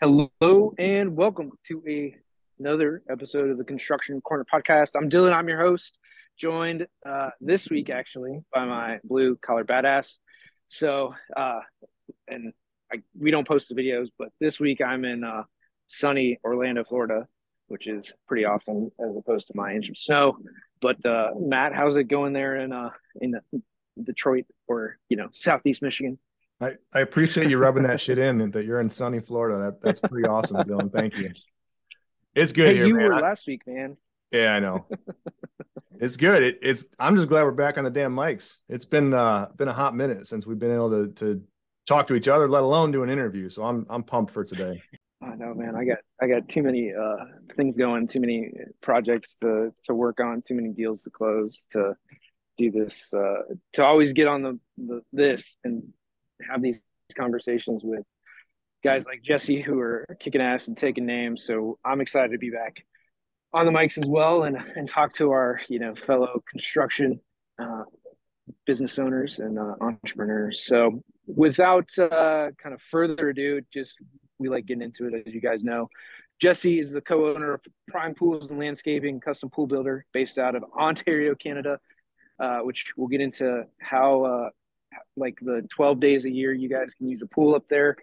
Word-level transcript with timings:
Hello 0.00 0.72
and 0.78 1.16
welcome 1.16 1.50
to 1.66 1.82
a, 1.88 2.14
another 2.60 3.02
episode 3.10 3.50
of 3.50 3.58
the 3.58 3.64
Construction 3.64 4.20
Corner 4.20 4.44
podcast. 4.44 4.90
I'm 4.96 5.08
Dillon. 5.08 5.32
I'm 5.32 5.48
your 5.48 5.58
host, 5.58 5.98
joined 6.36 6.86
uh, 7.04 7.30
this 7.40 7.68
week 7.68 7.90
actually 7.90 8.38
by 8.54 8.64
my 8.64 9.00
blue 9.02 9.34
collar 9.44 9.64
badass. 9.64 10.18
So, 10.68 11.14
uh, 11.36 11.58
and 12.28 12.52
I, 12.92 13.02
we 13.18 13.32
don't 13.32 13.46
post 13.46 13.70
the 13.70 13.74
videos, 13.74 14.06
but 14.16 14.28
this 14.38 14.60
week 14.60 14.80
I'm 14.80 15.04
in 15.04 15.24
uh, 15.24 15.42
sunny 15.88 16.38
Orlando, 16.44 16.84
Florida, 16.84 17.26
which 17.66 17.88
is 17.88 18.12
pretty 18.28 18.44
awesome 18.44 18.92
as 19.04 19.16
opposed 19.16 19.48
to 19.48 19.56
my 19.56 19.72
inch 19.72 19.88
of 19.88 19.98
snow. 19.98 20.38
But 20.80 21.04
uh, 21.04 21.30
Matt, 21.36 21.74
how's 21.74 21.96
it 21.96 22.04
going 22.04 22.34
there 22.34 22.54
in 22.54 22.72
uh, 22.72 22.90
in 23.20 23.34
Detroit 24.00 24.44
or 24.68 24.96
you 25.08 25.16
know 25.16 25.30
Southeast 25.32 25.82
Michigan? 25.82 26.20
I, 26.60 26.72
I 26.92 27.00
appreciate 27.00 27.48
you 27.48 27.58
rubbing 27.58 27.84
that 27.84 28.00
shit 28.00 28.18
in 28.18 28.50
that 28.50 28.64
you're 28.64 28.80
in 28.80 28.90
sunny 28.90 29.20
Florida. 29.20 29.58
That 29.58 29.80
that's 29.80 30.00
pretty 30.00 30.26
awesome, 30.26 30.66
Dillon. 30.66 30.90
Thank 30.90 31.16
you. 31.16 31.32
It's 32.34 32.52
good 32.52 32.68
hey, 32.68 32.74
here, 32.74 32.86
you 32.86 32.94
man. 32.94 33.04
were 33.04 33.20
last 33.20 33.46
week, 33.46 33.62
man. 33.66 33.96
Yeah, 34.32 34.54
I 34.54 34.58
know. 34.58 34.86
it's 36.00 36.16
good. 36.16 36.42
It, 36.42 36.58
it's. 36.62 36.86
I'm 36.98 37.16
just 37.16 37.28
glad 37.28 37.44
we're 37.44 37.52
back 37.52 37.78
on 37.78 37.84
the 37.84 37.90
damn 37.90 38.14
mics. 38.14 38.58
It's 38.68 38.84
been 38.84 39.14
uh 39.14 39.48
been 39.56 39.68
a 39.68 39.72
hot 39.72 39.94
minute 39.94 40.26
since 40.26 40.46
we've 40.46 40.58
been 40.58 40.74
able 40.74 40.90
to 40.90 41.12
to 41.14 41.42
talk 41.86 42.08
to 42.08 42.14
each 42.14 42.28
other, 42.28 42.48
let 42.48 42.62
alone 42.62 42.90
do 42.90 43.02
an 43.02 43.10
interview. 43.10 43.48
So 43.48 43.62
I'm 43.64 43.86
I'm 43.88 44.02
pumped 44.02 44.32
for 44.32 44.44
today. 44.44 44.82
I 45.22 45.34
know, 45.36 45.54
man. 45.54 45.76
I 45.76 45.84
got 45.84 45.98
I 46.20 46.26
got 46.26 46.48
too 46.48 46.62
many 46.62 46.92
uh 46.92 47.24
things 47.56 47.76
going, 47.76 48.06
too 48.08 48.20
many 48.20 48.50
projects 48.80 49.36
to 49.36 49.72
to 49.84 49.94
work 49.94 50.20
on, 50.20 50.42
too 50.42 50.54
many 50.54 50.70
deals 50.70 51.02
to 51.04 51.10
close 51.10 51.66
to 51.70 51.94
do 52.56 52.72
this 52.72 53.14
uh 53.14 53.42
to 53.72 53.84
always 53.84 54.12
get 54.12 54.26
on 54.26 54.42
the, 54.42 54.58
the 54.76 55.00
this 55.12 55.44
and 55.62 55.92
have 56.48 56.62
these 56.62 56.80
conversations 57.16 57.82
with 57.84 58.04
guys 58.84 59.06
like 59.06 59.22
Jesse 59.22 59.60
who 59.60 59.78
are 59.80 60.06
kicking 60.20 60.40
ass 60.40 60.68
and 60.68 60.76
taking 60.76 61.06
names. 61.06 61.44
So 61.44 61.78
I'm 61.84 62.00
excited 62.00 62.32
to 62.32 62.38
be 62.38 62.50
back 62.50 62.76
on 63.52 63.64
the 63.64 63.72
mics 63.72 63.98
as 63.98 64.06
well 64.06 64.44
and 64.44 64.56
and 64.76 64.88
talk 64.88 65.14
to 65.14 65.30
our 65.30 65.60
you 65.68 65.78
know 65.78 65.94
fellow 65.94 66.42
construction 66.50 67.20
uh, 67.58 67.84
business 68.66 68.98
owners 68.98 69.38
and 69.38 69.58
uh, 69.58 69.74
entrepreneurs. 69.80 70.64
So 70.64 71.02
without 71.26 71.88
uh, 71.98 72.50
kind 72.62 72.74
of 72.74 72.82
further 72.82 73.30
ado, 73.30 73.60
just 73.72 73.96
we 74.38 74.48
like 74.48 74.66
getting 74.66 74.82
into 74.82 75.06
it 75.08 75.26
as 75.26 75.34
you 75.34 75.40
guys 75.40 75.64
know. 75.64 75.88
Jesse 76.40 76.78
is 76.78 76.92
the 76.92 77.00
co-owner 77.00 77.54
of 77.54 77.60
Prime 77.88 78.14
Pools 78.14 78.50
and 78.50 78.60
Landscaping, 78.60 79.18
custom 79.18 79.50
pool 79.50 79.66
builder 79.66 80.06
based 80.12 80.38
out 80.38 80.54
of 80.54 80.62
Ontario, 80.78 81.34
Canada, 81.34 81.80
uh, 82.38 82.60
which 82.60 82.92
we'll 82.96 83.08
get 83.08 83.20
into 83.20 83.64
how 83.80 84.22
uh, 84.22 84.50
like 85.16 85.38
the 85.40 85.66
12 85.74 86.00
days 86.00 86.24
a 86.24 86.30
year 86.30 86.52
you 86.52 86.68
guys 86.68 86.88
can 86.96 87.08
use 87.08 87.22
a 87.22 87.26
pool 87.26 87.54
up 87.54 87.64
there. 87.68 87.96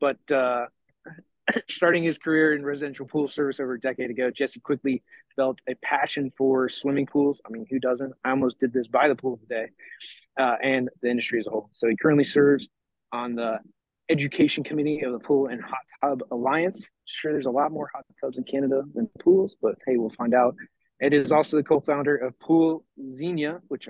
But 0.00 0.18
uh, 0.30 0.66
starting 1.70 2.02
his 2.02 2.18
career 2.18 2.54
in 2.54 2.64
residential 2.64 3.06
pool 3.06 3.28
service 3.28 3.60
over 3.60 3.74
a 3.74 3.80
decade 3.80 4.10
ago, 4.10 4.30
Jesse 4.30 4.60
quickly 4.60 5.02
developed 5.30 5.62
a 5.68 5.74
passion 5.76 6.30
for 6.30 6.68
swimming 6.68 7.06
pools. 7.06 7.40
I 7.46 7.50
mean, 7.50 7.66
who 7.70 7.78
doesn't? 7.78 8.12
I 8.24 8.30
almost 8.30 8.58
did 8.58 8.72
this 8.72 8.86
by 8.86 9.08
the 9.08 9.14
pool 9.14 9.38
today, 9.38 9.68
uh, 10.38 10.56
and 10.62 10.88
the 11.02 11.10
industry 11.10 11.38
as 11.38 11.46
a 11.46 11.50
whole. 11.50 11.70
So 11.72 11.88
he 11.88 11.96
currently 11.96 12.24
serves 12.24 12.68
on 13.12 13.34
the 13.34 13.58
education 14.08 14.64
committee 14.64 15.02
of 15.02 15.12
the 15.12 15.18
Pool 15.18 15.48
and 15.48 15.62
Hot 15.62 15.78
Tub 16.02 16.22
Alliance. 16.30 16.88
Sure, 17.04 17.32
there's 17.32 17.46
a 17.46 17.50
lot 17.50 17.72
more 17.72 17.90
hot 17.94 18.04
tubs 18.22 18.38
in 18.38 18.44
Canada 18.44 18.82
than 18.94 19.08
pools, 19.18 19.56
but 19.60 19.76
hey, 19.86 19.96
we'll 19.96 20.10
find 20.10 20.34
out. 20.34 20.54
It 21.00 21.12
is 21.12 21.30
also 21.30 21.56
the 21.56 21.62
co-founder 21.62 22.16
of 22.16 22.38
Pool 22.40 22.84
Zenia, 23.00 23.60
which 23.68 23.88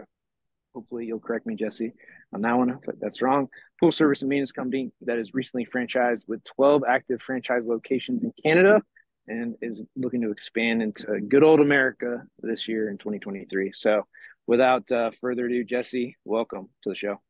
hopefully 0.75 1.07
you'll 1.07 1.21
correct 1.21 1.47
me, 1.47 1.55
Jesse, 1.55 1.93
on 2.33 2.43
that 2.43 2.57
one 2.57 2.71
if 2.71 3.01
that's 3.01 3.23
wrong. 3.23 3.49
Pool 3.81 3.93
service 3.93 4.23
and 4.23 4.29
maintenance 4.29 4.53
company 4.53 4.91
that 5.03 5.19
is 5.19 5.35
recently 5.35 5.67
franchised 5.67 6.29
with 6.29 6.43
12 6.45 6.83
active 6.89 7.21
franchise 7.23 7.67
locations 7.67 8.25
in 8.25 8.33
Canada 8.43 8.83
and 9.27 9.57
is 9.61 9.83
looking 9.97 10.23
to 10.23 10.31
expand 10.31 10.83
into 10.83 11.21
good 11.21 11.43
old 11.43 11.61
America 11.61 12.23
this 12.41 12.69
year 12.69 12.91
in 12.91 12.99
2023. 12.99 13.73
So, 13.75 14.07
without 14.47 14.91
uh, 14.91 15.11
further 15.21 15.47
ado, 15.47 15.65
Jesse, 15.65 16.17
welcome 16.25 16.69
to 16.83 16.91
the 16.91 16.95
show. 16.95 17.21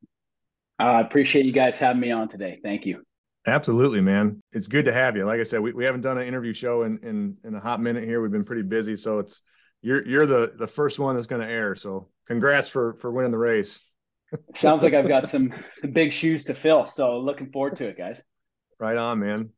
I 0.78 0.98
uh, 0.98 1.00
appreciate 1.00 1.44
you 1.44 1.52
guys 1.52 1.78
having 1.80 2.00
me 2.00 2.12
on 2.12 2.28
today. 2.28 2.60
Thank 2.62 2.86
you. 2.86 3.02
Absolutely, 3.46 4.00
man. 4.00 4.40
It's 4.52 4.68
good 4.68 4.84
to 4.84 4.92
have 4.92 5.16
you. 5.16 5.24
Like 5.24 5.40
I 5.40 5.44
said, 5.44 5.60
we, 5.60 5.72
we 5.72 5.84
haven't 5.84 6.02
done 6.02 6.18
an 6.18 6.26
interview 6.26 6.52
show 6.52 6.82
in, 6.82 6.98
in 7.02 7.36
in 7.44 7.54
a 7.54 7.60
hot 7.60 7.80
minute 7.80 8.04
here. 8.04 8.20
We've 8.20 8.30
been 8.30 8.44
pretty 8.44 8.62
busy, 8.62 8.94
so 8.94 9.18
it's 9.18 9.42
you're 9.82 10.06
you're 10.06 10.26
the 10.26 10.52
the 10.58 10.66
first 10.66 10.98
one 10.98 11.14
that's 11.14 11.26
going 11.26 11.42
to 11.42 11.48
air. 11.48 11.74
So 11.74 12.08
congrats 12.26 12.68
for 12.68 12.94
for 12.94 13.10
winning 13.10 13.30
the 13.30 13.38
race. 13.38 13.84
Sounds 14.54 14.82
like 14.82 14.94
I've 14.94 15.08
got 15.08 15.28
some 15.28 15.52
some 15.72 15.92
big 15.92 16.12
shoes 16.12 16.44
to 16.44 16.54
fill. 16.54 16.86
So 16.86 17.18
looking 17.18 17.50
forward 17.50 17.76
to 17.76 17.86
it, 17.86 17.96
guys. 17.96 18.22
Right 18.78 18.96
on, 18.96 19.20
man. 19.20 19.50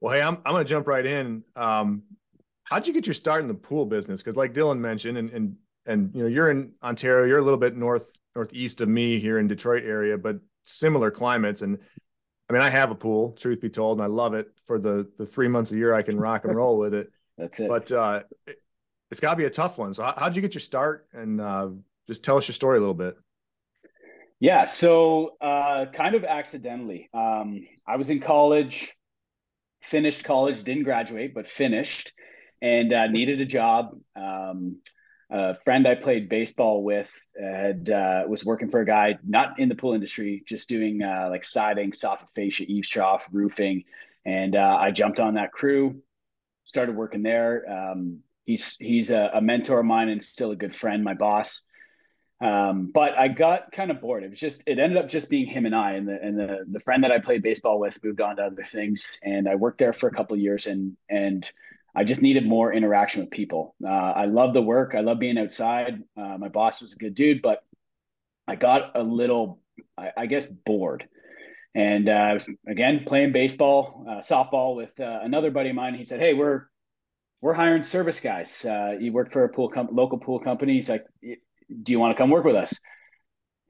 Well, 0.00 0.14
hey, 0.14 0.22
I'm 0.22 0.36
I'm 0.44 0.52
gonna 0.52 0.64
jump 0.64 0.88
right 0.88 1.04
in. 1.04 1.44
Um, 1.56 2.02
how'd 2.64 2.86
you 2.86 2.92
get 2.92 3.06
your 3.06 3.14
start 3.14 3.42
in 3.42 3.48
the 3.48 3.54
pool 3.54 3.86
business? 3.86 4.22
Because 4.22 4.36
like 4.36 4.52
Dillon 4.52 4.80
mentioned, 4.80 5.18
and 5.18 5.30
and 5.30 5.56
and 5.86 6.14
you 6.14 6.22
know, 6.22 6.28
you're 6.28 6.50
in 6.50 6.72
Ontario, 6.82 7.26
you're 7.26 7.38
a 7.38 7.42
little 7.42 7.58
bit 7.58 7.76
north 7.76 8.10
northeast 8.34 8.80
of 8.80 8.88
me 8.88 9.18
here 9.18 9.38
in 9.38 9.46
Detroit 9.46 9.84
area, 9.84 10.16
but 10.16 10.38
similar 10.62 11.10
climates. 11.10 11.62
And 11.62 11.78
I 12.48 12.52
mean, 12.52 12.62
I 12.62 12.70
have 12.70 12.90
a 12.90 12.94
pool, 12.94 13.32
truth 13.32 13.60
be 13.60 13.68
told, 13.68 13.98
and 13.98 14.04
I 14.04 14.08
love 14.08 14.34
it 14.34 14.48
for 14.66 14.78
the 14.78 15.10
the 15.18 15.26
three 15.26 15.48
months 15.48 15.72
a 15.72 15.76
year 15.76 15.94
I 15.94 16.02
can 16.02 16.18
rock 16.18 16.44
and 16.44 16.54
roll 16.54 16.78
with 16.78 16.94
it. 16.94 17.10
That's 17.38 17.60
it. 17.60 17.68
But 17.68 17.90
uh, 17.90 18.22
it's 19.12 19.20
got 19.20 19.32
to 19.32 19.36
be 19.36 19.44
a 19.44 19.50
tough 19.50 19.76
one. 19.78 19.92
So, 19.92 20.02
how, 20.02 20.24
would 20.24 20.34
you 20.34 20.40
get 20.40 20.54
your 20.54 20.60
start? 20.60 21.06
And 21.12 21.38
uh, 21.38 21.68
just 22.06 22.24
tell 22.24 22.38
us 22.38 22.48
your 22.48 22.54
story 22.54 22.78
a 22.78 22.80
little 22.80 22.94
bit. 22.94 23.14
Yeah, 24.40 24.64
so 24.64 25.36
uh, 25.38 25.84
kind 25.92 26.14
of 26.14 26.24
accidentally. 26.24 27.10
Um, 27.12 27.66
I 27.86 27.96
was 27.96 28.08
in 28.08 28.20
college, 28.20 28.96
finished 29.82 30.24
college, 30.24 30.62
didn't 30.64 30.84
graduate, 30.84 31.34
but 31.34 31.46
finished, 31.46 32.14
and 32.62 32.90
uh, 32.94 33.06
needed 33.08 33.38
a 33.42 33.44
job. 33.44 33.90
Um, 34.16 34.78
a 35.30 35.56
friend 35.62 35.86
I 35.86 35.94
played 35.94 36.30
baseball 36.30 36.82
with 36.82 37.12
had 37.38 37.90
uh, 37.90 38.22
was 38.26 38.46
working 38.46 38.70
for 38.70 38.80
a 38.80 38.86
guy 38.86 39.18
not 39.22 39.60
in 39.60 39.68
the 39.68 39.74
pool 39.74 39.92
industry, 39.92 40.42
just 40.48 40.70
doing 40.70 41.02
uh, 41.02 41.28
like 41.30 41.44
siding, 41.44 41.90
soffit 41.92 42.28
fascia, 42.34 42.64
eaves 42.64 42.88
trough, 42.88 43.26
roofing, 43.30 43.84
and 44.24 44.56
uh, 44.56 44.78
I 44.80 44.90
jumped 44.90 45.20
on 45.20 45.34
that 45.34 45.52
crew, 45.52 46.00
started 46.64 46.96
working 46.96 47.22
there. 47.22 47.70
Um, 47.70 48.20
he's 48.44 48.76
he's 48.76 49.10
a, 49.10 49.30
a, 49.34 49.40
mentor 49.40 49.80
of 49.80 49.86
mine 49.86 50.08
and 50.08 50.22
still 50.22 50.50
a 50.50 50.56
good 50.56 50.74
friend, 50.74 51.04
my 51.04 51.14
boss. 51.14 51.62
Um, 52.40 52.90
but 52.92 53.16
I 53.16 53.28
got 53.28 53.70
kind 53.70 53.90
of 53.90 54.00
bored. 54.00 54.24
It 54.24 54.30
was 54.30 54.40
just 54.40 54.64
it 54.66 54.78
ended 54.78 54.98
up 54.98 55.08
just 55.08 55.30
being 55.30 55.46
him 55.46 55.64
and 55.64 55.74
I, 55.74 55.92
and 55.92 56.08
the 56.08 56.20
and 56.20 56.38
the 56.38 56.64
the 56.70 56.80
friend 56.80 57.04
that 57.04 57.12
I 57.12 57.18
played 57.18 57.42
baseball 57.42 57.78
with 57.78 58.02
moved 58.02 58.20
on 58.20 58.36
to 58.36 58.42
other 58.42 58.64
things, 58.64 59.06
and 59.22 59.48
I 59.48 59.54
worked 59.54 59.78
there 59.78 59.92
for 59.92 60.08
a 60.08 60.12
couple 60.12 60.36
years, 60.36 60.66
and 60.66 60.96
and 61.08 61.48
I 61.94 62.04
just 62.04 62.22
needed 62.22 62.46
more 62.46 62.72
interaction 62.72 63.20
with 63.20 63.30
people. 63.30 63.76
Uh, 63.84 63.88
I 63.88 64.24
love 64.24 64.54
the 64.54 64.62
work. 64.62 64.94
I 64.96 65.00
love 65.00 65.18
being 65.18 65.38
outside. 65.38 66.02
Uh, 66.16 66.36
my 66.38 66.48
boss 66.48 66.82
was 66.82 66.94
a 66.94 66.96
good 66.96 67.14
dude, 67.14 67.42
but 67.42 67.62
I 68.48 68.56
got 68.56 68.96
a 68.96 69.02
little, 69.02 69.60
I, 69.96 70.10
I 70.16 70.26
guess, 70.26 70.46
bored. 70.46 71.06
And 71.74 72.08
uh, 72.08 72.12
I 72.12 72.34
was 72.34 72.50
again 72.66 73.04
playing 73.06 73.32
baseball, 73.32 74.04
uh, 74.08 74.16
softball 74.16 74.74
with 74.74 74.98
uh, 74.98 75.20
another 75.22 75.50
buddy 75.50 75.70
of 75.70 75.76
mine. 75.76 75.94
He 75.94 76.04
said, 76.04 76.18
"Hey, 76.20 76.34
we're 76.34 76.66
we're 77.42 77.52
hiring 77.52 77.82
service 77.82 78.20
guys. 78.20 78.64
Uh, 78.64 78.92
you 78.98 79.12
work 79.12 79.32
for 79.32 79.44
a 79.44 79.48
pool 79.48 79.68
com- 79.68 79.88
local 79.90 80.16
pool 80.16 80.38
company. 80.38 80.74
He's 80.74 80.88
like, 80.88 81.04
do 81.20 81.92
you 81.92 81.98
want 81.98 82.16
to 82.16 82.20
come 82.20 82.30
work 82.30 82.44
with 82.44 82.54
us? 82.54 82.72
I 82.72 82.78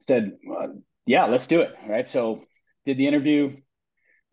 said, 0.05 0.33
well, 0.47 0.79
yeah, 1.07 1.25
let's 1.25 1.47
do 1.47 1.61
it. 1.61 1.71
Right. 1.89 2.07
So 2.07 2.43
did 2.85 2.97
the 2.97 3.07
interview, 3.07 3.57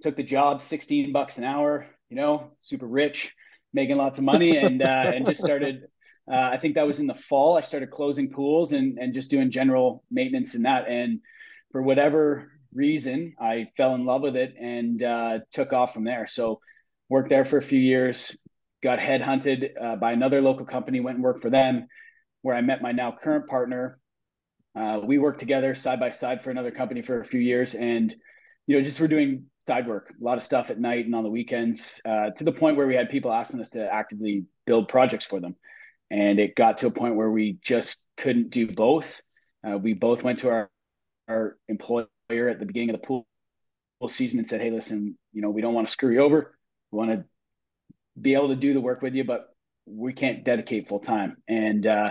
took 0.03 0.17
the 0.17 0.23
job, 0.23 0.61
16 0.61 1.11
bucks 1.13 1.39
an 1.39 1.45
hour, 1.45 1.87
you 2.11 2.17
know, 2.17 2.51
super 2.59 2.87
rich, 2.87 3.35
making 3.73 3.97
lots 3.97 4.19
of 4.19 4.25
money 4.25 4.59
and, 4.59 4.83
uh, 4.83 4.85
and 5.15 5.25
just 5.25 5.41
started, 5.41 5.85
uh, 6.31 6.51
I 6.53 6.59
think 6.59 6.75
that 6.75 6.87
was 6.87 7.01
in 7.01 7.07
the 7.07 7.15
fall. 7.15 7.57
I 7.57 7.63
started 7.63 7.91
closing 7.91 8.31
pools 8.31 8.73
and, 8.73 8.99
and 8.99 9.15
just 9.15 9.31
doing 9.31 9.51
general 9.51 10.05
maintenance 10.11 10.55
and 10.55 10.67
that. 10.67 10.87
And 10.87 11.21
for 11.73 11.81
whatever 11.81 12.53
reason, 12.75 13.35
I 13.41 13.69
fell 13.79 13.95
in 13.95 14.05
love 14.05 14.21
with 14.21 14.37
it 14.37 14.55
and 14.61 15.03
uh, 15.03 15.39
took 15.51 15.73
off 15.73 15.95
from 15.95 16.05
there. 16.05 16.27
So 16.27 16.61
worked 17.09 17.31
there 17.31 17.47
for 17.47 17.57
a 17.57 17.63
few 17.63 17.81
years, 17.81 18.37
got 18.83 18.99
headhunted 18.99 19.71
uh, 19.81 19.97
by 19.97 20.13
another 20.13 20.41
local 20.41 20.67
company, 20.67 21.01
went 21.01 21.17
and 21.17 21.25
worked 21.25 21.43
for 21.43 21.51
them, 21.51 21.87
where 22.43 22.57
I 22.57 22.61
met 22.61 22.83
my 22.83 22.93
now 22.93 23.17
current 23.21 23.47
partner. 23.47 23.99
Uh, 24.75 25.01
we 25.05 25.19
worked 25.19 25.41
together 25.41 25.75
side 25.75 26.01
by 26.01 26.11
side 26.11 26.43
for 26.43 26.51
another 26.51 26.71
company 26.71 27.03
for 27.03 27.21
a 27.21 27.25
few 27.25 27.41
years, 27.41 27.75
and 27.75 28.15
you 28.67 28.77
know, 28.77 28.83
just 28.83 29.01
we're 29.01 29.09
doing 29.09 29.47
side 29.67 29.87
work, 29.87 30.13
a 30.21 30.25
lot 30.25 30.39
of 30.39 30.45
stuff 30.45 30.71
at 30.71 30.79
night 30.79 31.05
and 31.05 31.15
on 31.15 31.25
the 31.25 31.31
weekends, 31.31 31.93
uh, 32.05 32.31
to 32.31 32.45
the 32.45 32.53
point 32.53 32.77
where 32.77 32.87
we 32.87 32.95
had 32.95 33.09
people 33.09 33.33
asking 33.33 33.61
us 33.61 33.71
to 33.71 33.93
actively 33.93 34.45
build 34.67 34.89
projects 34.89 35.27
for 35.27 35.41
them, 35.41 35.57
and 36.11 36.39
it 36.39 36.55
got 36.55 36.79
to 36.79 36.87
a 36.87 36.91
point 36.91 37.17
where 37.17 37.31
we 37.31 37.59
just 37.63 38.01
couldn't 38.17 38.51
do 38.51 38.71
both. 38.71 39.21
Uh, 39.67 39.77
we 39.77 39.93
both 39.93 40.23
went 40.23 40.39
to 40.41 40.49
our 40.49 40.71
our 41.29 41.57
employer 41.69 42.09
at 42.33 42.59
the 42.59 42.67
beginning 42.67 42.91
of 42.91 43.01
the 43.01 43.07
pool 43.07 43.27
season 44.09 44.39
and 44.39 44.47
said, 44.47 44.61
"Hey, 44.61 44.71
listen, 44.71 45.19
you 45.33 45.43
know, 45.43 45.51
we 45.51 45.61
don't 45.61 45.75
want 45.75 45.87
to 45.87 45.93
screw 45.93 46.13
you 46.13 46.21
over. 46.21 46.57
We 46.91 46.99
want 46.99 47.11
to 47.11 47.25
be 48.21 48.35
able 48.35 48.49
to 48.49 48.57
do 48.57 48.75
the 48.75 48.81
work 48.81 49.03
with 49.03 49.15
you, 49.15 49.25
but 49.25 49.55
we 49.87 50.13
can't 50.13 50.45
dedicate 50.45 50.89
full 50.89 51.01
time. 51.01 51.37
And 51.49 51.87
uh, 51.87 52.11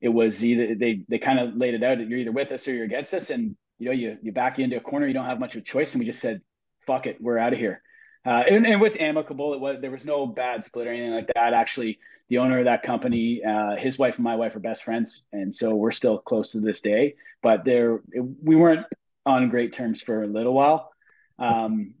it 0.00 0.08
was 0.08 0.44
either 0.44 0.74
they 0.74 1.04
they 1.08 1.18
kind 1.18 1.38
of 1.38 1.56
laid 1.56 1.74
it 1.74 1.82
out. 1.82 1.98
You're 1.98 2.18
either 2.18 2.32
with 2.32 2.52
us 2.52 2.66
or 2.68 2.74
you're 2.74 2.84
against 2.84 3.14
us, 3.14 3.30
and 3.30 3.56
you 3.78 3.86
know 3.86 3.92
you 3.92 4.18
you 4.22 4.32
back 4.32 4.58
into 4.58 4.76
a 4.76 4.80
corner. 4.80 5.06
You 5.06 5.14
don't 5.14 5.26
have 5.26 5.40
much 5.40 5.54
of 5.56 5.62
a 5.62 5.64
choice, 5.64 5.94
and 5.94 6.00
we 6.00 6.06
just 6.06 6.20
said, 6.20 6.40
"Fuck 6.86 7.06
it, 7.06 7.18
we're 7.20 7.38
out 7.38 7.52
of 7.52 7.58
here." 7.58 7.82
uh, 8.24 8.42
and, 8.46 8.56
and, 8.56 8.66
it 8.66 8.78
was 8.78 8.96
amicable. 8.96 9.54
It 9.54 9.60
was 9.60 9.78
there 9.80 9.90
was 9.90 10.04
no 10.04 10.26
bad 10.26 10.64
split 10.64 10.86
or 10.86 10.92
anything 10.92 11.12
like 11.12 11.28
that. 11.34 11.54
Actually, 11.54 11.98
the 12.28 12.38
owner 12.38 12.60
of 12.60 12.66
that 12.66 12.82
company, 12.84 13.42
uh, 13.44 13.76
his 13.76 13.98
wife 13.98 14.16
and 14.16 14.24
my 14.24 14.36
wife 14.36 14.54
are 14.54 14.60
best 14.60 14.84
friends, 14.84 15.24
and 15.32 15.52
so 15.54 15.74
we're 15.74 15.92
still 15.92 16.18
close 16.18 16.52
to 16.52 16.60
this 16.60 16.80
day. 16.82 17.16
But 17.42 17.64
there, 17.64 18.00
we 18.14 18.54
weren't 18.54 18.86
on 19.26 19.48
great 19.48 19.72
terms 19.72 20.02
for 20.02 20.22
a 20.22 20.26
little 20.26 20.54
while. 20.54 20.92
Um, 21.38 21.94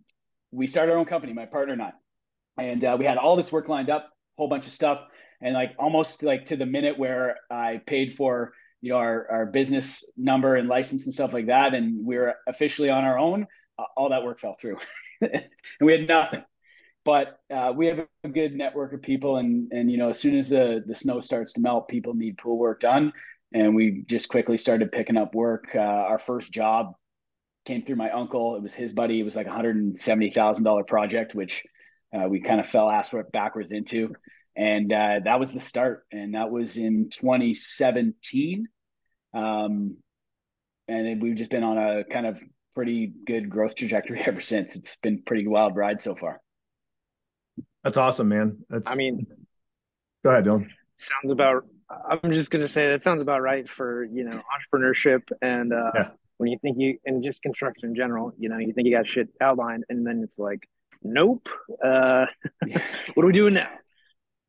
we 0.52 0.68
started 0.68 0.92
our 0.92 0.98
own 0.98 1.06
company, 1.06 1.32
my 1.32 1.46
partner 1.46 1.72
and 1.72 1.82
I, 1.82 1.92
and 2.58 2.84
uh, 2.84 2.96
we 2.98 3.04
had 3.04 3.18
all 3.18 3.36
this 3.36 3.52
work 3.52 3.68
lined 3.68 3.90
up, 3.90 4.10
whole 4.36 4.48
bunch 4.48 4.66
of 4.66 4.72
stuff, 4.72 5.00
and 5.40 5.54
like 5.54 5.74
almost 5.78 6.22
like 6.22 6.46
to 6.46 6.56
the 6.56 6.66
minute 6.66 6.98
where 6.98 7.36
I 7.50 7.80
paid 7.86 8.14
for 8.14 8.52
you 8.80 8.90
know 8.90 8.98
our, 8.98 9.26
our 9.30 9.46
business 9.46 10.04
number 10.16 10.56
and 10.56 10.68
license 10.68 11.06
and 11.06 11.14
stuff 11.14 11.32
like 11.32 11.46
that, 11.46 11.74
and 11.74 12.04
we 12.04 12.16
are 12.16 12.34
officially 12.46 12.90
on 12.90 13.04
our 13.04 13.18
own. 13.18 13.46
Uh, 13.78 13.84
all 13.96 14.10
that 14.10 14.22
work 14.22 14.40
fell 14.40 14.56
through. 14.60 14.76
and 15.20 15.48
we 15.80 15.92
had 15.92 16.06
nothing. 16.06 16.44
But 17.04 17.40
uh, 17.52 17.72
we 17.74 17.86
have 17.86 18.06
a 18.22 18.28
good 18.28 18.54
network 18.54 18.92
of 18.92 19.02
people, 19.02 19.38
and 19.38 19.72
and 19.72 19.90
you 19.90 19.98
know, 19.98 20.10
as 20.10 20.20
soon 20.20 20.38
as 20.38 20.50
the 20.50 20.84
the 20.86 20.94
snow 20.94 21.20
starts 21.20 21.54
to 21.54 21.60
melt, 21.60 21.88
people 21.88 22.14
need 22.14 22.38
pool 22.38 22.58
work 22.58 22.80
done, 22.80 23.12
and 23.52 23.74
we 23.74 24.04
just 24.06 24.28
quickly 24.28 24.56
started 24.56 24.92
picking 24.92 25.16
up 25.16 25.34
work. 25.34 25.68
Uh, 25.74 25.78
our 25.78 26.18
first 26.20 26.52
job 26.52 26.94
came 27.64 27.84
through 27.84 27.96
my 27.96 28.10
uncle. 28.10 28.56
It 28.56 28.62
was 28.62 28.74
his 28.74 28.92
buddy. 28.92 29.18
It 29.18 29.24
was 29.24 29.34
like 29.34 29.46
a 29.46 29.52
hundred 29.52 29.76
and 29.76 30.00
seventy 30.00 30.30
thousand 30.30 30.62
dollar 30.62 30.84
project, 30.84 31.34
which 31.34 31.64
uh, 32.14 32.28
we 32.28 32.40
kind 32.40 32.60
of 32.60 32.68
fell 32.68 32.90
ass 32.90 33.14
backwards 33.32 33.72
into, 33.72 34.14
and 34.56 34.92
uh, 34.92 35.20
that 35.24 35.40
was 35.40 35.52
the 35.52 35.60
start. 35.60 36.04
And 36.12 36.34
that 36.34 36.50
was 36.50 36.76
in 36.76 37.08
2017. 37.10 38.68
Um, 39.34 39.96
and 40.88 41.22
we've 41.22 41.36
just 41.36 41.50
been 41.50 41.64
on 41.64 41.78
a 41.78 42.04
kind 42.04 42.26
of 42.26 42.42
pretty 42.74 43.12
good 43.26 43.48
growth 43.48 43.74
trajectory 43.74 44.20
ever 44.26 44.40
since. 44.40 44.76
It's 44.76 44.96
been 44.96 45.22
pretty 45.22 45.46
wild 45.46 45.76
ride 45.76 46.00
so 46.00 46.14
far. 46.14 46.40
That's 47.84 47.96
awesome, 47.96 48.28
man. 48.28 48.58
That's 48.70 48.90
I 48.90 48.94
mean 48.94 49.26
go 50.24 50.30
ahead, 50.30 50.44
Dillon. 50.44 50.70
Sounds 50.96 51.30
about 51.30 51.64
I'm 52.08 52.32
just 52.32 52.50
gonna 52.50 52.66
say 52.66 52.88
that 52.90 53.02
sounds 53.02 53.20
about 53.20 53.42
right 53.42 53.68
for 53.68 54.04
you 54.04 54.24
know 54.24 54.40
entrepreneurship 54.40 55.22
and 55.42 55.72
uh 55.72 55.90
yeah. 55.94 56.10
when 56.36 56.50
you 56.50 56.58
think 56.62 56.76
you 56.78 56.98
and 57.04 57.24
just 57.24 57.42
construction 57.42 57.90
in 57.90 57.96
general, 57.96 58.32
you 58.38 58.48
know, 58.48 58.58
you 58.58 58.72
think 58.72 58.86
you 58.86 58.96
got 58.96 59.08
shit 59.08 59.28
outlined 59.40 59.84
and 59.88 60.06
then 60.06 60.22
it's 60.22 60.38
like, 60.38 60.68
nope. 61.02 61.48
Uh 61.82 62.26
what 63.14 63.24
are 63.24 63.26
we 63.26 63.32
doing 63.32 63.54
now? 63.54 63.70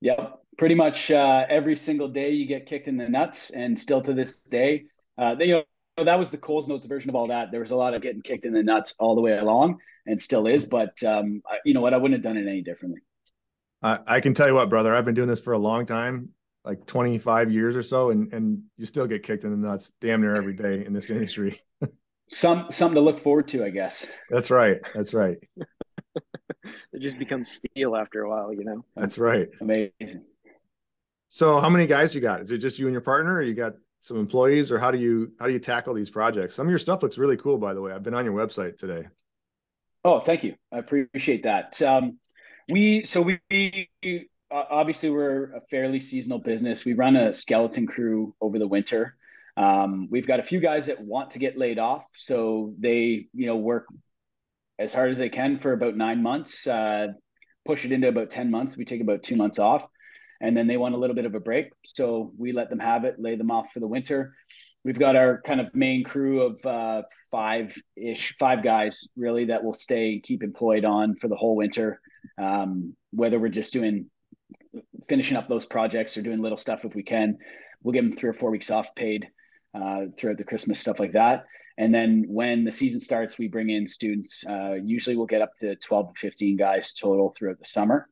Yep. 0.01 0.39
Pretty 0.57 0.75
much 0.75 1.11
uh 1.11 1.45
every 1.50 1.75
single 1.75 2.07
day 2.07 2.31
you 2.31 2.47
get 2.47 2.65
kicked 2.65 2.88
in 2.88 2.97
the 2.97 3.09
nuts 3.09 3.50
and 3.50 3.77
still 3.77 4.01
to 4.01 4.13
this 4.13 4.39
day. 4.39 4.85
Uh 5.17 5.35
they 5.35 5.45
you 5.45 5.53
know 5.53 5.63
that 5.97 6.17
was 6.17 6.31
the 6.31 6.38
Coles 6.38 6.67
Notes 6.67 6.85
version 6.85 7.09
of 7.09 7.15
all 7.15 7.27
that. 7.27 7.51
There 7.51 7.59
was 7.59 7.71
a 7.71 7.75
lot 7.75 7.94
of 7.94 8.01
getting 8.01 8.21
kicked 8.21 8.45
in 8.45 8.53
the 8.53 8.63
nuts 8.63 8.95
all 8.97 9.15
the 9.15 9.21
way 9.21 9.38
along, 9.38 9.77
and 10.05 10.19
still 10.19 10.47
is. 10.47 10.65
But 10.65 11.01
um, 11.03 11.41
you 11.65 11.73
know 11.73 11.81
what? 11.81 11.94
I 11.94 11.97
wouldn't 11.97 12.17
have 12.17 12.23
done 12.23 12.38
it 12.38 12.50
any 12.50 12.61
differently. 12.61 13.01
I, 13.81 14.00
I 14.07 14.19
can 14.19 14.33
tell 14.33 14.47
you 14.47 14.55
what, 14.55 14.69
brother. 14.69 14.95
I've 14.95 15.05
been 15.05 15.13
doing 15.13 15.27
this 15.27 15.41
for 15.41 15.53
a 15.53 15.57
long 15.57 15.85
time, 15.85 16.29
like 16.65 16.85
25 16.88 17.51
years 17.51 17.77
or 17.77 17.83
so, 17.83 18.09
and 18.09 18.33
and 18.33 18.63
you 18.77 18.85
still 18.85 19.07
get 19.07 19.23
kicked 19.23 19.44
in 19.44 19.51
the 19.51 19.67
nuts 19.67 19.91
damn 20.01 20.21
near 20.21 20.35
every 20.35 20.53
day 20.53 20.85
in 20.85 20.94
this 20.94 21.09
industry. 21.09 21.59
Some 22.29 22.67
something 22.71 22.95
to 22.95 23.01
look 23.01 23.21
forward 23.21 23.47
to, 23.50 23.63
I 23.63 23.69
guess. 23.69 24.07
That's 24.29 24.50
right. 24.50 24.79
That's 24.95 25.13
right. 25.13 25.38
it 26.94 27.00
just 27.00 27.18
becomes 27.18 27.50
steel 27.51 27.95
after 27.95 28.24
a 28.24 28.30
while, 28.30 28.54
you 28.54 28.63
know. 28.63 28.83
That's 28.95 29.18
right. 29.18 29.50
Amazing. 29.62 30.25
So, 31.30 31.60
how 31.60 31.69
many 31.69 31.88
guys 31.88 32.13
you 32.13 32.21
got? 32.21 32.42
Is 32.42 32.51
it 32.51 32.60
just 32.60 32.80
you 32.80 32.86
and 32.86 32.94
your 32.94 33.01
partner, 33.01 33.36
or 33.36 33.42
you 33.42 33.54
got 33.54 33.74
some 34.04 34.19
employees 34.19 34.69
or 34.69 34.77
how 34.77 34.92
do 34.92 34.98
you 34.98 35.31
how 35.39 35.48
do 35.48 35.54
you 35.54 35.60
tackle 35.60 35.94
these 35.94 36.10
projects 36.10 36.56
some 36.56 36.68
of 36.68 36.69
your 36.69 36.77
stuff 36.77 37.01
looks 37.01 37.18
really 37.18 37.38
cool 37.38 37.57
by 37.57 37.74
the 37.74 37.80
way 37.80 37.94
i've 37.94 38.04
been 38.04 38.13
on 38.13 38.25
your 38.25 38.33
website 38.33 38.77
today 38.77 39.07
oh 40.04 40.19
thank 40.19 40.44
you 40.44 40.54
i 40.74 40.77
appreciate 40.77 41.44
that 41.44 41.81
um, 41.81 42.19
we 42.68 43.06
so 43.06 43.21
we 43.21 43.89
obviously 44.51 45.10
we're 45.10 45.56
a 45.56 45.62
fairly 45.71 46.01
seasonal 46.01 46.38
business 46.38 46.83
we 46.83 46.92
run 46.92 47.15
a 47.15 47.31
skeleton 47.31 47.88
crew 47.88 48.36
over 48.42 48.60
the 48.60 48.68
winter 48.68 49.15
um, 49.56 50.10
we've 50.12 50.27
got 50.27 50.42
a 50.42 50.44
few 50.44 50.60
guys 50.60 50.88
that 50.88 51.00
want 51.00 51.30
to 51.30 51.39
get 51.39 51.57
laid 51.57 51.80
off 51.80 52.04
so 52.18 52.74
they 52.80 53.27
you 53.33 53.45
know 53.45 53.56
work 53.56 53.86
as 54.79 54.93
hard 54.93 55.11
as 55.11 55.17
they 55.17 55.29
can 55.29 55.59
for 55.59 55.73
about 55.73 55.95
nine 55.95 56.21
months 56.21 56.67
uh, 56.67 57.07
push 57.65 57.85
it 57.85 57.91
into 57.91 58.07
about 58.07 58.29
10 58.29 58.51
months 58.51 58.75
we 58.75 58.85
take 58.85 59.01
about 59.01 59.23
two 59.23 59.35
months 59.35 59.59
off 59.59 59.87
and 60.43 60.57
then 60.57 60.67
they 60.67 60.75
want 60.75 60.93
a 60.93 60.97
little 60.97 61.15
bit 61.15 61.25
of 61.25 61.35
a 61.35 61.39
break. 61.39 61.71
So 61.85 62.33
we 62.37 62.51
let 62.51 62.69
them 62.69 62.79
have 62.79 63.05
it, 63.05 63.15
lay 63.17 63.35
them 63.35 63.49
off 63.49 63.67
for 63.73 63.79
the 63.79 63.87
winter. 63.87 64.35
We've 64.83 64.99
got 64.99 65.15
our 65.15 65.41
kind 65.41 65.61
of 65.61 65.73
main 65.73 66.03
crew 66.03 66.41
of 66.41 66.65
uh, 66.65 67.03
five 67.31 67.73
ish, 67.95 68.35
five 68.37 68.61
guys 68.61 69.07
really 69.15 69.45
that 69.45 69.63
will 69.63 69.73
stay, 69.73 70.13
and 70.13 70.23
keep 70.23 70.43
employed 70.43 70.83
on 70.83 71.15
for 71.15 71.29
the 71.29 71.37
whole 71.37 71.55
winter. 71.55 72.01
Um, 72.37 72.93
whether 73.11 73.39
we're 73.39 73.47
just 73.47 73.71
doing, 73.71 74.07
finishing 75.07 75.37
up 75.37 75.47
those 75.47 75.65
projects 75.65 76.17
or 76.17 76.21
doing 76.21 76.41
little 76.41 76.57
stuff 76.57 76.83
if 76.83 76.93
we 76.93 77.03
can, 77.03 77.37
we'll 77.81 77.93
give 77.93 78.03
them 78.03 78.17
three 78.17 78.29
or 78.29 78.33
four 78.33 78.51
weeks 78.51 78.69
off 78.69 78.93
paid 78.95 79.29
uh, 79.73 80.07
throughout 80.17 80.37
the 80.37 80.43
Christmas 80.43 80.77
stuff 80.77 80.99
like 80.99 81.13
that. 81.13 81.45
And 81.77 81.93
then 81.93 82.25
when 82.27 82.63
the 82.63 82.71
season 82.71 82.99
starts, 82.99 83.37
we 83.37 83.47
bring 83.47 83.69
in 83.69 83.87
students. 83.87 84.45
Uh, 84.47 84.73
usually 84.73 85.15
we'll 85.15 85.25
get 85.25 85.41
up 85.41 85.55
to 85.59 85.75
12 85.75 86.13
to 86.13 86.19
15 86.19 86.57
guys 86.57 86.93
total 86.93 87.33
throughout 87.35 87.57
the 87.57 87.65
summer. 87.65 88.07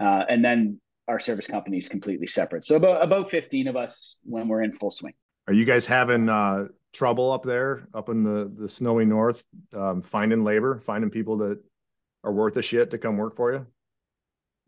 Uh, 0.00 0.24
and 0.28 0.44
then 0.44 0.80
our 1.08 1.18
service 1.18 1.46
company 1.46 1.78
is 1.78 1.88
completely 1.88 2.26
separate. 2.26 2.64
So 2.64 2.76
about 2.76 3.02
about 3.02 3.30
15 3.30 3.68
of 3.68 3.76
us 3.76 4.20
when 4.24 4.48
we're 4.48 4.62
in 4.62 4.72
full 4.72 4.90
swing. 4.90 5.14
Are 5.46 5.52
you 5.52 5.64
guys 5.64 5.86
having 5.86 6.28
uh, 6.28 6.68
trouble 6.92 7.32
up 7.32 7.42
there, 7.42 7.88
up 7.94 8.08
in 8.08 8.22
the 8.22 8.50
the 8.56 8.68
snowy 8.68 9.04
north, 9.04 9.44
um, 9.74 10.00
finding 10.02 10.44
labor, 10.44 10.78
finding 10.78 11.10
people 11.10 11.36
that 11.38 11.60
are 12.24 12.32
worth 12.32 12.56
a 12.56 12.62
shit 12.62 12.90
to 12.92 12.98
come 12.98 13.16
work 13.16 13.36
for 13.36 13.52
you? 13.52 13.66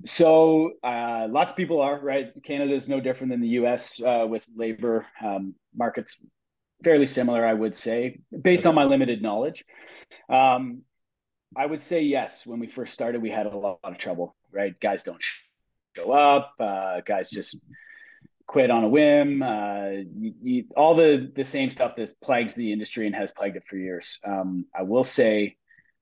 So 0.05 0.73
uh, 0.83 1.29
lots 1.31 1.53
of 1.53 1.57
people 1.57 1.81
are 1.81 2.01
right. 2.01 2.33
Canada 2.43 2.75
is 2.75 2.89
no 2.89 3.01
different 3.01 3.31
than 3.31 3.41
the 3.41 3.49
U.S. 3.61 4.03
Uh, 4.03 4.27
with 4.29 4.45
labor 4.55 5.07
um, 5.25 5.55
markets, 5.75 6.21
fairly 6.85 7.07
similar, 7.07 7.45
I 7.45 7.53
would 7.53 7.75
say, 7.75 8.19
based 8.43 8.67
on 8.67 8.75
my 8.75 8.85
limited 8.85 9.23
knowledge. 9.23 9.65
Um, 10.29 10.83
I 11.57 11.67
would 11.67 11.81
say 11.81 12.03
yes. 12.03 12.47
When 12.47 12.61
we 12.61 12.69
first 12.69 12.93
started, 12.95 13.23
we 13.23 13.31
had 13.31 13.47
a 13.47 13.57
lot, 13.57 13.79
of 13.83 13.99
trouble. 13.99 14.37
Right, 14.53 14.79
guys 14.79 15.05
don't 15.05 15.23
show 15.97 16.13
up. 16.13 16.55
Uh, 16.61 17.01
guys 17.01 17.31
just 17.31 17.61
quit 18.47 18.71
on 18.71 18.85
a 18.85 18.89
whim. 18.89 19.43
Uh, 19.43 19.89
you, 20.17 20.35
you, 20.43 20.65
all 20.77 20.95
the 20.95 21.33
the 21.35 21.45
same 21.45 21.71
stuff 21.71 21.97
that 21.97 22.13
plagues 22.21 22.55
the 22.55 22.73
industry 22.73 23.07
and 23.07 23.15
has 23.15 23.33
plagued 23.33 23.57
it 23.57 23.65
for 23.67 23.77
years. 23.77 24.21
Um, 24.25 24.67
I 24.77 24.83
will 24.83 25.05
say, 25.05 25.57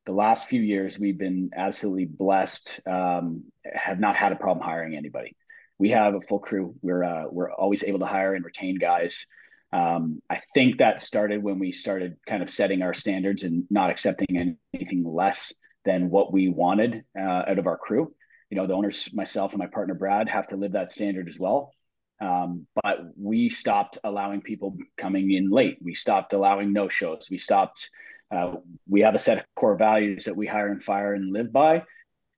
the 0.05 0.13
last 0.13 0.49
few 0.49 0.61
years 0.61 0.99
we've 0.99 1.19
been 1.19 1.51
absolutely 1.57 2.07
blessed. 2.07 2.81
Um, 2.87 3.45
have 3.65 4.01
not 4.01 4.17
had 4.17 4.33
a 4.33 4.37
problem 4.37 4.65
hiring 4.65 4.97
anybody. 4.97 5.37
We 5.79 5.91
have 5.91 6.15
a 6.15 6.21
full 6.21 6.41
crew. 6.41 6.75
We're 6.83 7.05
uh, 7.05 7.25
we're 7.31 7.53
always 7.53 7.85
able 7.85 8.01
to 8.01 8.07
hire 8.07 8.35
and 8.35 8.45
retain 8.45 8.79
guys. 8.79 9.27
Um, 9.73 10.21
I 10.29 10.41
think 10.55 10.79
that 10.79 11.01
started 11.01 11.43
when 11.43 11.59
we 11.59 11.73
started 11.73 12.17
kind 12.27 12.43
of 12.43 12.51
setting 12.51 12.83
our 12.83 12.93
standards 12.93 13.45
and 13.45 13.65
not 13.71 13.91
accepting 13.91 14.57
anything 14.75 15.05
less 15.05 15.55
than 15.85 16.11
what 16.11 16.33
we 16.33 16.49
wanted 16.49 17.05
uh, 17.19 17.43
out 17.49 17.59
of 17.59 17.67
our 17.67 17.79
crew. 17.79 18.15
You 18.51 18.57
know 18.57 18.67
the 18.67 18.75
owners 18.75 19.13
myself 19.15 19.53
and 19.53 19.59
my 19.59 19.67
partner 19.67 19.95
brad 19.95 20.29
have 20.29 20.49
to 20.49 20.57
live 20.57 20.73
that 20.73 20.91
standard 20.91 21.29
as 21.29 21.39
well. 21.39 21.73
Um, 22.21 22.67
but 22.83 22.99
we 23.17 23.49
stopped 23.49 23.99
allowing 24.05 24.43
people 24.43 24.77
coming 24.99 25.33
in 25.33 25.51
late. 25.51 25.79
We 25.83 25.95
stopped 25.95 26.35
allowing 26.35 26.73
no 26.73 26.89
shows 26.89 27.29
we 27.31 27.39
stopped 27.39 27.91
uh, 28.31 28.57
we 28.89 29.01
have 29.01 29.15
a 29.15 29.19
set 29.19 29.39
of 29.39 29.45
core 29.57 29.77
values 29.77 30.27
that 30.27 30.37
we 30.37 30.47
hire 30.47 30.71
and 30.71 30.83
fire 30.83 31.13
and 31.15 31.33
live 31.33 31.53
by. 31.53 31.83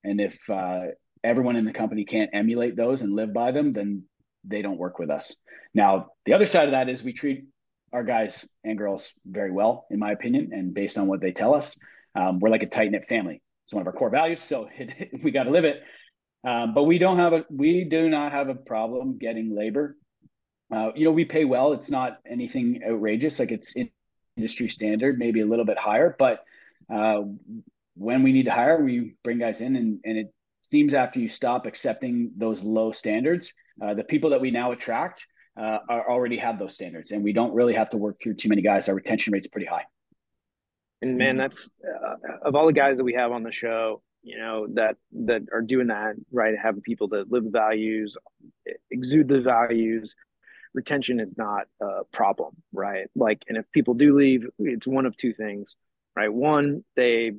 And 0.03 0.21
if 0.21 0.39
uh, 0.51 0.87
everyone 1.23 1.57
in 1.57 1.65
the 1.65 1.73
company 1.73 2.05
can't 2.05 2.31
emulate 2.33 2.77
those 2.77 3.03
and 3.03 3.15
live 3.15 3.33
by 3.33 3.51
them 3.51 3.73
then 3.73 4.05
they 4.47 4.63
don't 4.63 4.79
work 4.79 4.99
with 4.99 5.11
us 5.11 5.37
now 5.75 6.09
the 6.27 6.33
other 6.33 6.47
side 6.47 6.67
of 6.67 6.73
that 6.73 6.89
is 6.89 7.03
we 7.03 7.13
treat 7.13 7.45
our 7.93 8.05
guys 8.05 8.49
and 8.65 8.79
girls 8.79 9.15
very 9.27 9.51
well 9.51 9.87
in 9.91 9.99
my 9.99 10.13
opinion 10.13 10.51
and 10.53 10.75
based 10.75 10.99
on 10.99 11.07
what 11.07 11.21
they 11.21 11.33
tell 11.33 11.55
us 11.55 11.77
um, 12.17 12.39
we're 12.39 12.51
like 12.51 12.63
a 12.63 12.67
tight-knit 12.67 13.09
family 13.09 13.43
it's 13.65 13.73
one 13.73 13.81
of 13.81 13.87
our 13.87 13.93
core 13.93 14.11
values 14.11 14.41
so 14.41 14.69
it, 14.79 15.23
we 15.23 15.31
got 15.31 15.45
to 15.45 15.51
live 15.51 15.65
it 15.65 15.83
um, 16.45 16.75
but 16.75 16.85
we 16.85 16.99
don't 16.99 17.19
have 17.19 17.33
a 17.33 17.45
we 17.51 17.85
do 17.85 18.09
not 18.11 18.33
have 18.33 18.49
a 18.49 18.55
problem 18.55 19.17
getting 19.19 19.55
labor. 19.57 19.97
Uh, 20.75 20.91
you 20.95 21.05
know, 21.05 21.13
we 21.13 21.25
pay 21.25 21.45
well. 21.45 21.73
It's 21.73 21.91
not 21.91 22.19
anything 22.31 22.81
outrageous. 22.87 23.39
Like 23.39 23.51
it's 23.51 23.75
industry 24.37 24.69
standard, 24.69 25.19
maybe 25.19 25.41
a 25.41 25.47
little 25.47 25.65
bit 25.65 25.79
higher. 25.79 26.15
But 26.19 26.45
uh, 26.93 27.23
when 27.95 28.23
we 28.23 28.33
need 28.33 28.45
to 28.45 28.51
hire, 28.51 28.83
we 28.83 29.15
bring 29.25 29.39
guys 29.39 29.63
in, 29.63 29.77
and 29.77 30.01
and 30.05 30.19
it 30.19 30.35
seems 30.61 30.93
after 30.93 31.19
you 31.19 31.29
stop 31.29 31.65
accepting 31.65 32.33
those 32.37 32.63
low 32.63 32.93
standards, 32.93 33.55
uh, 33.83 33.95
the 33.95 34.05
people 34.05 34.31
that 34.31 34.41
we 34.41 34.51
now 34.51 34.73
attract 34.73 35.27
uh, 35.59 35.79
are 35.89 36.11
already 36.11 36.37
have 36.37 36.59
those 36.59 36.75
standards, 36.75 37.13
and 37.13 37.23
we 37.23 37.33
don't 37.33 37.55
really 37.55 37.75
have 37.75 37.91
to 37.91 37.97
work 37.97 38.21
through 38.23 38.35
too 38.35 38.49
many 38.49 38.63
guys. 38.63 38.89
Our 38.89 38.95
retention 38.95 39.33
rate's 39.33 39.49
pretty 39.49 39.67
high. 39.67 39.85
And 41.03 41.19
man, 41.19 41.37
that's 41.37 41.69
uh, 41.85 42.17
of 42.43 42.55
all 42.55 42.67
the 42.67 42.73
guys 42.73 42.97
that 42.97 43.05
we 43.05 43.15
have 43.15 43.31
on 43.31 43.43
the 43.43 43.53
show, 43.53 44.03
you 44.23 44.39
know 44.39 44.67
that 44.75 44.97
that 45.27 45.43
are 45.53 45.63
doing 45.63 45.89
that 45.89 46.15
right 46.33 46.55
having 46.61 46.81
people 46.81 47.09
that 47.09 47.31
live 47.31 47.45
the 47.45 47.51
values 47.51 48.17
exude 48.91 49.29
the 49.29 49.41
values 49.41 50.17
retention 50.73 51.21
is 51.21 51.37
not 51.37 51.67
a 51.83 52.05
problem 52.11 52.55
right 52.73 53.09
like 53.15 53.43
and 53.49 53.59
if 53.59 53.71
people 53.71 53.93
do 53.93 54.17
leave 54.17 54.47
it's 54.59 54.87
one 54.87 55.05
of 55.05 55.15
two 55.15 55.33
things 55.33 55.77
right 56.17 56.33
one 56.33 56.83
they 56.97 57.33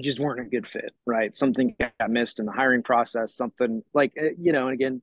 just 0.00 0.18
weren't 0.18 0.40
a 0.40 0.44
good 0.44 0.66
fit, 0.66 0.94
right? 1.06 1.34
Something 1.34 1.76
got 1.78 2.10
missed 2.10 2.40
in 2.40 2.46
the 2.46 2.52
hiring 2.52 2.82
process, 2.82 3.34
something 3.34 3.82
like, 3.92 4.12
eh, 4.16 4.30
you 4.38 4.52
know, 4.52 4.68
and 4.68 4.74
again, 4.74 5.02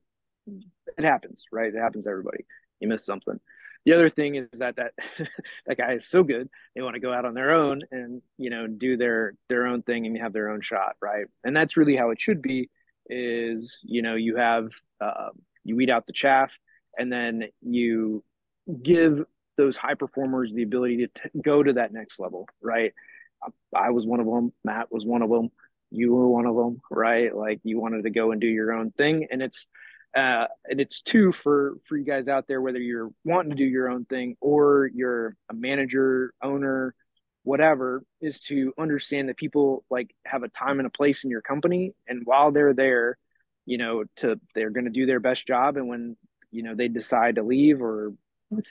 it 0.98 1.04
happens, 1.04 1.44
right? 1.52 1.74
It 1.74 1.78
happens 1.78 2.04
to 2.04 2.10
everybody. 2.10 2.44
You 2.80 2.88
miss 2.88 3.04
something. 3.04 3.38
The 3.84 3.94
other 3.94 4.08
thing 4.08 4.34
is 4.34 4.58
that 4.58 4.76
that 4.76 4.92
that 5.66 5.78
guy 5.78 5.94
is 5.94 6.08
so 6.08 6.22
good, 6.22 6.48
they 6.74 6.82
want 6.82 6.94
to 6.94 7.00
go 7.00 7.12
out 7.12 7.24
on 7.24 7.34
their 7.34 7.52
own 7.52 7.82
and 7.90 8.22
you 8.36 8.50
know 8.50 8.66
do 8.66 8.96
their 8.96 9.34
their 9.48 9.66
own 9.66 9.82
thing 9.82 10.06
and 10.06 10.18
have 10.20 10.32
their 10.32 10.50
own 10.50 10.60
shot, 10.60 10.96
right? 11.00 11.26
And 11.44 11.56
that's 11.56 11.76
really 11.76 11.96
how 11.96 12.10
it 12.10 12.20
should 12.20 12.42
be. 12.42 12.70
Is 13.08 13.78
you 13.82 14.02
know 14.02 14.14
you 14.14 14.36
have 14.36 14.70
uh, 15.00 15.30
you 15.64 15.76
weed 15.76 15.90
out 15.90 16.06
the 16.06 16.12
chaff, 16.12 16.52
and 16.98 17.12
then 17.12 17.44
you 17.62 18.22
give 18.82 19.24
those 19.56 19.76
high 19.76 19.94
performers 19.94 20.52
the 20.52 20.62
ability 20.62 20.98
to 20.98 21.06
t- 21.08 21.40
go 21.42 21.62
to 21.62 21.74
that 21.74 21.92
next 21.92 22.20
level, 22.20 22.48
right? 22.62 22.92
I 23.74 23.90
was 23.90 24.06
one 24.06 24.20
of 24.20 24.26
them. 24.26 24.52
Matt 24.64 24.92
was 24.92 25.04
one 25.06 25.22
of 25.22 25.30
them. 25.30 25.50
You 25.90 26.14
were 26.14 26.28
one 26.28 26.46
of 26.46 26.54
them, 26.54 26.80
right? 26.90 27.34
Like 27.34 27.60
you 27.64 27.80
wanted 27.80 28.04
to 28.04 28.10
go 28.10 28.32
and 28.32 28.40
do 28.40 28.46
your 28.46 28.72
own 28.72 28.90
thing, 28.92 29.26
and 29.30 29.42
it's 29.42 29.66
uh, 30.16 30.46
and 30.64 30.80
it's 30.80 31.02
two 31.02 31.32
for 31.32 31.74
for 31.86 31.96
you 31.96 32.04
guys 32.04 32.28
out 32.28 32.46
there, 32.48 32.60
whether 32.60 32.78
you're 32.78 33.10
wanting 33.24 33.50
to 33.50 33.56
do 33.56 33.64
your 33.64 33.88
own 33.88 34.04
thing 34.04 34.36
or 34.40 34.90
you're 34.94 35.36
a 35.50 35.54
manager, 35.54 36.32
owner, 36.42 36.94
whatever, 37.44 38.02
is 38.20 38.40
to 38.40 38.72
understand 38.78 39.28
that 39.28 39.36
people 39.36 39.84
like 39.90 40.14
have 40.26 40.42
a 40.42 40.48
time 40.48 40.78
and 40.80 40.86
a 40.86 40.90
place 40.90 41.24
in 41.24 41.30
your 41.30 41.42
company, 41.42 41.92
and 42.08 42.22
while 42.24 42.50
they're 42.52 42.74
there, 42.74 43.18
you 43.66 43.78
know, 43.78 44.04
to 44.16 44.40
they're 44.54 44.70
going 44.70 44.86
to 44.86 44.90
do 44.90 45.06
their 45.06 45.20
best 45.20 45.46
job, 45.46 45.76
and 45.76 45.88
when 45.88 46.16
you 46.50 46.62
know 46.62 46.74
they 46.74 46.88
decide 46.88 47.36
to 47.36 47.42
leave 47.42 47.80
or 47.82 48.12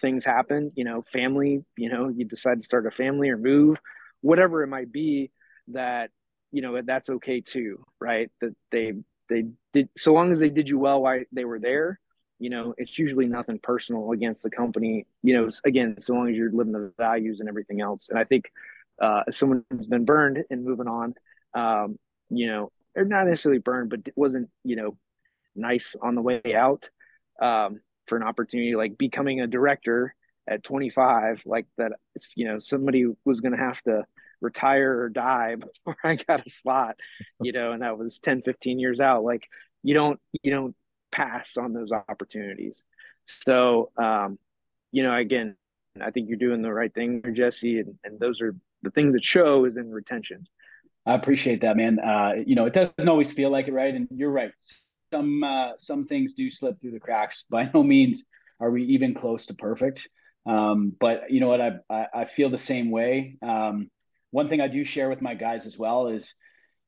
things 0.01 0.25
happen, 0.25 0.71
you 0.75 0.83
know, 0.83 1.01
family, 1.03 1.63
you 1.77 1.89
know, 1.89 2.09
you 2.09 2.25
decide 2.25 2.59
to 2.59 2.65
start 2.65 2.85
a 2.85 2.91
family 2.91 3.29
or 3.29 3.37
move 3.37 3.77
whatever 4.21 4.63
it 4.63 4.67
might 4.67 4.91
be 4.91 5.31
that 5.69 6.09
you 6.51 6.61
know 6.61 6.81
that's 6.81 7.09
okay 7.09 7.39
too 7.41 7.85
right? 8.01 8.29
That 8.41 8.55
they 8.71 8.93
they 9.29 9.45
did 9.73 9.89
so 9.97 10.13
long 10.13 10.31
as 10.31 10.39
they 10.39 10.49
did 10.49 10.67
you 10.69 10.79
well 10.79 11.01
while 11.01 11.21
they 11.31 11.45
were 11.45 11.59
there 11.59 11.99
you 12.39 12.49
know 12.49 12.73
it's 12.77 12.97
usually 12.97 13.27
nothing 13.27 13.59
personal 13.59 14.11
against 14.11 14.43
the 14.43 14.49
company 14.49 15.05
you 15.23 15.33
know 15.33 15.49
again 15.65 15.99
so 15.99 16.13
long 16.13 16.29
as 16.29 16.37
you're 16.37 16.51
living 16.51 16.73
the 16.73 16.91
values 16.97 17.39
and 17.39 17.49
everything 17.49 17.81
else. 17.81 18.09
And 18.09 18.17
i 18.17 18.23
think 18.23 18.51
uh 19.01 19.23
someone 19.29 19.63
who's 19.69 19.87
been 19.87 20.05
burned 20.05 20.43
and 20.49 20.63
moving 20.63 20.87
on 20.87 21.13
um 21.53 21.99
you 22.29 22.47
know 22.47 22.71
or 22.95 23.05
not 23.05 23.27
necessarily 23.27 23.59
burned 23.59 23.89
but 23.89 23.99
it 24.05 24.13
wasn't 24.15 24.49
you 24.63 24.75
know 24.75 24.97
nice 25.55 25.95
on 26.01 26.15
the 26.15 26.21
way 26.21 26.41
out 26.55 26.89
um 27.41 27.79
for 28.07 28.17
an 28.17 28.23
opportunity 28.23 28.75
like 28.75 28.97
becoming 28.97 29.41
a 29.41 29.47
director 29.47 30.15
at 30.47 30.63
25 30.63 31.43
like 31.45 31.67
that 31.77 31.91
you 32.35 32.45
know 32.45 32.59
somebody 32.59 33.05
was 33.25 33.39
going 33.41 33.51
to 33.55 33.63
have 33.63 33.81
to 33.83 34.03
retire 34.41 35.01
or 35.01 35.09
die 35.09 35.55
before 35.85 35.97
i 36.03 36.15
got 36.15 36.45
a 36.45 36.49
slot 36.49 36.95
you 37.41 37.51
know 37.51 37.71
and 37.71 37.81
that 37.81 37.97
was 37.97 38.19
10 38.19 38.41
15 38.41 38.79
years 38.79 38.99
out. 38.99 39.23
Like 39.23 39.47
you 39.83 39.93
don't 39.93 40.19
you 40.43 40.51
don't 40.51 40.75
pass 41.11 41.57
on 41.57 41.73
those 41.73 41.91
opportunities. 41.91 42.83
So 43.25 43.91
um 43.97 44.37
you 44.91 45.03
know 45.03 45.15
again 45.15 45.55
i 46.01 46.11
think 46.11 46.29
you're 46.29 46.37
doing 46.37 46.61
the 46.61 46.73
right 46.73 46.93
thing 46.93 47.21
jesse 47.33 47.79
and, 47.79 47.95
and 48.03 48.19
those 48.19 48.41
are 48.41 48.55
the 48.81 48.91
things 48.91 49.13
that 49.13 49.23
show 49.23 49.65
is 49.65 49.77
in 49.77 49.91
retention. 49.91 50.47
I 51.05 51.13
appreciate 51.15 51.61
that 51.61 51.77
man. 51.77 51.99
Uh 51.99 52.33
you 52.45 52.55
know 52.55 52.65
it 52.65 52.73
doesn't 52.73 53.09
always 53.09 53.31
feel 53.31 53.51
like 53.51 53.67
it 53.67 53.73
right? 53.73 53.93
And 53.93 54.07
you're 54.11 54.31
right. 54.31 54.51
Some 55.13 55.43
uh 55.43 55.71
some 55.77 56.03
things 56.03 56.33
do 56.33 56.49
slip 56.49 56.79
through 56.79 56.91
the 56.91 56.99
cracks. 56.99 57.45
By 57.49 57.69
no 57.73 57.83
means 57.83 58.25
are 58.59 58.71
we 58.71 58.83
even 58.85 59.13
close 59.13 59.45
to 59.47 59.53
perfect. 59.53 60.07
Um, 60.45 60.93
but 60.99 61.29
you 61.31 61.39
know 61.39 61.47
what? 61.47 61.61
I, 61.61 61.71
I, 61.89 62.05
I 62.13 62.25
feel 62.25 62.49
the 62.49 62.57
same 62.57 62.91
way. 62.91 63.37
Um, 63.41 63.89
one 64.31 64.49
thing 64.49 64.61
I 64.61 64.67
do 64.67 64.83
share 64.85 65.09
with 65.09 65.21
my 65.21 65.33
guys 65.33 65.65
as 65.65 65.77
well 65.77 66.07
is, 66.07 66.35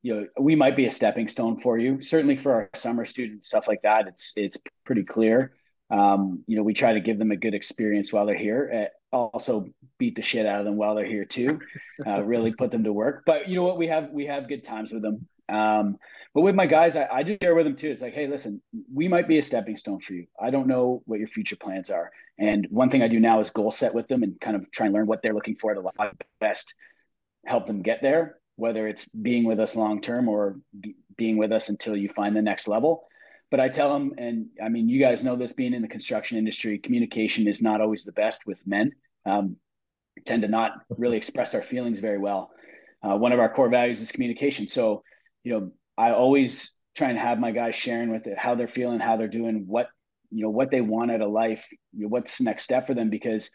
you 0.01 0.15
know, 0.15 0.27
we 0.39 0.55
might 0.55 0.75
be 0.75 0.85
a 0.85 0.91
stepping 0.91 1.27
stone 1.27 1.59
for 1.61 1.77
you. 1.77 2.01
Certainly 2.01 2.37
for 2.37 2.53
our 2.53 2.69
summer 2.75 3.05
students, 3.05 3.47
stuff 3.47 3.67
like 3.67 3.81
that. 3.83 4.07
It's 4.07 4.33
it's 4.35 4.57
pretty 4.85 5.03
clear. 5.03 5.53
Um, 5.89 6.43
you 6.47 6.55
know, 6.55 6.63
we 6.63 6.73
try 6.73 6.93
to 6.93 7.01
give 7.01 7.19
them 7.19 7.31
a 7.31 7.35
good 7.35 7.53
experience 7.53 8.13
while 8.13 8.25
they're 8.25 8.37
here. 8.37 8.89
Uh, 9.13 9.15
also, 9.15 9.67
beat 9.97 10.15
the 10.15 10.21
shit 10.21 10.45
out 10.45 10.59
of 10.59 10.65
them 10.65 10.77
while 10.77 10.95
they're 10.95 11.05
here 11.05 11.25
too. 11.25 11.59
Uh, 12.03 12.19
really 12.23 12.51
put 12.51 12.71
them 12.71 12.83
to 12.83 12.91
work. 12.91 13.21
But 13.27 13.47
you 13.47 13.55
know 13.55 13.61
what? 13.61 13.77
We 13.77 13.85
have 13.85 14.09
we 14.09 14.25
have 14.25 14.47
good 14.47 14.63
times 14.63 14.91
with 14.91 15.03
them. 15.03 15.27
Um, 15.49 15.97
but 16.33 16.41
with 16.41 16.55
my 16.55 16.65
guys, 16.65 16.95
I, 16.95 17.07
I 17.11 17.21
just 17.21 17.43
share 17.43 17.53
with 17.53 17.65
them 17.65 17.75
too. 17.75 17.91
It's 17.91 18.01
like, 18.01 18.15
hey, 18.15 18.25
listen, 18.25 18.59
we 18.91 19.07
might 19.07 19.27
be 19.27 19.37
a 19.37 19.43
stepping 19.43 19.77
stone 19.77 19.99
for 19.99 20.13
you. 20.13 20.25
I 20.41 20.49
don't 20.49 20.65
know 20.65 21.03
what 21.05 21.19
your 21.19 21.27
future 21.27 21.57
plans 21.57 21.91
are. 21.91 22.11
And 22.39 22.65
one 22.71 22.89
thing 22.89 23.03
I 23.03 23.07
do 23.07 23.19
now 23.19 23.39
is 23.39 23.51
goal 23.51 23.69
set 23.69 23.93
with 23.93 24.07
them 24.07 24.23
and 24.23 24.39
kind 24.41 24.55
of 24.55 24.71
try 24.71 24.87
and 24.87 24.95
learn 24.95 25.05
what 25.05 25.21
they're 25.21 25.35
looking 25.35 25.57
for 25.57 25.75
to 25.75 25.83
best 26.39 26.73
help 27.45 27.65
them 27.67 27.81
get 27.81 28.01
there, 28.01 28.37
whether 28.55 28.87
it's 28.87 29.05
being 29.05 29.43
with 29.43 29.59
us 29.59 29.75
long 29.75 30.01
term 30.01 30.27
or 30.29 30.59
be, 30.79 30.95
being 31.17 31.37
with 31.37 31.51
us 31.51 31.69
until 31.69 31.95
you 31.95 32.09
find 32.09 32.35
the 32.35 32.41
next 32.41 32.67
level. 32.67 33.05
But 33.49 33.59
I 33.59 33.69
tell 33.69 33.91
them, 33.93 34.13
and 34.17 34.47
I 34.63 34.69
mean, 34.69 34.87
you 34.87 34.99
guys 34.99 35.23
know 35.23 35.35
this 35.35 35.53
being 35.53 35.73
in 35.73 35.81
the 35.81 35.87
construction 35.87 36.37
industry, 36.37 36.77
communication 36.77 37.47
is 37.47 37.61
not 37.61 37.81
always 37.81 38.05
the 38.05 38.13
best 38.13 38.45
with 38.45 38.65
men. 38.65 38.91
Um, 39.25 39.57
tend 40.25 40.43
to 40.43 40.47
not 40.47 40.71
really 40.89 41.17
express 41.17 41.53
our 41.55 41.63
feelings 41.63 41.99
very 41.99 42.17
well. 42.17 42.51
Uh, 43.03 43.17
one 43.17 43.31
of 43.31 43.39
our 43.39 43.53
core 43.53 43.69
values 43.69 44.01
is 44.01 44.11
communication. 44.11 44.67
So, 44.67 45.03
you 45.43 45.53
know, 45.53 45.71
I 45.97 46.11
always 46.11 46.73
try 46.95 47.09
and 47.09 47.17
have 47.19 47.39
my 47.39 47.51
guys 47.51 47.75
sharing 47.75 48.11
with 48.11 48.27
it 48.27 48.37
how 48.37 48.55
they're 48.55 48.67
feeling, 48.67 48.99
how 48.99 49.17
they're 49.17 49.27
doing, 49.27 49.65
what 49.67 49.87
you 50.29 50.43
know, 50.43 50.49
what 50.49 50.71
they 50.71 50.81
want 50.81 51.11
out 51.11 51.21
of 51.21 51.29
life, 51.31 51.67
you 51.93 52.03
know, 52.03 52.07
what's 52.07 52.37
the 52.37 52.45
next 52.45 52.63
step 52.63 52.87
for 52.87 52.93
them. 52.93 53.09
Because 53.09 53.49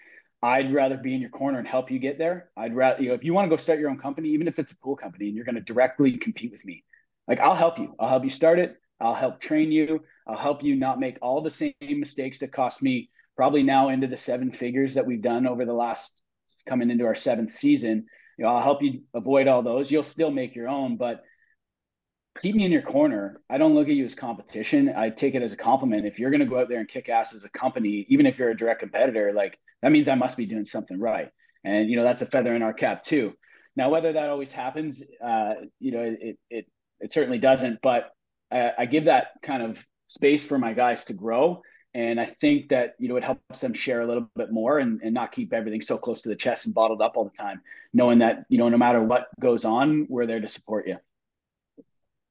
I'd 0.47 0.73
rather 0.73 0.97
be 0.97 1.13
in 1.13 1.21
your 1.21 1.31
corner 1.31 1.59
and 1.59 1.67
help 1.67 1.91
you 1.91 1.99
get 1.99 2.19
there. 2.19 2.51
I'd 2.57 2.73
rather, 2.73 3.03
you 3.03 3.09
know, 3.09 3.15
if 3.17 3.25
you 3.25 3.35
want 3.35 3.47
to 3.47 3.51
go 3.51 3.57
start 3.57 3.81
your 3.81 3.91
own 3.91 3.99
company, 3.99 4.29
even 4.29 4.47
if 4.47 4.61
it's 4.61 4.71
a 4.71 4.79
pool 4.79 4.95
company 4.95 5.27
and 5.27 5.35
you're 5.35 5.45
going 5.45 5.57
to 5.57 5.61
directly 5.61 6.17
compete 6.19 6.53
with 6.53 6.65
me, 6.65 6.85
like 7.27 7.41
I'll 7.41 7.57
help 7.57 7.81
you. 7.81 7.97
I'll 7.99 8.09
help 8.09 8.23
you 8.23 8.31
start 8.31 8.61
it. 8.61 8.77
I'll 9.01 9.15
help 9.15 9.41
train 9.41 9.73
you. 9.73 10.05
I'll 10.25 10.37
help 10.37 10.63
you 10.63 10.77
not 10.77 11.01
make 11.01 11.19
all 11.21 11.43
the 11.43 11.51
same 11.51 11.75
mistakes 11.83 12.39
that 12.39 12.53
cost 12.53 12.81
me 12.81 13.11
probably 13.37 13.65
now 13.65 13.89
into 13.89 14.07
the 14.07 14.17
seven 14.17 14.53
figures 14.53 14.95
that 14.95 15.05
we've 15.05 15.21
done 15.21 15.49
over 15.49 15.65
the 15.65 15.73
last 15.73 16.23
coming 16.69 16.91
into 16.91 17.07
our 17.07 17.17
seventh 17.17 17.51
season. 17.51 18.07
You 18.39 18.45
know, 18.45 18.53
I'll 18.53 18.63
help 18.63 18.83
you 18.83 19.03
avoid 19.15 19.49
all 19.49 19.65
those. 19.65 19.91
You'll 19.91 20.05
still 20.05 20.31
make 20.31 20.55
your 20.55 20.69
own, 20.69 20.97
but 20.97 21.25
keep 22.41 22.55
me 22.55 22.65
in 22.65 22.73
your 22.73 22.83
corner. 22.83 23.41
I 23.51 23.59
don't 23.59 23.75
look 23.75 23.89
at 23.89 23.95
you 23.95 24.05
as 24.05 24.15
competition. 24.15 24.93
I 24.97 25.11
take 25.11 25.35
it 25.35 25.43
as 25.43 25.53
a 25.53 25.57
compliment. 25.57 26.07
If 26.07 26.19
you're 26.19 26.31
going 26.31 26.41
to 26.41 26.47
go 26.47 26.61
out 26.61 26.69
there 26.69 26.81
and 26.81 26.89
kick 26.89 27.09
ass 27.09 27.35
as 27.35 27.45
a 27.45 27.49
company, 27.49 28.07
even 28.09 28.27
if 28.27 28.39
you're 28.39 28.51
a 28.51 28.57
direct 28.57 28.81
competitor, 28.81 29.33
like 29.33 29.59
that 29.83 29.93
means 29.93 30.09
I 30.09 30.15
must 30.15 30.37
be 30.37 30.47
doing 30.47 30.65
something 30.65 30.99
right. 30.99 31.31
And 31.65 31.91
you 31.91 31.97
know 31.97 32.05
that's 32.05 32.23
a 32.23 32.27
feather 32.27 32.55
in 32.55 32.63
our 32.63 32.73
cap 32.73 33.03
too. 33.03 33.33
Now, 33.75 33.91
whether 33.91 34.13
that 34.13 34.31
always 34.31 34.53
happens, 34.53 35.03
uh, 35.25 35.55
you 35.81 35.93
know, 35.93 36.17
it 36.21 36.39
it 36.51 36.67
it 37.01 37.13
certainly 37.13 37.39
doesn't. 37.39 37.81
But 37.83 38.11
I, 38.51 38.73
I 38.79 38.87
give 38.87 39.05
that 39.07 39.29
kind 39.43 39.63
of 39.63 39.85
space 40.09 40.47
for 40.47 40.59
my 40.59 40.73
guys 40.73 41.05
to 41.07 41.15
grow. 41.15 41.63
And 41.95 42.21
I 42.21 42.27
think 42.27 42.69
that, 42.69 42.95
you 42.99 43.09
know, 43.09 43.17
it 43.17 43.25
helps 43.25 43.61
them 43.61 43.73
share 43.73 44.03
a 44.03 44.07
little 44.07 44.29
bit 44.37 44.53
more 44.53 44.79
and, 44.79 45.01
and 45.03 45.15
not 45.15 45.33
keep 45.33 45.55
everything 45.55 45.81
so 45.81 45.97
close 45.97 46.21
to 46.23 46.29
the 46.29 46.37
chest 46.37 46.67
and 46.67 46.75
bottled 46.75 47.01
up 47.01 47.17
all 47.17 47.25
the 47.25 47.31
time, 47.31 47.63
knowing 47.95 48.19
that, 48.19 48.45
you 48.51 48.59
know, 48.59 48.69
no 48.69 48.77
matter 48.77 49.03
what 49.03 49.29
goes 49.41 49.65
on, 49.65 50.07
we're 50.11 50.27
there 50.27 50.41
to 50.41 50.49
support 50.49 50.87
you 50.87 50.99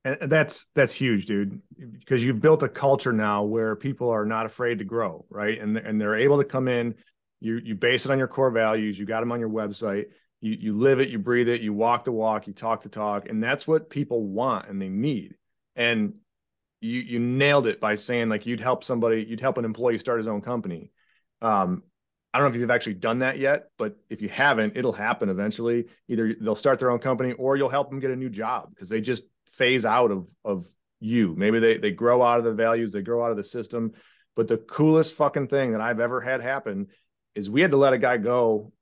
and 0.05 0.31
that's 0.31 0.67
that's 0.75 0.93
huge 0.93 1.25
dude 1.25 1.59
because 1.99 2.23
you've 2.23 2.39
built 2.39 2.63
a 2.63 2.69
culture 2.69 3.11
now 3.11 3.43
where 3.43 3.75
people 3.75 4.09
are 4.09 4.25
not 4.25 4.45
afraid 4.45 4.79
to 4.79 4.85
grow 4.85 5.25
right? 5.29 5.59
And 5.59 5.77
and 5.77 5.99
they're 5.99 6.15
able 6.15 6.37
to 6.37 6.45
come 6.45 6.67
in 6.67 6.95
you 7.41 7.59
you 7.63 7.75
base 7.75 8.05
it 8.05 8.11
on 8.11 8.19
your 8.19 8.27
core 8.27 8.51
values 8.51 8.97
you 8.97 9.05
got 9.05 9.19
them 9.19 9.31
on 9.31 9.39
your 9.39 9.49
website 9.49 10.05
you 10.41 10.53
you 10.53 10.77
live 10.77 10.99
it 10.99 11.09
you 11.09 11.19
breathe 11.19 11.49
it 11.49 11.61
you 11.61 11.73
walk 11.73 12.05
the 12.05 12.11
walk 12.11 12.47
you 12.47 12.53
talk 12.53 12.81
the 12.81 12.89
talk 12.89 13.27
and 13.27 13.43
that's 13.43 13.67
what 13.67 13.89
people 13.89 14.23
want 14.23 14.69
and 14.69 14.81
they 14.81 14.89
need. 14.89 15.35
And 15.75 16.13
you 16.81 17.01
you 17.01 17.19
nailed 17.19 17.65
it 17.65 17.79
by 17.81 17.95
saying 17.95 18.29
like 18.29 18.45
you'd 18.45 18.61
help 18.61 18.83
somebody 18.83 19.25
you'd 19.27 19.41
help 19.41 19.57
an 19.57 19.65
employee 19.65 19.97
start 19.97 20.19
his 20.19 20.27
own 20.27 20.41
company. 20.41 20.91
Um 21.41 21.83
I 22.33 22.37
don't 22.37 22.49
know 22.49 22.53
if 22.53 22.59
you've 22.59 22.69
actually 22.69 22.95
done 22.95 23.19
that 23.19 23.39
yet, 23.39 23.69
but 23.77 23.95
if 24.09 24.21
you 24.21 24.27
haven't, 24.27 24.75
it'll 24.75 24.91
happen 24.91 25.29
eventually. 25.29 25.85
Either 26.09 26.35
they'll 26.41 26.53
start 26.53 26.79
their 26.79 26.91
own 26.91 26.99
company 26.99 27.31
or 27.31 27.55
you'll 27.55 27.69
help 27.69 27.89
them 27.89 28.01
get 28.01 28.11
a 28.11 28.15
new 28.15 28.29
job 28.29 28.71
because 28.71 28.89
they 28.89 28.99
just 28.99 29.23
phase 29.45 29.85
out 29.85 30.11
of 30.11 30.27
of 30.43 30.65
you. 30.99 31.35
Maybe 31.35 31.59
they 31.59 31.77
they 31.77 31.91
grow 31.91 32.21
out 32.21 32.39
of 32.39 32.45
the 32.45 32.53
values, 32.53 32.91
they 32.91 33.01
grow 33.01 33.23
out 33.23 33.31
of 33.31 33.37
the 33.37 33.43
system. 33.43 33.93
But 34.35 34.47
the 34.47 34.57
coolest 34.57 35.15
fucking 35.15 35.47
thing 35.47 35.71
that 35.71 35.81
I've 35.81 35.99
ever 35.99 36.19
had 36.19 36.41
happen 36.41 36.87
is 37.35 37.49
we 37.49 37.61
had 37.61 37.71
to 37.71 37.77
let 37.77 37.93
a 37.93 37.97
guy 37.97 38.17
go 38.17 38.73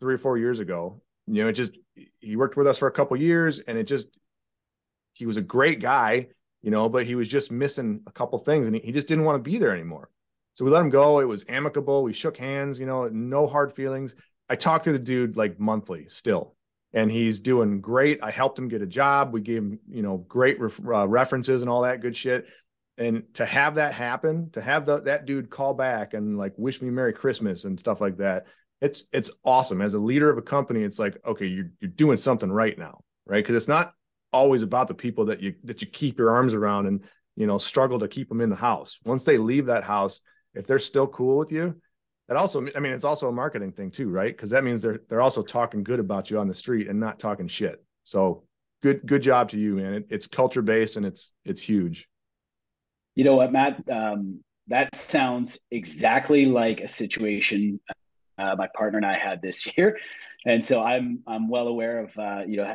three 0.00 0.14
or 0.14 0.18
four 0.18 0.38
years 0.38 0.60
ago. 0.60 1.02
You 1.26 1.42
know, 1.42 1.48
it 1.48 1.54
just 1.54 1.76
he 2.20 2.36
worked 2.36 2.56
with 2.56 2.66
us 2.66 2.78
for 2.78 2.88
a 2.88 2.92
couple 2.92 3.16
years 3.16 3.58
and 3.60 3.78
it 3.78 3.84
just 3.84 4.18
he 5.14 5.26
was 5.26 5.36
a 5.36 5.42
great 5.42 5.80
guy, 5.80 6.28
you 6.62 6.70
know, 6.70 6.88
but 6.88 7.06
he 7.06 7.14
was 7.14 7.28
just 7.28 7.52
missing 7.52 8.00
a 8.06 8.12
couple 8.12 8.38
things 8.38 8.66
and 8.66 8.76
he, 8.76 8.82
he 8.82 8.92
just 8.92 9.08
didn't 9.08 9.24
want 9.24 9.42
to 9.42 9.50
be 9.50 9.58
there 9.58 9.72
anymore. 9.72 10.10
So 10.54 10.64
we 10.64 10.70
let 10.70 10.82
him 10.82 10.90
go. 10.90 11.20
It 11.20 11.24
was 11.24 11.44
amicable. 11.48 12.02
We 12.02 12.12
shook 12.12 12.36
hands, 12.36 12.78
you 12.78 12.86
know, 12.86 13.08
no 13.08 13.46
hard 13.46 13.72
feelings. 13.72 14.14
I 14.48 14.56
talked 14.56 14.84
to 14.84 14.92
the 14.92 14.98
dude 14.98 15.36
like 15.36 15.58
monthly 15.58 16.08
still, 16.08 16.54
and 16.94 17.10
he's 17.10 17.40
doing 17.40 17.80
great. 17.80 18.20
I 18.22 18.30
helped 18.30 18.58
him 18.58 18.68
get 18.68 18.80
a 18.80 18.86
job. 18.86 19.32
We 19.32 19.40
gave 19.40 19.58
him, 19.58 19.80
you 19.90 20.02
know, 20.02 20.18
great 20.28 20.60
ref- 20.60 20.80
uh, 20.80 21.08
references 21.08 21.60
and 21.60 21.68
all 21.68 21.82
that 21.82 22.00
good 22.00 22.16
shit. 22.16 22.46
And 22.96 23.24
to 23.34 23.44
have 23.44 23.74
that 23.74 23.92
happen, 23.92 24.50
to 24.52 24.60
have 24.60 24.86
the, 24.86 25.00
that 25.02 25.26
dude 25.26 25.50
call 25.50 25.74
back 25.74 26.14
and 26.14 26.38
like 26.38 26.52
wish 26.56 26.80
me 26.80 26.90
Merry 26.90 27.12
Christmas 27.12 27.64
and 27.64 27.78
stuff 27.78 28.00
like 28.00 28.18
that, 28.18 28.46
it's 28.80 29.04
it's 29.12 29.32
awesome. 29.44 29.82
As 29.82 29.94
a 29.94 29.98
leader 29.98 30.30
of 30.30 30.38
a 30.38 30.42
company, 30.42 30.82
it's 30.82 31.00
like 31.00 31.16
okay, 31.26 31.46
you're 31.46 31.70
you're 31.80 31.90
doing 31.90 32.16
something 32.16 32.50
right 32.50 32.78
now, 32.78 33.00
right? 33.26 33.42
Because 33.42 33.56
it's 33.56 33.68
not 33.68 33.92
always 34.32 34.62
about 34.62 34.86
the 34.86 34.94
people 34.94 35.26
that 35.26 35.40
you 35.40 35.54
that 35.64 35.80
you 35.80 35.88
keep 35.88 36.18
your 36.18 36.30
arms 36.30 36.54
around 36.54 36.86
and 36.86 37.04
you 37.34 37.46
know 37.46 37.58
struggle 37.58 37.98
to 37.98 38.08
keep 38.08 38.28
them 38.28 38.40
in 38.40 38.50
the 38.50 38.56
house. 38.56 38.98
Once 39.04 39.24
they 39.24 39.38
leave 39.38 39.66
that 39.66 39.84
house, 39.84 40.20
if 40.54 40.66
they're 40.66 40.78
still 40.78 41.08
cool 41.08 41.38
with 41.38 41.50
you, 41.50 41.80
that 42.28 42.36
also 42.36 42.66
I 42.74 42.80
mean 42.80 42.92
it's 42.92 43.04
also 43.04 43.28
a 43.28 43.32
marketing 43.32 43.72
thing 43.72 43.90
too, 43.90 44.08
right? 44.08 44.34
Because 44.34 44.50
that 44.50 44.64
means 44.64 44.82
they're 44.82 45.00
they're 45.08 45.20
also 45.20 45.42
talking 45.42 45.84
good 45.84 46.00
about 46.00 46.30
you 46.30 46.38
on 46.38 46.48
the 46.48 46.54
street 46.54 46.88
and 46.88 46.98
not 46.98 47.18
talking 47.18 47.48
shit. 47.48 47.84
So 48.04 48.44
good 48.82 49.04
good 49.06 49.22
job 49.22 49.50
to 49.50 49.58
you, 49.58 49.76
man. 49.76 49.94
It, 49.94 50.06
it's 50.10 50.26
culture 50.26 50.62
based 50.62 50.96
and 50.96 51.04
it's 51.04 51.32
it's 51.44 51.60
huge. 51.62 52.08
You 53.14 53.24
know 53.24 53.36
what, 53.36 53.52
Matt? 53.52 53.82
Um, 53.90 54.40
that 54.68 54.96
sounds 54.96 55.60
exactly 55.70 56.46
like 56.46 56.80
a 56.80 56.88
situation 56.88 57.78
uh, 58.38 58.56
my 58.56 58.68
partner 58.74 58.98
and 58.98 59.06
I 59.06 59.18
had 59.18 59.40
this 59.42 59.66
year, 59.76 59.98
and 60.44 60.64
so 60.64 60.82
I'm 60.82 61.20
I'm 61.26 61.48
well 61.48 61.68
aware 61.68 62.04
of 62.04 62.18
uh, 62.18 62.42
you 62.46 62.56
know 62.56 62.74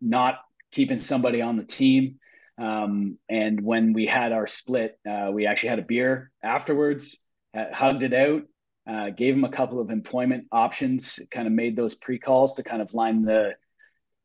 not 0.00 0.40
keeping 0.72 0.98
somebody 0.98 1.42
on 1.42 1.56
the 1.56 1.64
team. 1.64 2.16
Um, 2.58 3.18
and 3.28 3.60
when 3.62 3.94
we 3.94 4.04
had 4.04 4.32
our 4.32 4.46
split, 4.46 4.98
uh, 5.10 5.30
we 5.32 5.46
actually 5.46 5.70
had 5.70 5.78
a 5.78 5.82
beer 5.82 6.30
afterwards, 6.44 7.18
hugged 7.54 8.02
it 8.02 8.12
out, 8.12 8.42
uh, 8.88 9.10
gave 9.10 9.34
him 9.34 9.44
a 9.44 9.50
couple 9.50 9.80
of 9.80 9.90
employment 9.90 10.46
options, 10.50 11.20
kind 11.30 11.46
of 11.46 11.52
made 11.52 11.76
those 11.76 11.94
pre 11.94 12.18
calls 12.18 12.54
to 12.54 12.62
kind 12.62 12.82
of 12.82 12.92
line 12.94 13.22
the 13.22 13.52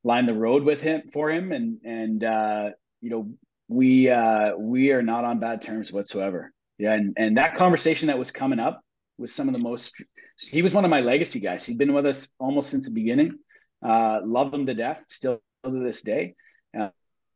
line 0.03 0.25
the 0.25 0.33
road 0.33 0.63
with 0.63 0.81
him 0.81 1.03
for 1.11 1.31
him, 1.31 1.51
and 1.51 1.79
and 1.83 2.23
uh, 2.23 2.69
you 3.01 3.09
know 3.09 3.29
we 3.67 4.09
uh, 4.09 4.55
we 4.57 4.91
are 4.91 5.01
not 5.01 5.25
on 5.25 5.39
bad 5.39 5.61
terms 5.61 5.91
whatsoever. 5.91 6.51
Yeah, 6.77 6.93
and 6.93 7.13
and 7.17 7.37
that 7.37 7.55
conversation 7.55 8.07
that 8.07 8.17
was 8.17 8.31
coming 8.31 8.59
up 8.59 8.81
was 9.17 9.33
some 9.33 9.47
of 9.47 9.53
the 9.53 9.59
most. 9.59 10.03
He 10.37 10.61
was 10.61 10.73
one 10.73 10.85
of 10.85 10.91
my 10.91 11.01
legacy 11.01 11.39
guys. 11.39 11.65
He'd 11.65 11.77
been 11.77 11.93
with 11.93 12.05
us 12.05 12.27
almost 12.39 12.69
since 12.69 12.85
the 12.85 12.91
beginning. 12.91 13.37
Uh, 13.85 14.19
love 14.25 14.53
him 14.53 14.65
to 14.65 14.73
death, 14.73 15.01
still 15.07 15.41
to 15.63 15.83
this 15.83 16.01
day. 16.01 16.35
Uh, 16.77 16.89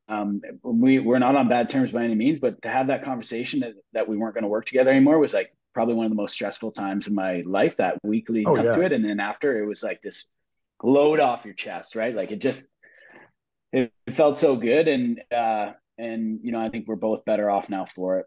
um, 0.07 0.41
we 0.63 0.99
we're 0.99 1.19
not 1.19 1.35
on 1.35 1.47
bad 1.47 1.69
terms 1.69 1.91
by 1.91 2.03
any 2.03 2.15
means, 2.15 2.39
but 2.39 2.61
to 2.63 2.69
have 2.69 2.87
that 2.87 3.03
conversation 3.03 3.61
that, 3.61 3.73
that 3.93 4.07
we 4.07 4.17
weren't 4.17 4.33
going 4.33 4.43
to 4.43 4.49
work 4.49 4.65
together 4.65 4.89
anymore 4.89 5.19
was 5.19 5.33
like 5.33 5.53
probably 5.73 5.95
one 5.95 6.05
of 6.05 6.11
the 6.11 6.15
most 6.15 6.33
stressful 6.33 6.71
times 6.71 7.07
in 7.07 7.15
my 7.15 7.43
life. 7.45 7.77
That 7.77 7.97
week 8.03 8.29
leading 8.29 8.47
oh, 8.47 8.57
up 8.57 8.65
yeah. 8.65 8.71
to 8.75 8.81
it, 8.81 8.91
and 8.91 9.03
then 9.03 9.19
after, 9.19 9.61
it 9.61 9.65
was 9.65 9.83
like 9.83 10.01
this 10.01 10.29
load 10.83 11.19
off 11.19 11.45
your 11.45 11.53
chest, 11.53 11.95
right? 11.95 12.15
Like 12.15 12.31
it 12.31 12.41
just 12.41 12.63
it, 13.71 13.91
it 14.07 14.15
felt 14.15 14.37
so 14.37 14.55
good, 14.55 14.87
and 14.87 15.21
uh, 15.35 15.71
and 15.97 16.39
you 16.43 16.51
know 16.51 16.59
I 16.59 16.69
think 16.69 16.87
we're 16.87 16.95
both 16.95 17.25
better 17.25 17.49
off 17.49 17.69
now 17.69 17.85
for 17.85 18.19
it. 18.19 18.25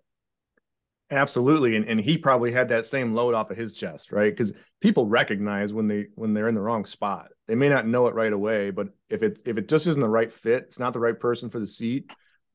Absolutely. 1.13 1.77
And, 1.77 1.87
and 1.87 2.01
he 2.01 2.17
probably 2.17 2.53
had 2.53 2.69
that 2.69 2.87
same 2.87 3.15
load 3.15 3.35
off 3.35 3.51
of 3.51 3.57
his 3.57 3.75
chest, 3.75 4.13
right? 4.13 4.33
Because 4.33 4.55
people 4.81 5.07
recognize 5.07 5.75
when 5.75 5.87
they 5.87 6.07
when 6.15 6.33
they're 6.33 6.49
in 6.49 6.55
the 6.55 6.61
wrong 6.61 6.87
spot. 6.87 7.29
They 7.47 7.55
may 7.55 7.69
not 7.69 7.87
know 7.87 8.07
it 8.07 8.15
right 8.15 8.33
away, 8.33 8.71
but 8.71 8.89
if 9.11 9.23
it 9.23 9.43
if 9.45 9.59
it 9.59 9.69
just 9.69 9.87
isn't 9.87 10.01
the 10.01 10.09
right 10.09 10.33
fit, 10.33 10.65
it's 10.65 10.79
not 10.79 10.95
the 10.95 11.01
right 11.01 11.19
person 11.19 11.51
for 11.51 11.59
the 11.59 11.67
seat, 11.67 12.07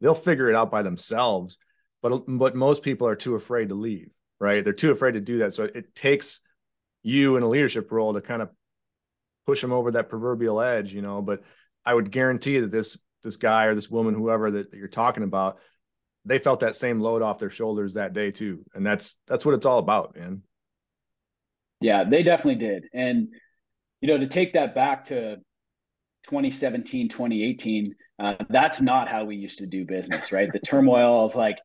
they'll 0.01 0.15
figure 0.15 0.49
it 0.49 0.55
out 0.55 0.71
by 0.71 0.81
themselves. 0.81 1.59
But 2.01 2.23
but 2.27 2.55
most 2.55 2.81
people 2.81 3.07
are 3.07 3.15
too 3.15 3.35
afraid 3.35 3.69
to 3.69 3.75
leave, 3.75 4.09
right? 4.39 4.63
They're 4.63 4.73
too 4.73 4.91
afraid 4.91 5.13
to 5.13 5.21
do 5.21 5.39
that. 5.39 5.53
So 5.53 5.63
it, 5.63 5.93
takes 5.95 6.41
you 7.03 7.37
in 7.37 7.43
a 7.43 7.47
leadership 7.47 7.91
role 7.91 8.13
to 8.13 8.21
kind 8.21 8.41
of 8.41 8.49
push 9.45 9.61
them 9.61 9.71
over 9.71 9.91
that 9.91 10.09
proverbial 10.09 10.61
edge, 10.61 10.93
you 10.93 11.01
know. 11.01 11.21
But 11.21 11.43
I 11.85 11.93
would 11.93 12.11
guarantee 12.11 12.59
that 12.59 12.71
this 12.71 12.97
this 13.23 13.37
guy 13.37 13.65
or 13.65 13.75
this 13.75 13.89
woman, 13.89 14.13
whoever 14.13 14.51
that 14.51 14.73
you're 14.73 14.87
talking 14.87 15.23
about, 15.23 15.59
they 16.25 16.39
felt 16.39 16.59
that 16.59 16.75
same 16.75 16.99
load 16.99 17.21
off 17.21 17.39
their 17.39 17.49
shoulders 17.49 17.95
that 17.95 18.13
day 18.13 18.31
too. 18.31 18.63
And 18.73 18.85
that's 18.85 19.17
that's 19.27 19.45
what 19.45 19.55
it's 19.55 19.65
all 19.65 19.79
about, 19.79 20.15
man. 20.17 20.43
Yeah, 21.79 22.03
they 22.03 22.23
definitely 22.23 22.55
did. 22.55 22.85
And 22.93 23.29
you 24.01 24.07
know, 24.07 24.17
to 24.17 24.27
take 24.27 24.53
that 24.53 24.75
back 24.75 25.05
to 25.05 25.37
2017, 26.25 27.09
2018, 27.09 27.95
uh, 28.19 28.35
that's 28.49 28.81
not 28.81 29.07
how 29.07 29.25
we 29.25 29.35
used 29.35 29.59
to 29.59 29.65
do 29.65 29.85
business, 29.85 30.31
right? 30.31 30.51
The 30.51 30.59
turmoil 30.59 31.25
of 31.25 31.35
like 31.35 31.57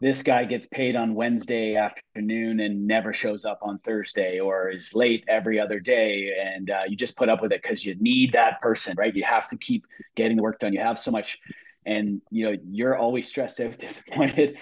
this 0.00 0.22
guy 0.22 0.44
gets 0.44 0.66
paid 0.66 0.96
on 0.96 1.14
Wednesday 1.14 1.76
afternoon 1.76 2.60
and 2.60 2.86
never 2.86 3.12
shows 3.12 3.44
up 3.44 3.60
on 3.62 3.78
Thursday 3.78 4.40
or 4.40 4.70
is 4.70 4.94
late 4.94 5.24
every 5.28 5.60
other 5.60 5.78
day. 5.78 6.32
And 6.36 6.70
uh, 6.70 6.82
you 6.88 6.96
just 6.96 7.16
put 7.16 7.28
up 7.28 7.40
with 7.40 7.52
it 7.52 7.62
because 7.62 7.84
you 7.84 7.94
need 8.00 8.32
that 8.32 8.60
person, 8.60 8.94
right? 8.98 9.14
You 9.14 9.24
have 9.24 9.48
to 9.50 9.56
keep 9.56 9.86
getting 10.16 10.36
the 10.36 10.42
work 10.42 10.58
done. 10.58 10.72
You 10.72 10.80
have 10.80 10.98
so 10.98 11.10
much 11.10 11.38
and 11.86 12.20
you 12.30 12.44
know 12.50 12.56
you're 12.70 12.96
always 12.96 13.28
stressed 13.28 13.60
out 13.60 13.78
disappointed 13.78 14.56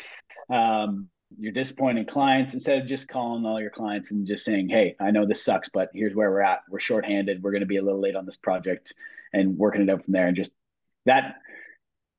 um, 0.50 1.08
you're 1.38 1.52
disappointing 1.52 2.04
clients 2.04 2.54
instead 2.54 2.80
of 2.80 2.86
just 2.86 3.08
calling 3.08 3.46
all 3.46 3.60
your 3.60 3.70
clients 3.70 4.12
and 4.12 4.26
just 4.26 4.44
saying 4.44 4.68
hey 4.68 4.94
i 5.00 5.10
know 5.10 5.26
this 5.26 5.44
sucks 5.44 5.68
but 5.68 5.88
here's 5.94 6.14
where 6.14 6.30
we're 6.30 6.40
at 6.40 6.60
we're 6.68 6.80
shorthanded 6.80 7.42
we're 7.42 7.52
going 7.52 7.60
to 7.60 7.66
be 7.66 7.78
a 7.78 7.82
little 7.82 8.00
late 8.00 8.16
on 8.16 8.26
this 8.26 8.36
project 8.36 8.94
and 9.32 9.56
working 9.56 9.82
it 9.82 9.90
out 9.90 10.04
from 10.04 10.12
there 10.12 10.26
and 10.26 10.36
just 10.36 10.52
that 11.06 11.36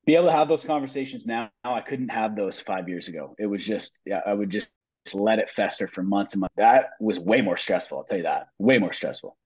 be 0.06 0.16
able 0.16 0.28
to 0.28 0.32
have 0.32 0.48
those 0.48 0.66
conversations 0.66 1.26
now 1.26 1.50
i 1.64 1.82
couldn't 1.82 2.10
have 2.10 2.36
those 2.36 2.60
five 2.60 2.88
years 2.90 3.08
ago 3.08 3.36
it 3.40 3.46
was 3.46 3.66
just 3.66 3.96
yeah 4.06 4.22
i 4.26 4.34
would 4.34 4.50
just 4.50 4.68
let 5.14 5.40
it 5.40 5.50
fester 5.50 5.88
for 5.88 6.02
months 6.02 6.34
and 6.34 6.42
months 6.42 6.56
that 6.56 6.92
was 7.00 7.20
way 7.20 7.42
more 7.42 7.58
stressful 7.58 7.98
i'll 7.98 8.04
tell 8.04 8.18
you 8.18 8.24
that 8.24 8.48
way 8.58 8.78
more 8.78 8.94
stressful 8.94 9.38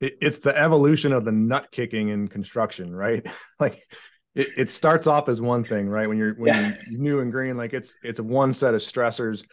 it's 0.00 0.38
the 0.38 0.56
evolution 0.56 1.12
of 1.12 1.24
the 1.24 1.32
nut 1.32 1.68
kicking 1.72 2.10
in 2.10 2.28
construction 2.28 2.94
right 2.94 3.26
like 3.60 3.82
it, 4.38 4.50
it 4.56 4.70
starts 4.70 5.08
off 5.08 5.28
as 5.28 5.40
one 5.40 5.64
thing, 5.64 5.88
right? 5.88 6.08
When 6.08 6.16
you're 6.16 6.34
when 6.34 6.54
yeah. 6.54 6.72
you're 6.88 7.00
new 7.00 7.20
and 7.20 7.32
green, 7.32 7.56
like 7.56 7.74
it's 7.74 7.96
it's 8.04 8.20
one 8.20 8.52
set 8.52 8.72
of 8.72 8.80
stressors. 8.80 9.44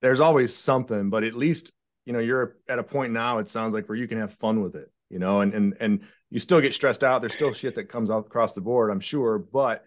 There's 0.00 0.20
always 0.20 0.54
something, 0.54 1.10
but 1.10 1.24
at 1.24 1.34
least 1.34 1.72
you 2.06 2.12
know 2.12 2.20
you're 2.20 2.56
at 2.68 2.78
a 2.78 2.84
point 2.84 3.12
now. 3.12 3.38
It 3.38 3.48
sounds 3.48 3.74
like 3.74 3.88
where 3.88 3.98
you 3.98 4.06
can 4.06 4.20
have 4.20 4.32
fun 4.34 4.62
with 4.62 4.76
it, 4.76 4.90
you 5.10 5.18
know, 5.18 5.40
and 5.40 5.52
and 5.54 5.76
and 5.80 6.00
you 6.30 6.38
still 6.38 6.60
get 6.60 6.74
stressed 6.74 7.04
out. 7.04 7.20
There's 7.20 7.32
still 7.32 7.52
shit 7.52 7.74
that 7.76 7.88
comes 7.88 8.10
across 8.10 8.54
the 8.54 8.60
board, 8.60 8.90
I'm 8.90 9.00
sure, 9.00 9.38
but 9.38 9.84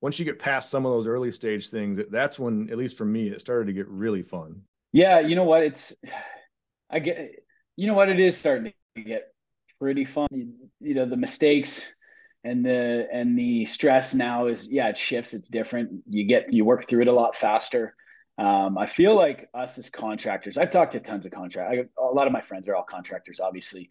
once 0.00 0.18
you 0.18 0.24
get 0.24 0.38
past 0.38 0.70
some 0.70 0.84
of 0.84 0.92
those 0.92 1.06
early 1.06 1.30
stage 1.30 1.68
things, 1.68 1.98
that's 2.10 2.38
when, 2.38 2.68
at 2.70 2.76
least 2.76 2.98
for 2.98 3.04
me, 3.04 3.28
it 3.28 3.40
started 3.40 3.66
to 3.66 3.72
get 3.72 3.88
really 3.88 4.22
fun. 4.22 4.62
Yeah, 4.92 5.20
you 5.20 5.36
know 5.36 5.44
what? 5.44 5.62
It's 5.62 5.94
I 6.90 6.98
get 6.98 7.44
you 7.76 7.86
know 7.86 7.94
what 7.94 8.10
it 8.10 8.20
is 8.20 8.36
starting 8.36 8.72
to 8.96 9.02
get 9.02 9.32
pretty 9.80 10.04
fun. 10.04 10.28
You, 10.30 10.52
you 10.80 10.94
know, 10.94 11.06
the 11.06 11.16
mistakes 11.16 11.90
and 12.44 12.64
the 12.64 13.06
and 13.12 13.38
the 13.38 13.64
stress 13.66 14.14
now 14.14 14.46
is 14.46 14.70
yeah 14.70 14.88
it 14.88 14.98
shifts 14.98 15.34
it's 15.34 15.48
different 15.48 16.02
you 16.08 16.24
get 16.24 16.52
you 16.52 16.64
work 16.64 16.88
through 16.88 17.02
it 17.02 17.08
a 17.08 17.12
lot 17.12 17.36
faster 17.36 17.94
um, 18.38 18.76
i 18.78 18.86
feel 18.86 19.14
like 19.14 19.48
us 19.54 19.78
as 19.78 19.90
contractors 19.90 20.58
i've 20.58 20.70
talked 20.70 20.92
to 20.92 21.00
tons 21.00 21.26
of 21.26 21.32
contractors 21.32 21.86
a 21.98 22.02
lot 22.02 22.26
of 22.26 22.32
my 22.32 22.40
friends 22.40 22.66
are 22.68 22.74
all 22.74 22.82
contractors 22.82 23.40
obviously 23.40 23.90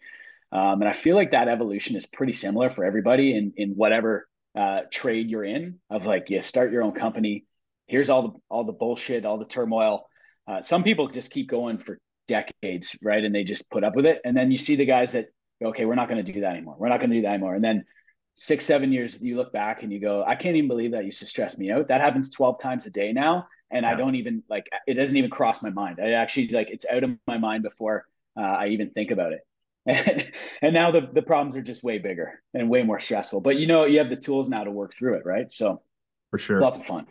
um, 0.51 0.81
and 0.81 0.87
i 0.87 0.93
feel 0.93 1.15
like 1.15 1.31
that 1.31 1.47
evolution 1.47 1.95
is 1.95 2.05
pretty 2.05 2.33
similar 2.33 2.69
for 2.69 2.83
everybody 2.83 3.35
in 3.35 3.53
in 3.57 3.71
whatever 3.71 4.27
uh, 4.53 4.81
trade 4.91 5.29
you're 5.29 5.45
in 5.45 5.79
of 5.89 6.05
like 6.05 6.29
you 6.29 6.41
start 6.41 6.71
your 6.71 6.83
own 6.83 6.91
company 6.91 7.45
here's 7.87 8.09
all 8.09 8.21
the 8.23 8.33
all 8.49 8.63
the 8.65 8.73
bullshit 8.73 9.25
all 9.25 9.37
the 9.37 9.45
turmoil 9.45 10.05
uh, 10.47 10.61
some 10.61 10.83
people 10.83 11.07
just 11.07 11.31
keep 11.31 11.49
going 11.49 11.77
for 11.77 11.99
decades 12.27 12.97
right 13.01 13.23
and 13.23 13.33
they 13.33 13.43
just 13.43 13.69
put 13.71 13.83
up 13.83 13.95
with 13.95 14.05
it 14.05 14.19
and 14.25 14.35
then 14.35 14.51
you 14.51 14.57
see 14.57 14.75
the 14.75 14.85
guys 14.85 15.13
that 15.13 15.27
okay 15.63 15.85
we're 15.85 15.95
not 15.95 16.09
going 16.09 16.23
to 16.23 16.33
do 16.33 16.41
that 16.41 16.51
anymore 16.51 16.75
we're 16.77 16.89
not 16.89 16.99
going 16.99 17.09
to 17.09 17.15
do 17.15 17.21
that 17.21 17.33
anymore 17.33 17.55
and 17.55 17.63
then 17.63 17.85
six, 18.33 18.65
seven 18.65 18.91
years, 18.91 19.21
you 19.21 19.35
look 19.35 19.51
back 19.51 19.83
and 19.83 19.91
you 19.91 19.99
go, 19.99 20.23
I 20.25 20.35
can't 20.35 20.55
even 20.55 20.67
believe 20.67 20.91
that 20.91 21.05
used 21.05 21.19
to 21.19 21.25
stress 21.25 21.57
me 21.57 21.71
out. 21.71 21.87
That 21.87 22.01
happens 22.01 22.29
12 22.29 22.59
times 22.59 22.85
a 22.85 22.89
day 22.89 23.13
now. 23.13 23.47
And 23.69 23.83
yeah. 23.83 23.91
I 23.91 23.95
don't 23.95 24.15
even 24.15 24.43
like, 24.49 24.67
it 24.87 24.95
doesn't 24.95 25.15
even 25.15 25.29
cross 25.29 25.61
my 25.61 25.69
mind. 25.69 25.99
I 26.01 26.11
actually 26.11 26.49
like, 26.49 26.69
it's 26.69 26.85
out 26.91 27.03
of 27.03 27.11
my 27.27 27.37
mind 27.37 27.63
before 27.63 28.05
uh, 28.37 28.41
I 28.41 28.67
even 28.67 28.91
think 28.91 29.11
about 29.11 29.33
it. 29.33 29.41
And, 29.85 30.31
and 30.61 30.73
now 30.73 30.91
the, 30.91 31.09
the 31.13 31.21
problems 31.21 31.57
are 31.57 31.61
just 31.61 31.83
way 31.83 31.97
bigger 31.97 32.41
and 32.53 32.69
way 32.69 32.83
more 32.83 32.99
stressful, 32.99 33.41
but 33.41 33.57
you 33.57 33.67
know, 33.67 33.85
you 33.85 33.99
have 33.99 34.09
the 34.09 34.15
tools 34.15 34.49
now 34.49 34.63
to 34.63 34.71
work 34.71 34.95
through 34.95 35.15
it. 35.15 35.25
Right. 35.25 35.51
So 35.51 35.81
for 36.29 36.39
sure. 36.39 36.59
Lots 36.59 36.77
of 36.77 36.85
fun. 36.85 37.07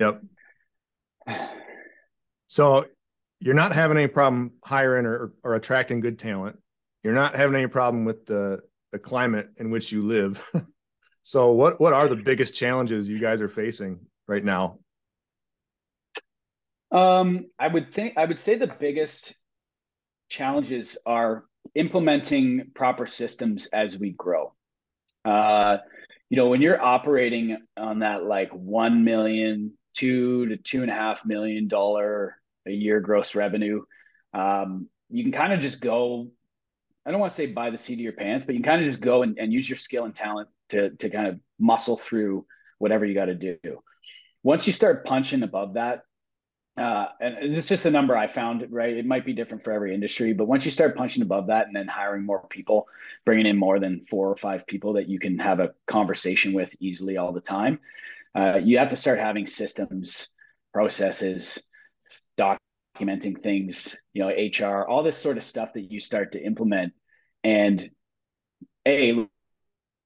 Yep. 0.00 0.22
So 2.46 2.86
you're 3.40 3.54
not 3.54 3.72
having 3.72 3.96
any 3.96 4.08
problem 4.08 4.52
hiring 4.64 5.06
or, 5.06 5.32
or 5.42 5.54
attracting 5.54 6.00
good 6.00 6.18
talent. 6.18 6.58
You're 7.02 7.14
not 7.14 7.34
having 7.34 7.56
any 7.56 7.66
problem 7.66 8.04
with 8.04 8.26
the 8.26 8.60
the 8.92 8.98
climate 8.98 9.48
in 9.56 9.70
which 9.70 9.90
you 9.90 10.02
live. 10.02 10.48
so 11.22 11.52
what 11.52 11.80
what 11.80 11.92
are 11.92 12.08
the 12.08 12.16
biggest 12.16 12.54
challenges 12.54 13.08
you 13.08 13.18
guys 13.18 13.40
are 13.40 13.48
facing 13.48 14.00
right 14.28 14.44
now? 14.44 14.78
Um, 16.92 17.46
I 17.58 17.68
would 17.68 17.92
think 17.92 18.18
I 18.18 18.26
would 18.26 18.38
say 18.38 18.56
the 18.56 18.66
biggest 18.66 19.34
challenges 20.28 20.98
are 21.06 21.44
implementing 21.74 22.70
proper 22.74 23.06
systems 23.06 23.66
as 23.66 23.98
we 23.98 24.10
grow. 24.10 24.52
Uh, 25.24 25.78
you 26.28 26.36
know, 26.36 26.48
when 26.48 26.62
you're 26.62 26.80
operating 26.80 27.58
on 27.76 28.00
that 28.00 28.24
like 28.24 28.50
one 28.52 29.04
million, 29.04 29.72
two 29.94 30.46
to 30.46 30.56
two 30.56 30.82
and 30.82 30.90
a 30.90 30.94
half 30.94 31.24
million 31.24 31.68
dollar 31.68 32.36
a 32.66 32.70
year 32.70 33.00
gross 33.00 33.34
revenue, 33.34 33.82
um, 34.34 34.88
you 35.10 35.22
can 35.24 35.32
kind 35.32 35.52
of 35.52 35.60
just 35.60 35.80
go 35.80 36.28
I 37.04 37.10
don't 37.10 37.20
want 37.20 37.30
to 37.30 37.36
say 37.36 37.46
by 37.46 37.70
the 37.70 37.78
seat 37.78 37.94
of 37.94 38.00
your 38.00 38.12
pants, 38.12 38.44
but 38.44 38.54
you 38.54 38.60
can 38.60 38.70
kind 38.70 38.80
of 38.80 38.86
just 38.86 39.00
go 39.00 39.22
and, 39.22 39.36
and 39.38 39.52
use 39.52 39.68
your 39.68 39.76
skill 39.76 40.04
and 40.04 40.14
talent 40.14 40.48
to 40.70 40.90
to 40.90 41.10
kind 41.10 41.26
of 41.26 41.40
muscle 41.58 41.96
through 41.96 42.46
whatever 42.78 43.04
you 43.04 43.14
got 43.14 43.26
to 43.26 43.34
do. 43.34 43.58
Once 44.42 44.66
you 44.66 44.72
start 44.72 45.04
punching 45.04 45.42
above 45.42 45.74
that, 45.74 46.02
uh, 46.76 47.06
and 47.20 47.36
it's 47.56 47.68
just 47.68 47.84
a 47.84 47.90
number 47.90 48.16
I 48.16 48.26
found, 48.26 48.66
right? 48.70 48.96
It 48.96 49.04
might 49.04 49.26
be 49.26 49.34
different 49.34 49.62
for 49.62 49.72
every 49.72 49.94
industry, 49.94 50.32
but 50.32 50.46
once 50.46 50.64
you 50.64 50.70
start 50.70 50.96
punching 50.96 51.22
above 51.22 51.48
that 51.48 51.66
and 51.66 51.76
then 51.76 51.86
hiring 51.86 52.24
more 52.24 52.46
people, 52.48 52.86
bringing 53.26 53.46
in 53.46 53.58
more 53.58 53.78
than 53.78 54.06
four 54.08 54.28
or 54.28 54.36
five 54.36 54.66
people 54.66 54.94
that 54.94 55.08
you 55.08 55.18
can 55.18 55.38
have 55.38 55.60
a 55.60 55.72
conversation 55.86 56.54
with 56.54 56.74
easily 56.80 57.18
all 57.18 57.32
the 57.32 57.42
time, 57.42 57.78
uh, 58.34 58.58
you 58.62 58.78
have 58.78 58.88
to 58.88 58.96
start 58.96 59.18
having 59.18 59.46
systems, 59.46 60.30
processes, 60.72 61.62
documenting 62.38 63.42
things, 63.42 63.96
you 64.14 64.22
know, 64.22 64.28
HR, 64.30 64.86
all 64.86 65.02
this 65.02 65.18
sort 65.18 65.36
of 65.36 65.44
stuff 65.44 65.74
that 65.74 65.92
you 65.92 66.00
start 66.00 66.32
to 66.32 66.42
implement. 66.42 66.94
And 67.44 67.90
a 68.88 69.26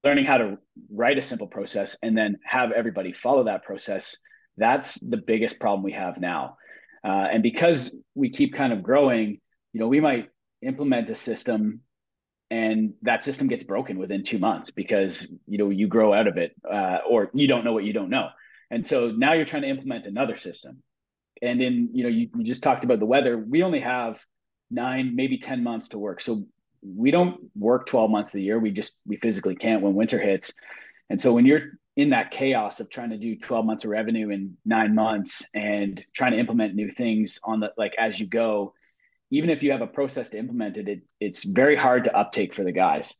learning 0.02 0.24
how 0.24 0.38
to 0.38 0.58
write 0.90 1.18
a 1.18 1.22
simple 1.22 1.46
process 1.46 1.96
and 2.02 2.16
then 2.16 2.38
have 2.44 2.72
everybody 2.72 3.12
follow 3.12 3.44
that 3.44 3.64
process 3.64 4.16
that's 4.56 4.94
the 5.00 5.16
biggest 5.16 5.60
problem 5.60 5.82
we 5.82 5.92
have 5.92 6.18
now. 6.18 6.56
Uh, 7.04 7.28
and 7.32 7.42
because 7.42 7.96
we 8.14 8.30
keep 8.30 8.54
kind 8.54 8.72
of 8.72 8.82
growing, 8.82 9.40
you 9.72 9.80
know, 9.80 9.88
we 9.88 10.00
might 10.00 10.28
implement 10.62 11.10
a 11.10 11.14
system 11.14 11.80
and 12.50 12.94
that 13.02 13.22
system 13.22 13.48
gets 13.48 13.64
broken 13.64 13.98
within 13.98 14.22
two 14.22 14.38
months 14.38 14.70
because 14.70 15.26
you 15.46 15.58
know 15.58 15.70
you 15.70 15.88
grow 15.88 16.14
out 16.14 16.28
of 16.28 16.36
it 16.36 16.54
uh, 16.70 16.98
or 17.08 17.30
you 17.34 17.46
don't 17.46 17.64
know 17.64 17.72
what 17.72 17.84
you 17.84 17.92
don't 17.92 18.10
know. 18.10 18.28
And 18.70 18.86
so 18.86 19.10
now 19.10 19.32
you're 19.32 19.44
trying 19.44 19.62
to 19.62 19.68
implement 19.68 20.06
another 20.06 20.36
system. 20.36 20.82
And 21.42 21.60
then 21.60 21.90
you 21.92 22.04
know 22.04 22.08
you, 22.08 22.28
you 22.36 22.44
just 22.44 22.62
talked 22.62 22.84
about 22.84 23.00
the 23.00 23.06
weather. 23.06 23.36
We 23.36 23.62
only 23.62 23.80
have 23.80 24.22
nine 24.70 25.14
maybe 25.16 25.38
10 25.38 25.62
months 25.62 25.88
to 25.90 25.98
work. 25.98 26.20
So 26.20 26.46
we 26.82 27.10
don't 27.10 27.50
work 27.56 27.86
12 27.86 28.10
months 28.10 28.30
of 28.30 28.34
the 28.34 28.42
year. 28.42 28.58
We 28.58 28.70
just 28.70 28.94
we 29.06 29.16
physically 29.16 29.56
can't 29.56 29.82
when 29.82 29.94
winter 29.94 30.18
hits. 30.18 30.52
And 31.10 31.20
so 31.20 31.32
when 31.32 31.46
you're 31.46 31.78
in 31.96 32.10
that 32.10 32.30
chaos 32.30 32.80
of 32.80 32.90
trying 32.90 33.10
to 33.10 33.16
do 33.16 33.36
12 33.36 33.64
months 33.64 33.84
of 33.84 33.90
revenue 33.90 34.30
in 34.30 34.56
nine 34.64 34.94
months 34.94 35.46
and 35.54 36.04
trying 36.12 36.32
to 36.32 36.38
implement 36.38 36.74
new 36.74 36.90
things 36.90 37.40
on 37.42 37.60
the 37.60 37.72
like 37.76 37.94
as 37.98 38.20
you 38.20 38.26
go 38.26 38.74
even 39.30 39.50
if 39.50 39.62
you 39.62 39.72
have 39.72 39.82
a 39.82 39.86
process 39.86 40.30
to 40.30 40.38
implement 40.38 40.76
it, 40.76 40.88
it 40.88 41.02
it's 41.20 41.44
very 41.44 41.76
hard 41.76 42.04
to 42.04 42.16
uptake 42.16 42.54
for 42.54 42.64
the 42.64 42.72
guys. 42.72 43.16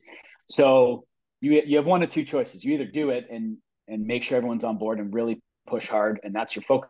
So 0.47 1.05
you 1.41 1.61
you 1.65 1.77
have 1.77 1.85
one 1.85 2.03
of 2.03 2.09
two 2.09 2.23
choices. 2.23 2.63
You 2.63 2.73
either 2.73 2.85
do 2.85 3.09
it 3.09 3.27
and 3.29 3.57
and 3.87 4.05
make 4.05 4.23
sure 4.23 4.37
everyone's 4.37 4.63
on 4.63 4.77
board 4.77 4.99
and 4.99 5.13
really 5.13 5.41
push 5.65 5.87
hard 5.87 6.19
and 6.23 6.33
that's 6.33 6.55
your 6.55 6.63
focus 6.63 6.89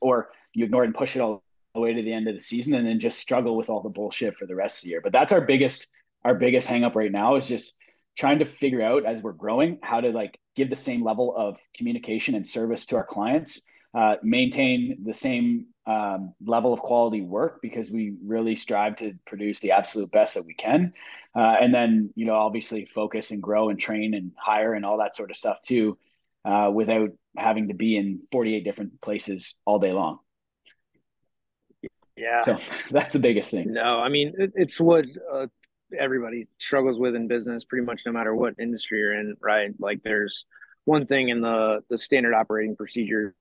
or 0.00 0.30
you 0.52 0.64
ignore 0.64 0.84
it 0.84 0.88
and 0.88 0.94
push 0.94 1.16
it 1.16 1.20
all 1.20 1.42
the 1.74 1.80
way 1.80 1.92
to 1.92 2.02
the 2.02 2.12
end 2.12 2.28
of 2.28 2.34
the 2.34 2.40
season 2.40 2.74
and 2.74 2.86
then 2.86 3.00
just 3.00 3.18
struggle 3.18 3.56
with 3.56 3.68
all 3.68 3.82
the 3.82 3.88
bullshit 3.88 4.36
for 4.36 4.46
the 4.46 4.54
rest 4.54 4.78
of 4.78 4.82
the 4.84 4.90
year. 4.90 5.00
But 5.00 5.12
that's 5.12 5.32
our 5.32 5.40
biggest 5.40 5.88
our 6.24 6.34
biggest 6.34 6.68
hang 6.68 6.84
up 6.84 6.96
right 6.96 7.12
now 7.12 7.36
is 7.36 7.48
just 7.48 7.76
trying 8.16 8.38
to 8.38 8.44
figure 8.44 8.82
out 8.82 9.04
as 9.04 9.22
we're 9.22 9.32
growing 9.32 9.78
how 9.82 10.00
to 10.00 10.10
like 10.10 10.38
give 10.56 10.70
the 10.70 10.76
same 10.76 11.02
level 11.02 11.34
of 11.36 11.58
communication 11.76 12.34
and 12.34 12.46
service 12.46 12.86
to 12.86 12.96
our 12.96 13.04
clients 13.04 13.62
uh, 13.94 14.16
maintain 14.22 14.98
the 15.04 15.14
same 15.14 15.66
um, 15.86 16.34
level 16.44 16.72
of 16.72 16.80
quality 16.80 17.20
work 17.20 17.60
because 17.62 17.90
we 17.90 18.14
really 18.24 18.56
strive 18.56 18.96
to 18.96 19.12
produce 19.26 19.60
the 19.60 19.70
absolute 19.70 20.10
best 20.10 20.34
that 20.34 20.44
we 20.44 20.54
can. 20.54 20.92
Uh, 21.36 21.56
and 21.60 21.74
then 21.74 22.10
you 22.14 22.26
know 22.26 22.34
obviously 22.34 22.84
focus 22.84 23.30
and 23.30 23.42
grow 23.42 23.68
and 23.68 23.78
train 23.78 24.14
and 24.14 24.32
hire 24.36 24.74
and 24.74 24.84
all 24.84 24.98
that 24.98 25.14
sort 25.14 25.30
of 25.30 25.36
stuff 25.36 25.60
too 25.62 25.96
uh, 26.44 26.70
without 26.72 27.10
having 27.36 27.68
to 27.68 27.74
be 27.74 27.96
in 27.96 28.20
48 28.32 28.64
different 28.64 29.00
places 29.00 29.54
all 29.64 29.78
day 29.78 29.92
long. 29.92 30.18
Yeah. 32.16 32.40
So 32.40 32.58
that's 32.90 33.14
the 33.14 33.20
biggest 33.20 33.50
thing. 33.50 33.72
No 33.72 33.98
i 33.98 34.08
mean 34.08 34.32
it, 34.38 34.52
it's 34.54 34.80
what 34.80 35.06
uh, 35.32 35.46
everybody 35.98 36.46
struggles 36.58 36.98
with 36.98 37.14
in 37.14 37.28
business 37.28 37.64
pretty 37.64 37.84
much 37.84 38.02
no 38.06 38.12
matter 38.12 38.34
what 38.34 38.54
industry 38.58 38.98
you're 38.98 39.18
in 39.18 39.36
right? 39.40 39.72
Like 39.78 40.02
there's 40.02 40.46
one 40.84 41.06
thing 41.06 41.28
in 41.28 41.40
the 41.40 41.82
the 41.90 41.98
standard 41.98 42.34
operating 42.34 42.76
procedures 42.76 43.34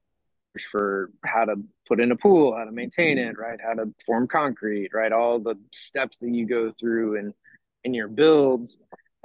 for 0.72 1.10
how 1.26 1.46
to 1.46 1.56
put 1.88 2.00
in 2.00 2.12
a 2.12 2.16
pool 2.16 2.56
how 2.56 2.64
to 2.64 2.72
maintain 2.72 3.18
it 3.18 3.38
right? 3.38 3.60
How 3.62 3.74
to 3.74 3.94
form 4.06 4.28
concrete 4.28 4.92
right? 4.94 5.12
All 5.12 5.40
the 5.40 5.56
steps 5.72 6.20
that 6.20 6.30
you 6.30 6.46
go 6.46 6.72
through 6.72 7.16
in 7.16 7.34
in 7.84 7.94
your 7.94 8.08
builds 8.08 8.78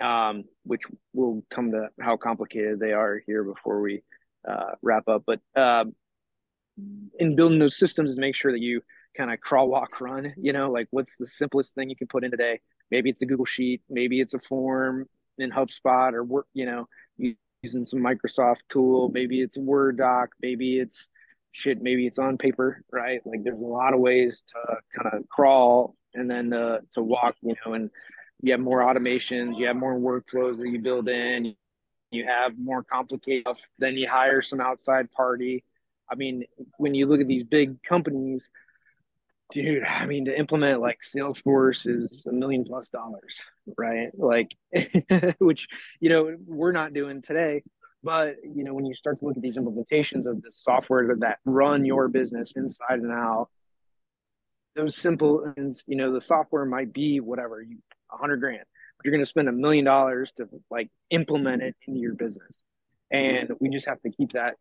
um, 0.03 0.45
which 0.65 0.83
will 1.13 1.43
come 1.51 1.73
to 1.73 1.89
how 2.01 2.17
complicated 2.17 2.79
they 2.79 2.93
are 2.93 3.21
here 3.27 3.43
before 3.43 3.81
we 3.81 4.03
uh, 4.49 4.73
wrap 4.83 5.09
up. 5.09 5.25
But 5.27 5.41
uh, 5.57 5.87
in 7.19 7.35
building 7.35 7.59
those 7.59 7.77
systems 7.77 8.11
is 8.11 8.19
make 8.19 8.37
sure 8.37 8.53
that 8.53 8.61
you 8.61 8.83
kind 9.17 9.33
of 9.33 9.41
crawl 9.41 9.69
walk 9.69 10.01
run 10.01 10.33
you 10.37 10.53
know? 10.53 10.71
Like 10.71 10.87
what's 10.91 11.17
the 11.17 11.27
simplest 11.27 11.75
thing 11.75 11.91
you 11.91 11.97
can 11.97 12.07
put 12.07 12.25
in 12.25 12.31
today 12.31 12.61
maybe 12.91 13.11
it's 13.11 13.23
a 13.23 13.27
Google 13.27 13.45
Sheet, 13.45 13.83
maybe 13.89 14.21
it's 14.21 14.35
a 14.35 14.39
form 14.39 15.07
in 15.39 15.51
HubSpot 15.51 16.13
or 16.13 16.25
work, 16.25 16.47
you 16.55 16.67
know, 16.67 16.89
using 17.63 17.85
some 17.85 18.01
Microsoft 18.01 18.59
tool, 18.69 19.11
maybe 19.13 19.41
it's 19.41 19.59
Word 19.59 19.99
doc, 19.99 20.31
maybe 20.41 20.79
it's 20.79 21.09
shit, 21.53 21.83
maybe 21.83 22.07
it's 22.07 22.19
on 22.19 22.39
paper, 22.39 22.83
right? 22.93 23.21
Like 23.25 23.43
there's 23.43 23.59
a 23.59 23.65
lot 23.65 23.95
of 23.95 24.01
ways 24.01 24.45
to 24.49 24.77
kind 25.01 25.15
of 25.15 25.29
crawl 25.29 25.97
and 26.15 26.31
then 26.31 26.53
uh, 26.53 26.79
to 26.95 27.03
walk, 27.03 27.37
you 27.43 27.55
know, 27.65 27.75
and 27.75 27.91
you 28.43 28.53
have 28.53 28.61
more 28.61 28.81
automations, 28.81 29.59
you 29.59 29.67
have 29.67 29.77
more 29.77 29.99
workflows 29.99 30.59
that 30.59 30.69
you 30.69 30.79
build 30.81 31.09
in, 31.09 31.55
you 32.11 32.25
have 32.27 32.53
more 32.59 32.83
complicated 32.85 33.43
stuff, 33.43 33.61
then 33.79 33.97
you 33.97 34.09
hire 34.09 34.41
some 34.41 34.61
outside 34.61 35.11
party. 35.11 35.65
I 36.11 36.15
mean, 36.15 36.45
when 36.79 36.95
you 36.95 37.07
look 37.07 37.21
at 37.21 37.27
these 37.27 37.45
big 37.45 37.83
companies, 37.83 38.49
dude 39.51 39.85
i 39.85 40.05
mean 40.07 40.25
to 40.27 40.39
implement 40.39 40.81
like 40.81 40.99
salesforce 41.15 41.87
is 41.87 42.27
a 42.27 42.33
million 42.33 42.65
plus 42.65 42.89
dollars 42.89 43.43
right? 43.77 44.11
Like 44.17 44.57
which 45.39 45.69
you 46.01 46.09
know 46.09 46.37
we're 46.47 46.73
not 46.73 46.93
doing 46.93 47.23
today. 47.23 47.63
But 48.03 48.37
you 48.45 48.65
know 48.65 48.75
when 48.75 48.87
you 48.87 48.95
start 48.95 49.19
to 49.19 49.27
look 49.27 49.37
at 49.37 49.43
these 49.43 49.57
implementations 49.57 50.27
of 50.27 50.41
the 50.43 50.51
software 50.53 51.17
that 51.19 51.39
run 51.45 51.85
your 51.85 52.09
business 52.09 52.57
inside 52.57 53.01
and 53.01 53.11
out 53.11 53.49
those 54.77 54.95
simple 54.95 55.53
you 55.87 55.97
know 55.97 56.13
the 56.13 56.21
software 56.21 56.65
might 56.65 56.93
be 56.93 57.19
whatever 57.19 57.61
you 57.61 57.79
100 58.11 58.37
grand 58.37 58.63
but 58.97 59.05
you're 59.05 59.13
going 59.13 59.23
to 59.23 59.27
spend 59.27 59.49
a 59.49 59.53
million 59.53 59.85
dollars 59.85 60.33
to 60.33 60.49
like 60.71 60.89
implement 61.11 61.63
it 61.63 61.75
into 61.87 61.99
your 62.01 62.15
business. 62.15 62.63
And 63.11 63.51
we 63.61 63.69
just 63.69 63.87
have 63.87 64.01
to 64.03 64.11
keep 64.11 64.33
that 64.33 64.55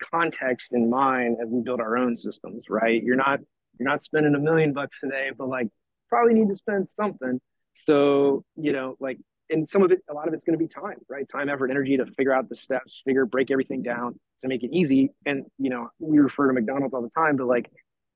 context 0.00 0.72
in 0.72 0.90
mind 0.90 1.38
as 1.42 1.48
we 1.48 1.62
build 1.62 1.80
our 1.80 1.96
own 1.96 2.16
systems 2.16 2.66
right? 2.68 3.02
You're 3.02 3.16
not 3.16 3.40
you're 3.78 3.88
not 3.88 4.02
spending 4.02 4.34
a 4.34 4.38
million 4.38 4.72
bucks 4.72 5.00
today, 5.00 5.30
but 5.36 5.48
like 5.48 5.68
probably 6.08 6.34
need 6.34 6.48
to 6.48 6.54
spend 6.54 6.88
something. 6.88 7.40
So, 7.72 8.44
you 8.56 8.72
know, 8.72 8.96
like, 9.00 9.18
and 9.50 9.68
some 9.68 9.82
of 9.82 9.92
it, 9.92 10.00
a 10.08 10.14
lot 10.14 10.26
of 10.28 10.34
it's 10.34 10.44
going 10.44 10.58
to 10.58 10.62
be 10.62 10.68
time, 10.68 10.98
right? 11.08 11.28
Time, 11.28 11.48
effort, 11.48 11.70
energy 11.70 11.96
to 11.96 12.06
figure 12.06 12.32
out 12.32 12.48
the 12.48 12.56
steps, 12.56 13.02
figure, 13.04 13.26
break 13.26 13.50
everything 13.50 13.82
down 13.82 14.18
to 14.40 14.48
make 14.48 14.62
it 14.62 14.70
easy. 14.72 15.10
And, 15.26 15.44
you 15.58 15.70
know, 15.70 15.88
we 15.98 16.18
refer 16.18 16.46
to 16.46 16.52
McDonald's 16.52 16.94
all 16.94 17.02
the 17.02 17.10
time, 17.10 17.36
but 17.36 17.46
like, 17.46 17.70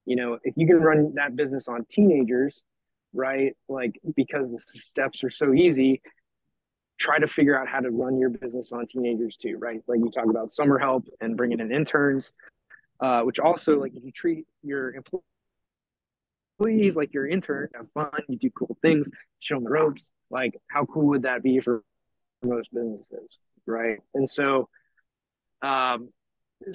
you 0.07 0.16
know, 0.16 0.38
if 0.42 0.55
you 0.57 0.66
can 0.66 0.81
run 0.81 1.14
that 1.16 1.37
business 1.37 1.68
on 1.68 1.85
teenagers, 1.90 2.62
right? 3.12 3.55
Like, 3.68 4.01
because 4.16 4.53
the 4.53 4.59
steps 4.59 5.23
are 5.23 5.31
so 5.31 5.53
easy, 5.53 6.01
try 6.99 7.18
to 7.18 7.27
figure 7.27 7.59
out 7.59 7.68
how 7.68 7.81
to 7.81 7.90
run 7.90 8.18
your 8.18 8.31
business 8.31 8.73
on 8.73 8.87
teenagers 8.87 9.37
too, 9.37 9.57
right? 9.59 9.81
Like 9.87 10.01
you 10.01 10.11
talk 10.11 10.27
about 10.27 10.51
summer 10.51 10.79
help 10.79 11.07
and 11.21 11.37
bringing 11.37 11.61
in 11.61 11.73
interns, 11.73 12.33
uh, 13.01 13.23
which 13.23 13.38
also 13.38 13.81
like 13.81 13.94
if 13.94 14.05
you 14.05 14.12
treat 14.12 14.47
your 14.62 14.94
employees 14.94 15.25
employees, 16.59 16.97
like 16.97 17.12
your 17.14 17.27
intern, 17.27 17.68
have 17.75 17.87
fun, 17.92 18.11
you 18.29 18.37
do 18.37 18.51
cool 18.51 18.77
things, 18.83 19.11
show 19.40 19.57
them 19.57 19.64
the 19.64 19.71
ropes. 19.71 20.12
Like, 20.31 20.55
how 20.68 20.85
cool 20.85 21.07
would 21.09 21.23
that 21.23 21.42
be 21.42 21.61
for 21.61 21.83
most 22.42 22.73
businesses, 22.73 23.38
right? 23.66 23.99
And 24.14 24.29
so, 24.29 24.68
um, 25.62 26.11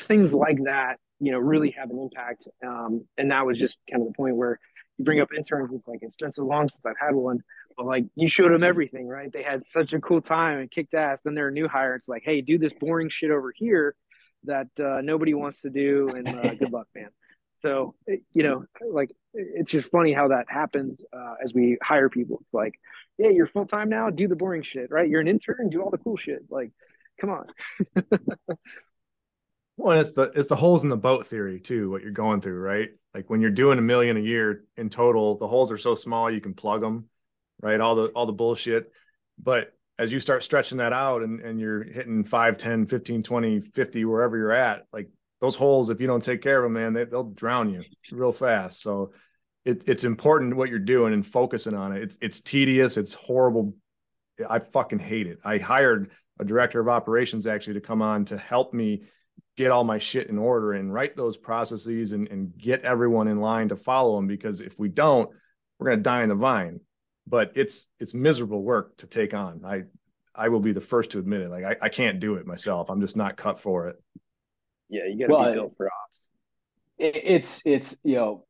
things 0.02 0.34
like 0.34 0.64
that, 0.66 0.98
you 1.20 1.32
know, 1.32 1.40
really 1.40 1.72
have 1.72 1.90
an 1.90 2.00
impact. 2.00 2.48
Um, 2.66 3.06
and 3.18 3.32
that 3.32 3.46
was 3.46 3.60
just 3.60 3.78
kind 3.90 4.02
of 4.02 4.08
the 4.10 4.14
point 4.14 4.36
where 4.36 4.60
you 4.98 5.06
bring 5.06 5.20
up 5.20 5.30
interns. 5.36 5.74
It's 5.74 5.88
like 5.88 6.00
it's 6.02 6.16
been 6.16 6.32
so 6.32 6.46
long 6.46 6.70
since 6.70 6.86
I've 6.86 7.00
had 7.00 7.16
one, 7.16 7.40
but 7.78 7.86
like 7.86 8.06
you 8.16 8.28
showed 8.28 8.52
them 8.52 8.64
everything, 8.64 9.08
right? 9.08 9.32
They 9.32 9.44
had 9.44 9.64
such 9.72 9.94
a 9.94 10.00
cool 10.00 10.22
time 10.22 10.60
and 10.60 10.72
kicked 10.72 10.94
ass. 10.94 11.22
Then 11.24 11.36
they're 11.36 11.50
a 11.50 11.52
new 11.52 11.68
hire. 11.68 11.96
It's 11.96 12.08
like, 12.08 12.24
hey, 12.26 12.42
do 12.42 12.58
this 12.58 12.74
boring 12.74 13.10
shit 13.10 13.32
over 13.32 13.54
here 13.56 13.96
that 14.46 14.68
uh, 14.80 15.02
nobody 15.02 15.34
wants 15.34 15.62
to 15.62 15.70
do, 15.70 16.10
and 16.10 16.28
uh, 16.28 16.54
good 16.56 16.72
luck, 16.72 16.88
man. 16.94 17.10
So, 17.64 17.96
you 18.34 18.44
know, 18.44 18.66
like 18.92 19.12
it's 19.34 19.72
just 19.72 19.90
funny 19.90 20.12
how 20.12 20.28
that 20.30 20.46
happens 20.50 20.98
uh, 21.14 21.36
as 21.42 21.54
we 21.54 21.78
hire 21.82 22.10
people. 22.10 22.40
It's 22.42 22.54
like, 22.54 22.80
yeah, 23.18 23.30
you're 23.30 23.48
full 23.48 23.66
time 23.66 23.90
now, 23.90 24.10
do 24.10 24.28
the 24.28 24.36
boring 24.36 24.64
shit, 24.64 24.92
right? 24.92 25.10
You're 25.10 25.22
an 25.22 25.28
intern, 25.28 25.70
do 25.70 25.82
all 25.82 25.90
the 25.90 25.98
cool 25.98 26.18
shit. 26.18 26.44
Like, 26.50 26.72
come 27.22 27.30
on. 27.30 27.48
well, 29.78 30.00
it's 30.00 30.12
the 30.12 30.32
it's 30.36 30.48
the 30.48 30.58
holes 30.58 30.84
in 30.84 30.90
the 30.90 30.98
boat 30.98 31.28
theory 31.28 31.62
too. 31.62 31.90
What 31.90 32.02
you're 32.02 32.12
going 32.12 32.42
through, 32.42 32.60
right? 32.60 32.90
Like 33.14 33.30
when 33.30 33.40
you're 33.40 33.52
doing 33.52 33.80
a 33.80 33.84
million 33.84 34.18
a 34.18 34.22
year 34.22 34.66
in 34.76 34.90
total, 34.90 35.38
the 35.38 35.48
holes 35.48 35.72
are 35.72 35.78
so 35.78 35.96
small 35.96 36.30
you 36.30 36.42
can 36.42 36.54
plug 36.54 36.82
them, 36.82 37.06
right? 37.62 37.80
All 37.80 37.96
the 37.96 38.08
all 38.08 38.26
the 38.26 38.34
bullshit, 38.34 38.92
but 39.42 39.74
as 39.98 40.12
you 40.12 40.20
start 40.20 40.44
stretching 40.44 40.80
that 40.80 40.92
out 40.92 41.22
and, 41.22 41.40
and 41.40 41.60
you're 41.60 41.84
hitting 41.84 42.24
5 42.24 42.58
10 42.58 42.88
15 42.88 43.24
20 43.24 43.60
50 43.60 44.06
wherever 44.06 44.36
you're 44.36 44.52
at 44.52 44.88
like 44.92 45.08
those 45.44 45.56
holes, 45.58 45.90
if 45.90 46.00
you 46.00 46.08
don't 46.08 46.24
take 46.24 46.42
care 46.42 46.60
of 46.60 46.64
them, 46.64 46.72
man, 46.72 46.94
they, 46.94 47.04
will 47.04 47.26
drown 47.26 47.70
you 47.70 47.84
real 48.14 48.32
fast. 48.32 48.82
So 48.82 49.12
it, 49.66 49.84
it's 49.88 50.06
important 50.06 50.56
what 50.56 50.70
you're 50.70 50.80
doing 50.80 51.12
and 51.12 51.28
focusing 51.28 51.74
on 51.74 51.92
it. 51.92 52.02
It's, 52.02 52.18
it's 52.22 52.42
tedious. 52.42 52.96
It's 52.96 53.14
horrible. 53.14 53.76
I 54.50 54.60
fucking 54.60 55.00
hate 55.00 55.28
it. 55.28 55.40
I 55.44 55.58
hired 55.58 56.12
a 56.40 56.46
director 56.46 56.80
of 56.80 56.88
operations 56.88 57.46
actually 57.46 57.74
to 57.74 57.82
come 57.82 58.02
on 58.02 58.24
to 58.26 58.38
help 58.38 58.74
me 58.74 59.04
get 59.58 59.70
all 59.70 59.84
my 59.84 59.98
shit 59.98 60.30
in 60.30 60.38
order 60.38 60.72
and 60.72 60.94
write 60.94 61.18
those 61.18 61.36
processes 61.36 62.14
and, 62.14 62.30
and 62.30 62.58
get 62.58 62.86
everyone 62.86 63.28
in 63.28 63.42
line 63.42 63.68
to 63.68 63.76
follow 63.76 64.16
them 64.16 64.28
because 64.28 64.62
if 64.62 64.80
we 64.80 64.88
don't 64.88 65.30
we're 65.78 65.88
going 65.88 66.00
to 66.00 66.04
die 66.04 66.24
in 66.24 66.30
the 66.30 66.36
vine 66.36 66.80
but 67.28 67.52
it's 67.56 67.90
it's 68.00 68.16
miserable 68.16 68.64
work 68.64 68.98
to 68.98 69.06
take 69.06 69.36
on 69.36 69.62
i 69.64 69.84
i 70.34 70.50
will 70.50 70.60
be 70.60 70.72
the 70.72 70.82
first 70.82 71.12
to 71.12 71.20
admit 71.20 71.42
it 71.42 71.50
like 71.52 71.64
i, 71.64 71.76
I 71.86 71.90
can't 71.90 72.20
do 72.20 72.36
it 72.36 72.48
myself 72.48 72.90
i'm 72.90 73.02
just 73.02 73.16
not 73.16 73.38
cut 73.38 73.60
for 73.60 73.90
it 73.90 73.98
yeah 74.90 75.04
you 75.06 75.20
gotta 75.20 75.34
well, 75.34 75.52
be 75.52 75.54
built 75.54 75.74
for 75.78 75.88
ops 75.88 76.28
it, 76.98 77.16
it's 77.24 77.62
it's 77.66 77.98
you 78.04 78.16
know 78.16 78.46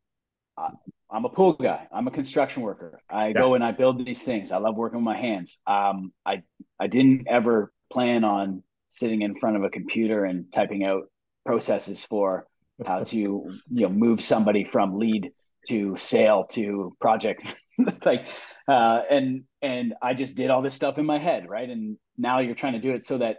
I'm 1.13 1.25
a 1.25 1.29
pool 1.29 1.53
guy. 1.53 1.87
I'm 1.91 2.07
a 2.07 2.11
construction 2.11 2.63
worker. 2.63 2.99
I 3.07 3.27
yeah. 3.27 3.33
go 3.33 3.53
and 3.53 3.63
I 3.63 3.71
build 3.71 4.03
these 4.03 4.23
things. 4.23 4.51
I 4.51 4.57
love 4.57 4.75
working 4.75 4.97
with 4.97 5.05
my 5.05 5.17
hands. 5.17 5.59
Um, 5.67 6.11
I 6.25 6.41
I 6.79 6.87
didn't 6.87 7.27
ever 7.27 7.71
plan 7.91 8.23
on 8.23 8.63
sitting 8.89 9.21
in 9.21 9.39
front 9.39 9.55
of 9.55 9.63
a 9.63 9.69
computer 9.69 10.25
and 10.25 10.51
typing 10.51 10.83
out 10.83 11.03
processes 11.45 12.03
for 12.03 12.47
how 12.85 13.03
to 13.03 13.17
you 13.17 13.59
know 13.69 13.89
move 13.89 14.21
somebody 14.21 14.63
from 14.63 14.97
lead 14.97 15.31
to 15.67 15.95
sale 15.97 16.45
to 16.45 16.95
project 16.99 17.43
like 18.05 18.25
uh, 18.67 19.01
and 19.09 19.43
and 19.61 19.93
I 20.01 20.15
just 20.15 20.35
did 20.35 20.49
all 20.49 20.63
this 20.63 20.73
stuff 20.73 20.97
in 20.97 21.05
my 21.05 21.19
head 21.19 21.47
right 21.47 21.69
and 21.69 21.97
now 22.17 22.39
you're 22.39 22.55
trying 22.55 22.73
to 22.73 22.79
do 22.79 22.91
it 22.91 23.03
so 23.03 23.19
that 23.19 23.37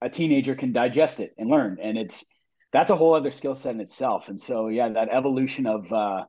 a 0.00 0.08
teenager 0.08 0.54
can 0.54 0.72
digest 0.72 1.20
it 1.20 1.32
and 1.38 1.50
learn 1.50 1.78
and 1.82 1.98
it's 1.98 2.24
that's 2.72 2.90
a 2.90 2.96
whole 2.96 3.14
other 3.14 3.30
skill 3.30 3.54
set 3.54 3.74
in 3.74 3.80
itself 3.80 4.28
and 4.28 4.40
so 4.40 4.68
yeah 4.68 4.88
that 4.88 5.08
evolution 5.10 5.66
of 5.66 5.92
uh, 5.92 6.24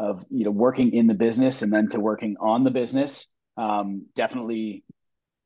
of 0.00 0.24
you 0.30 0.44
know 0.44 0.50
working 0.50 0.94
in 0.94 1.06
the 1.06 1.14
business 1.14 1.62
and 1.62 1.72
then 1.72 1.88
to 1.88 2.00
working 2.00 2.36
on 2.40 2.64
the 2.64 2.70
business 2.70 3.26
um, 3.56 4.06
definitely 4.16 4.82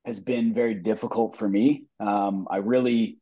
has 0.05 0.21
been 0.21 0.55
very 0.55 0.75
difficult 0.75 1.37
for 1.37 1.49
me. 1.49 1.85
Um, 1.99 2.47
I 2.51 2.59
really 2.59 3.19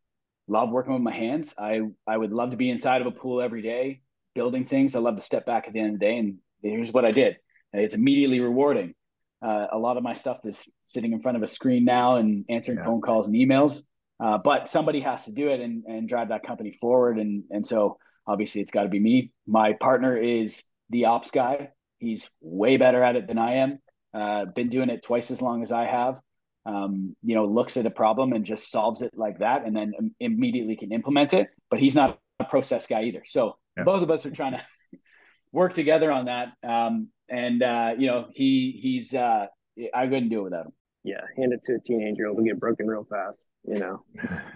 love 0.46 0.70
working 0.70 0.92
with 0.92 1.02
my 1.02 1.14
hands. 1.14 1.54
I 1.58 1.80
I 2.06 2.16
would 2.16 2.32
love 2.32 2.50
to 2.50 2.56
be 2.56 2.70
inside 2.70 3.00
of 3.00 3.06
a 3.06 3.12
pool 3.12 3.40
every 3.40 3.62
day, 3.62 4.02
building 4.34 4.66
things. 4.66 4.94
I 4.94 5.00
love 5.00 5.16
to 5.16 5.22
step 5.22 5.46
back 5.46 5.64
at 5.66 5.72
the 5.72 5.80
end 5.80 5.94
of 5.94 6.00
the 6.00 6.06
day 6.06 6.18
and 6.18 6.38
here's 6.62 6.92
what 6.92 7.06
I 7.06 7.12
did. 7.12 7.36
It's 7.72 7.94
immediately 7.94 8.40
rewarding. 8.40 8.94
Uh, 9.40 9.66
a 9.72 9.78
lot 9.78 9.96
of 9.96 10.02
my 10.02 10.12
stuff 10.12 10.40
is 10.44 10.70
sitting 10.82 11.12
in 11.12 11.22
front 11.22 11.36
of 11.36 11.42
a 11.42 11.48
screen 11.48 11.84
now 11.84 12.16
and 12.16 12.44
answering 12.48 12.78
yeah. 12.78 12.84
phone 12.84 13.00
calls 13.00 13.26
and 13.26 13.34
emails. 13.34 13.82
Uh, 14.22 14.38
but 14.38 14.68
somebody 14.68 15.00
has 15.00 15.24
to 15.24 15.32
do 15.32 15.48
it 15.48 15.60
and, 15.60 15.84
and 15.86 16.08
drive 16.08 16.28
that 16.28 16.44
company 16.44 16.78
forward. 16.80 17.18
And 17.18 17.42
and 17.50 17.66
so 17.66 17.98
obviously 18.26 18.60
it's 18.60 18.70
got 18.70 18.84
to 18.84 18.88
be 18.88 19.00
me. 19.00 19.32
My 19.46 19.72
partner 19.72 20.16
is 20.16 20.64
the 20.90 21.06
ops 21.06 21.30
guy. 21.30 21.70
He's 21.98 22.30
way 22.40 22.76
better 22.76 23.02
at 23.02 23.16
it 23.16 23.26
than 23.26 23.38
I 23.38 23.54
am. 23.54 23.78
Uh, 24.14 24.44
been 24.44 24.68
doing 24.68 24.90
it 24.90 25.02
twice 25.02 25.30
as 25.30 25.42
long 25.42 25.62
as 25.62 25.72
I 25.72 25.86
have. 25.86 26.20
Um, 26.64 27.16
you 27.24 27.34
know, 27.34 27.46
looks 27.46 27.76
at 27.76 27.86
a 27.86 27.90
problem 27.90 28.32
and 28.32 28.44
just 28.44 28.70
solves 28.70 29.02
it 29.02 29.12
like 29.16 29.40
that, 29.40 29.64
and 29.66 29.74
then 29.74 29.92
immediately 30.20 30.76
can 30.76 30.92
implement 30.92 31.34
it. 31.34 31.48
But 31.70 31.80
he's 31.80 31.96
not 31.96 32.20
a 32.38 32.44
process 32.44 32.86
guy 32.86 33.04
either. 33.04 33.22
So 33.24 33.56
yeah. 33.76 33.82
both 33.82 34.02
of 34.02 34.10
us 34.12 34.24
are 34.26 34.30
trying 34.30 34.52
to 34.52 34.64
work 35.52 35.74
together 35.74 36.12
on 36.12 36.26
that. 36.26 36.52
Um, 36.62 37.08
and 37.28 37.62
uh, 37.62 37.94
you 37.98 38.06
know, 38.06 38.26
he 38.30 38.78
he's 38.80 39.14
uh, 39.14 39.46
I 39.92 40.06
couldn't 40.06 40.28
do 40.28 40.40
it 40.40 40.44
without 40.44 40.66
him. 40.66 40.72
Yeah, 41.04 41.20
hand 41.36 41.52
it 41.52 41.62
to 41.64 41.74
a 41.74 41.78
teenager; 41.78 42.26
it'll 42.26 42.42
get 42.42 42.60
broken 42.60 42.86
real 42.86 43.06
fast. 43.08 43.48
You 43.64 43.78
know. 43.78 44.04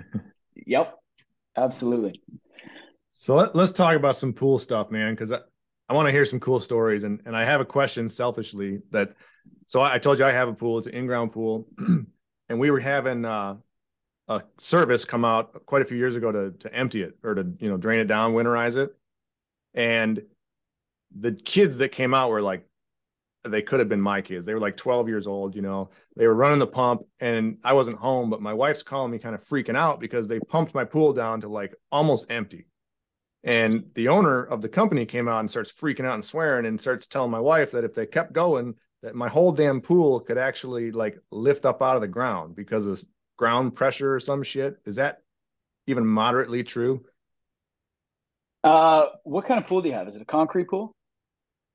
yep, 0.66 0.94
absolutely. 1.56 2.20
So 3.08 3.36
let, 3.36 3.56
us 3.56 3.72
talk 3.72 3.96
about 3.96 4.16
some 4.16 4.32
pool 4.32 4.58
stuff, 4.58 4.90
man. 4.90 5.14
Because 5.14 5.32
I 5.32 5.40
I 5.88 5.94
want 5.94 6.06
to 6.06 6.12
hear 6.12 6.24
some 6.24 6.40
cool 6.40 6.60
stories. 6.60 7.04
And, 7.04 7.20
and 7.26 7.36
I 7.36 7.44
have 7.44 7.60
a 7.60 7.64
question 7.64 8.08
selfishly 8.08 8.80
that, 8.90 9.14
so 9.66 9.80
I, 9.80 9.98
told 9.98 10.18
you 10.18 10.24
I 10.24 10.32
have 10.32 10.48
a 10.48 10.52
pool, 10.52 10.78
it's 10.78 10.86
an 10.86 10.94
in-ground 10.94 11.32
pool. 11.32 11.68
and 12.48 12.60
we 12.60 12.70
were 12.70 12.80
having 12.80 13.24
uh, 13.24 13.56
a 14.28 14.42
service 14.58 15.04
come 15.04 15.24
out 15.24 15.64
quite 15.66 15.82
a 15.82 15.84
few 15.84 15.96
years 15.96 16.16
ago 16.16 16.32
to, 16.32 16.50
to 16.58 16.74
empty 16.74 17.02
it 17.02 17.16
or 17.22 17.34
to, 17.34 17.46
you 17.60 17.70
know, 17.70 17.76
drain 17.76 18.00
it 18.00 18.06
down, 18.06 18.34
winterize 18.34 18.76
it. 18.76 18.96
And 19.74 20.22
the 21.16 21.32
kids 21.32 21.78
that 21.78 21.90
came 21.90 22.14
out 22.14 22.30
were 22.30 22.42
like, 22.42 22.66
they 23.50 23.62
could 23.62 23.80
have 23.80 23.88
been 23.88 24.00
my 24.00 24.20
kids. 24.20 24.46
They 24.46 24.54
were 24.54 24.60
like 24.60 24.76
12 24.76 25.08
years 25.08 25.26
old, 25.26 25.54
you 25.54 25.62
know, 25.62 25.90
they 26.16 26.26
were 26.26 26.34
running 26.34 26.58
the 26.58 26.66
pump 26.66 27.02
and 27.20 27.58
I 27.64 27.72
wasn't 27.72 27.98
home, 27.98 28.30
but 28.30 28.42
my 28.42 28.52
wife's 28.52 28.82
calling 28.82 29.10
me 29.10 29.18
kind 29.18 29.34
of 29.34 29.42
freaking 29.42 29.76
out 29.76 30.00
because 30.00 30.28
they 30.28 30.40
pumped 30.40 30.74
my 30.74 30.84
pool 30.84 31.12
down 31.12 31.40
to 31.42 31.48
like 31.48 31.74
almost 31.90 32.30
empty 32.30 32.66
and 33.46 33.84
the 33.94 34.08
owner 34.08 34.42
of 34.42 34.60
the 34.60 34.68
company 34.68 35.06
came 35.06 35.28
out 35.28 35.38
and 35.38 35.48
starts 35.48 35.72
freaking 35.72 36.04
out 36.04 36.14
and 36.14 36.24
swearing 36.24 36.66
and 36.66 36.80
starts 36.80 37.06
telling 37.06 37.30
my 37.30 37.38
wife 37.38 37.70
that 37.70 37.84
if 37.84 37.94
they 37.94 38.04
kept 38.04 38.32
going, 38.32 38.74
that 39.02 39.14
my 39.14 39.28
whole 39.28 39.52
damn 39.52 39.80
pool 39.80 40.18
could 40.18 40.36
actually 40.36 40.90
like 40.90 41.16
lift 41.30 41.64
up 41.64 41.80
out 41.80 41.94
of 41.94 42.02
the 42.02 42.08
ground 42.08 42.56
because 42.56 42.86
of 42.88 43.04
ground 43.36 43.76
pressure 43.76 44.12
or 44.12 44.18
some 44.18 44.42
shit. 44.42 44.78
Is 44.84 44.96
that 44.96 45.22
even 45.86 46.04
moderately 46.04 46.64
true? 46.64 47.04
Uh, 48.64 49.04
what 49.22 49.46
kind 49.46 49.60
of 49.60 49.68
pool 49.68 49.80
do 49.80 49.88
you 49.88 49.94
have? 49.94 50.08
Is 50.08 50.16
it 50.16 50.22
a 50.22 50.26
concrete 50.26 50.68
pool? 50.68 50.95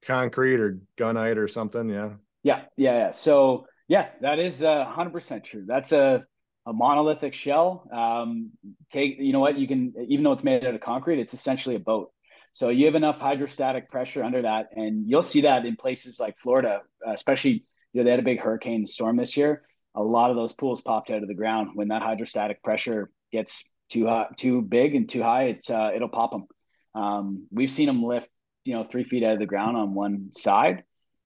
Concrete 0.05 0.59
or 0.59 0.79
gunite 0.97 1.37
or 1.37 1.47
something? 1.47 1.89
Yeah. 1.89 2.11
Yeah, 2.43 2.61
yeah, 2.75 2.97
yeah. 2.97 3.11
So 3.11 3.67
yeah, 3.87 4.09
that 4.21 4.39
is 4.39 4.61
hundred 4.61 5.11
percent 5.11 5.43
true. 5.43 5.65
That's 5.67 5.91
a 5.91 6.25
a 6.65 6.73
monolithic 6.73 7.33
shell. 7.33 7.87
Um, 7.91 8.51
take 8.91 9.17
you 9.19 9.33
know 9.33 9.39
what 9.39 9.57
you 9.57 9.67
can 9.67 9.93
even 10.07 10.23
though 10.23 10.31
it's 10.31 10.43
made 10.43 10.65
out 10.65 10.75
of 10.75 10.81
concrete, 10.81 11.19
it's 11.19 11.33
essentially 11.33 11.75
a 11.75 11.79
boat. 11.79 12.11
So 12.53 12.69
you 12.69 12.85
have 12.85 12.95
enough 12.95 13.19
hydrostatic 13.19 13.89
pressure 13.89 14.23
under 14.23 14.41
that, 14.41 14.69
and 14.75 15.07
you'll 15.07 15.23
see 15.23 15.41
that 15.41 15.65
in 15.65 15.75
places 15.75 16.19
like 16.19 16.35
Florida, 16.39 16.81
especially 17.05 17.65
you 17.93 18.01
know 18.01 18.03
they 18.03 18.11
had 18.11 18.19
a 18.19 18.23
big 18.23 18.39
hurricane 18.39 18.85
storm 18.85 19.17
this 19.17 19.37
year. 19.37 19.63
A 19.95 20.01
lot 20.01 20.29
of 20.29 20.35
those 20.35 20.53
pools 20.53 20.81
popped 20.81 21.11
out 21.11 21.21
of 21.21 21.27
the 21.27 21.35
ground 21.35 21.71
when 21.75 21.89
that 21.89 22.01
hydrostatic 22.01 22.63
pressure 22.63 23.11
gets 23.31 23.69
too 23.89 24.07
hot, 24.07 24.37
too 24.37 24.61
big 24.61 24.95
and 24.95 25.07
too 25.09 25.21
high. 25.21 25.43
It's 25.45 25.69
uh, 25.69 25.91
it'll 25.93 26.09
pop 26.09 26.31
them. 26.31 26.47
Um, 26.95 27.47
we've 27.51 27.71
seen 27.71 27.87
them 27.87 28.03
lift 28.03 28.29
you 28.63 28.74
know 28.74 28.84
three 28.84 29.04
feet 29.04 29.24
out 29.24 29.34
of 29.34 29.39
the 29.39 29.45
ground 29.45 29.78
on 29.78 29.93
one 29.93 30.32
side. 30.36 30.84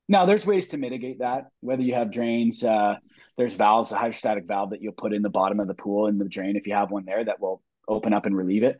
Now 0.07 0.25
there's 0.25 0.45
ways 0.45 0.69
to 0.69 0.77
mitigate 0.77 1.19
that, 1.19 1.47
whether 1.61 1.81
you 1.81 1.95
have 1.95 2.11
drains. 2.11 2.63
Uh, 2.63 2.95
there's 3.37 3.55
valves, 3.55 3.91
a 3.91 3.97
hydrostatic 3.97 4.45
valve 4.45 4.69
that 4.69 4.81
you'll 4.81 4.93
put 4.93 5.13
in 5.13 5.21
the 5.21 5.29
bottom 5.29 5.59
of 5.59 5.67
the 5.67 5.73
pool 5.73 6.07
in 6.07 6.17
the 6.17 6.29
drain 6.29 6.55
if 6.55 6.67
you 6.67 6.73
have 6.73 6.91
one 6.91 7.05
there 7.05 7.23
that 7.23 7.41
will 7.41 7.61
open 7.87 8.13
up 8.13 8.25
and 8.25 8.35
relieve 8.35 8.63
it 8.63 8.79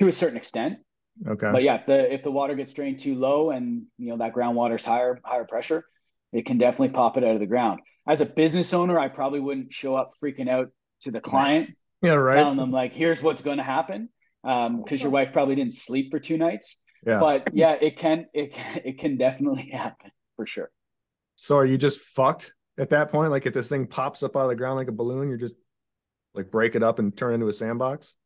to 0.00 0.08
a 0.08 0.12
certain 0.12 0.36
extent. 0.36 0.78
Okay. 1.26 1.50
But 1.50 1.62
yeah, 1.62 1.76
if 1.76 1.86
the 1.86 2.12
if 2.12 2.22
the 2.22 2.30
water 2.30 2.54
gets 2.54 2.74
drained 2.74 3.00
too 3.00 3.14
low 3.14 3.50
and 3.50 3.84
you 3.98 4.10
know 4.10 4.18
that 4.18 4.34
groundwater 4.34 4.76
is 4.76 4.84
higher 4.84 5.18
higher 5.24 5.44
pressure, 5.44 5.84
it 6.32 6.44
can 6.44 6.58
definitely 6.58 6.90
pop 6.90 7.16
it 7.16 7.24
out 7.24 7.34
of 7.34 7.40
the 7.40 7.46
ground. 7.46 7.80
As 8.06 8.20
a 8.20 8.26
business 8.26 8.74
owner, 8.74 8.98
I 8.98 9.08
probably 9.08 9.40
wouldn't 9.40 9.72
show 9.72 9.96
up 9.96 10.12
freaking 10.22 10.48
out 10.48 10.70
to 11.02 11.10
the 11.10 11.20
client, 11.20 11.70
yeah, 12.02 12.12
right, 12.12 12.34
telling 12.34 12.58
them 12.58 12.70
like, 12.70 12.92
"Here's 12.92 13.22
what's 13.22 13.40
going 13.40 13.56
to 13.56 13.64
happen," 13.64 14.10
because 14.42 14.66
um, 14.66 14.84
your 14.90 15.10
wife 15.10 15.32
probably 15.32 15.54
didn't 15.54 15.72
sleep 15.72 16.10
for 16.10 16.18
two 16.18 16.36
nights. 16.36 16.76
Yeah. 17.06 17.20
But 17.20 17.48
yeah, 17.54 17.76
it 17.80 17.96
can 17.96 18.26
it 18.34 18.52
it 18.84 18.98
can 18.98 19.16
definitely 19.16 19.70
happen 19.72 20.10
for 20.34 20.46
sure. 20.46 20.70
So 21.36 21.56
are 21.56 21.64
you 21.64 21.78
just 21.78 22.00
fucked 22.00 22.52
at 22.78 22.90
that 22.90 23.10
point? 23.10 23.30
Like 23.30 23.46
if 23.46 23.54
this 23.54 23.68
thing 23.68 23.86
pops 23.86 24.22
up 24.22 24.36
out 24.36 24.42
of 24.42 24.48
the 24.48 24.56
ground 24.56 24.76
like 24.76 24.88
a 24.88 24.92
balloon, 24.92 25.28
you're 25.28 25.38
just 25.38 25.54
like 26.34 26.50
break 26.50 26.74
it 26.74 26.82
up 26.82 26.98
and 26.98 27.16
turn 27.16 27.32
it 27.32 27.34
into 27.36 27.48
a 27.48 27.52
sandbox? 27.52 28.16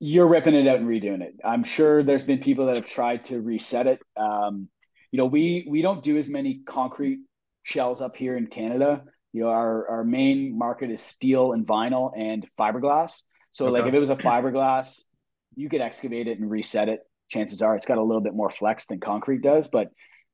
You're 0.00 0.28
ripping 0.28 0.54
it 0.54 0.68
out 0.68 0.78
and 0.78 0.88
redoing 0.88 1.22
it. 1.22 1.34
I'm 1.44 1.64
sure 1.64 2.04
there's 2.04 2.24
been 2.24 2.38
people 2.38 2.66
that 2.66 2.76
have 2.76 2.84
tried 2.84 3.24
to 3.24 3.40
reset 3.40 3.88
it. 3.88 4.00
Um, 4.16 4.68
you 5.10 5.16
know, 5.16 5.26
we 5.26 5.66
we 5.68 5.82
don't 5.82 6.02
do 6.02 6.16
as 6.18 6.28
many 6.28 6.60
concrete 6.66 7.20
shells 7.62 8.00
up 8.00 8.14
here 8.14 8.36
in 8.36 8.46
Canada. 8.46 9.02
You 9.32 9.42
know, 9.42 9.48
our 9.48 9.88
our 9.88 10.04
main 10.04 10.56
market 10.56 10.90
is 10.90 11.00
steel 11.00 11.52
and 11.52 11.66
vinyl 11.66 12.12
and 12.16 12.46
fiberglass. 12.58 13.22
So 13.50 13.66
okay. 13.66 13.80
like 13.80 13.88
if 13.88 13.94
it 13.94 13.98
was 13.98 14.10
a 14.10 14.16
fiberglass, 14.16 15.02
you 15.56 15.68
could 15.68 15.80
excavate 15.80 16.28
it 16.28 16.38
and 16.38 16.50
reset 16.50 16.88
it. 16.88 17.00
Chances 17.28 17.62
are 17.62 17.76
it's 17.76 17.86
got 17.86 17.98
a 17.98 18.02
little 18.02 18.22
bit 18.22 18.34
more 18.34 18.50
flex 18.50 18.86
than 18.86 19.00
concrete 19.00 19.42
does, 19.42 19.68
but 19.68 19.90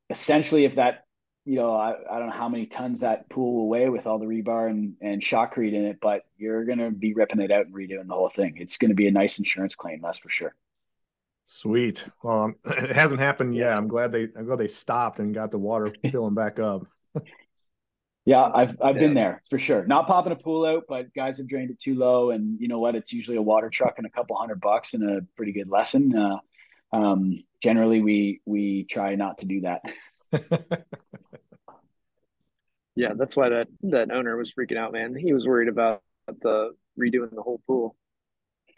essentially 0.09 0.65
if 0.65 0.75
that 0.75 1.05
you 1.45 1.57
know, 1.57 1.75
I, 1.75 1.93
I 2.11 2.17
don't 2.17 2.29
know 2.29 2.35
how 2.35 2.49
many 2.49 2.65
tons 2.65 3.01
that 3.01 3.29
pool 3.29 3.55
will 3.55 3.69
weigh 3.69 3.87
with 3.87 4.07
all 4.07 4.17
the 4.17 4.25
rebar 4.25 4.67
and, 4.67 4.95
and 4.99 5.21
shotcrete 5.21 5.73
in 5.73 5.85
it, 5.85 5.99
but 6.01 6.23
you're 6.37 6.65
going 6.65 6.79
to 6.79 6.89
be 6.89 7.13
ripping 7.13 7.39
it 7.39 7.51
out 7.51 7.67
and 7.67 7.75
redoing 7.75 8.07
the 8.07 8.15
whole 8.15 8.29
thing. 8.29 8.55
It's 8.57 8.79
going 8.79 8.89
to 8.89 8.95
be 8.95 9.07
a 9.07 9.11
nice 9.11 9.37
insurance 9.37 9.75
claim, 9.75 9.99
that's 10.01 10.17
for 10.17 10.29
sure. 10.29 10.55
Sweet. 11.43 12.07
Well, 12.23 12.43
um, 12.45 12.55
it 12.65 12.95
hasn't 12.95 13.19
happened 13.19 13.55
yet. 13.55 13.77
I'm 13.77 13.87
glad 13.87 14.11
they, 14.11 14.27
I'm 14.35 14.45
glad 14.45 14.57
they 14.57 14.67
stopped 14.67 15.19
and 15.19 15.35
got 15.35 15.51
the 15.51 15.59
water 15.59 15.93
filling 16.11 16.33
back 16.33 16.57
up. 16.57 16.87
yeah, 18.25 18.49
I've, 18.51 18.75
I've 18.81 18.95
yeah. 18.95 19.01
been 19.01 19.13
there 19.13 19.43
for 19.47 19.59
sure. 19.59 19.85
Not 19.85 20.07
popping 20.07 20.33
a 20.33 20.35
pool 20.35 20.65
out, 20.65 20.85
but 20.89 21.13
guys 21.13 21.37
have 21.37 21.47
drained 21.47 21.69
it 21.69 21.77
too 21.77 21.93
low. 21.93 22.31
And 22.31 22.59
you 22.59 22.67
know 22.67 22.79
what? 22.79 22.95
It's 22.95 23.13
usually 23.13 23.37
a 23.37 23.41
water 23.41 23.69
truck 23.69 23.95
and 23.97 24.07
a 24.07 24.09
couple 24.09 24.35
hundred 24.35 24.61
bucks 24.61 24.95
and 24.95 25.07
a 25.07 25.21
pretty 25.37 25.51
good 25.51 25.69
lesson. 25.69 26.17
Uh, 26.17 26.39
um, 26.91 27.43
generally, 27.61 28.01
we 28.01 28.41
we 28.45 28.85
try 28.85 29.15
not 29.15 29.39
to 29.39 29.45
do 29.45 29.61
that. 29.61 29.81
yeah, 32.95 33.13
that's 33.15 33.35
why 33.35 33.49
that 33.49 33.67
that 33.83 34.11
owner 34.11 34.37
was 34.37 34.51
freaking 34.53 34.77
out, 34.77 34.93
man. 34.93 35.15
He 35.15 35.33
was 35.33 35.47
worried 35.47 35.69
about 35.69 36.01
the 36.27 36.75
redoing 36.99 37.33
the 37.33 37.41
whole 37.41 37.61
pool. 37.67 37.95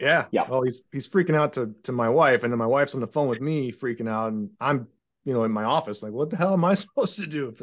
Yeah. 0.00 0.26
Yeah. 0.30 0.48
Well, 0.48 0.62
he's 0.62 0.82
he's 0.92 1.08
freaking 1.08 1.34
out 1.34 1.54
to 1.54 1.74
to 1.84 1.92
my 1.92 2.08
wife, 2.08 2.42
and 2.44 2.52
then 2.52 2.58
my 2.58 2.66
wife's 2.66 2.94
on 2.94 3.00
the 3.00 3.06
phone 3.06 3.28
with 3.28 3.40
me 3.40 3.72
freaking 3.72 4.08
out, 4.08 4.32
and 4.32 4.50
I'm 4.60 4.88
you 5.24 5.32
know 5.32 5.44
in 5.44 5.52
my 5.52 5.64
office 5.64 6.02
like, 6.02 6.12
what 6.12 6.30
the 6.30 6.36
hell 6.36 6.52
am 6.52 6.64
I 6.64 6.74
supposed 6.74 7.18
to 7.18 7.26
do 7.26 7.48
if 7.48 7.58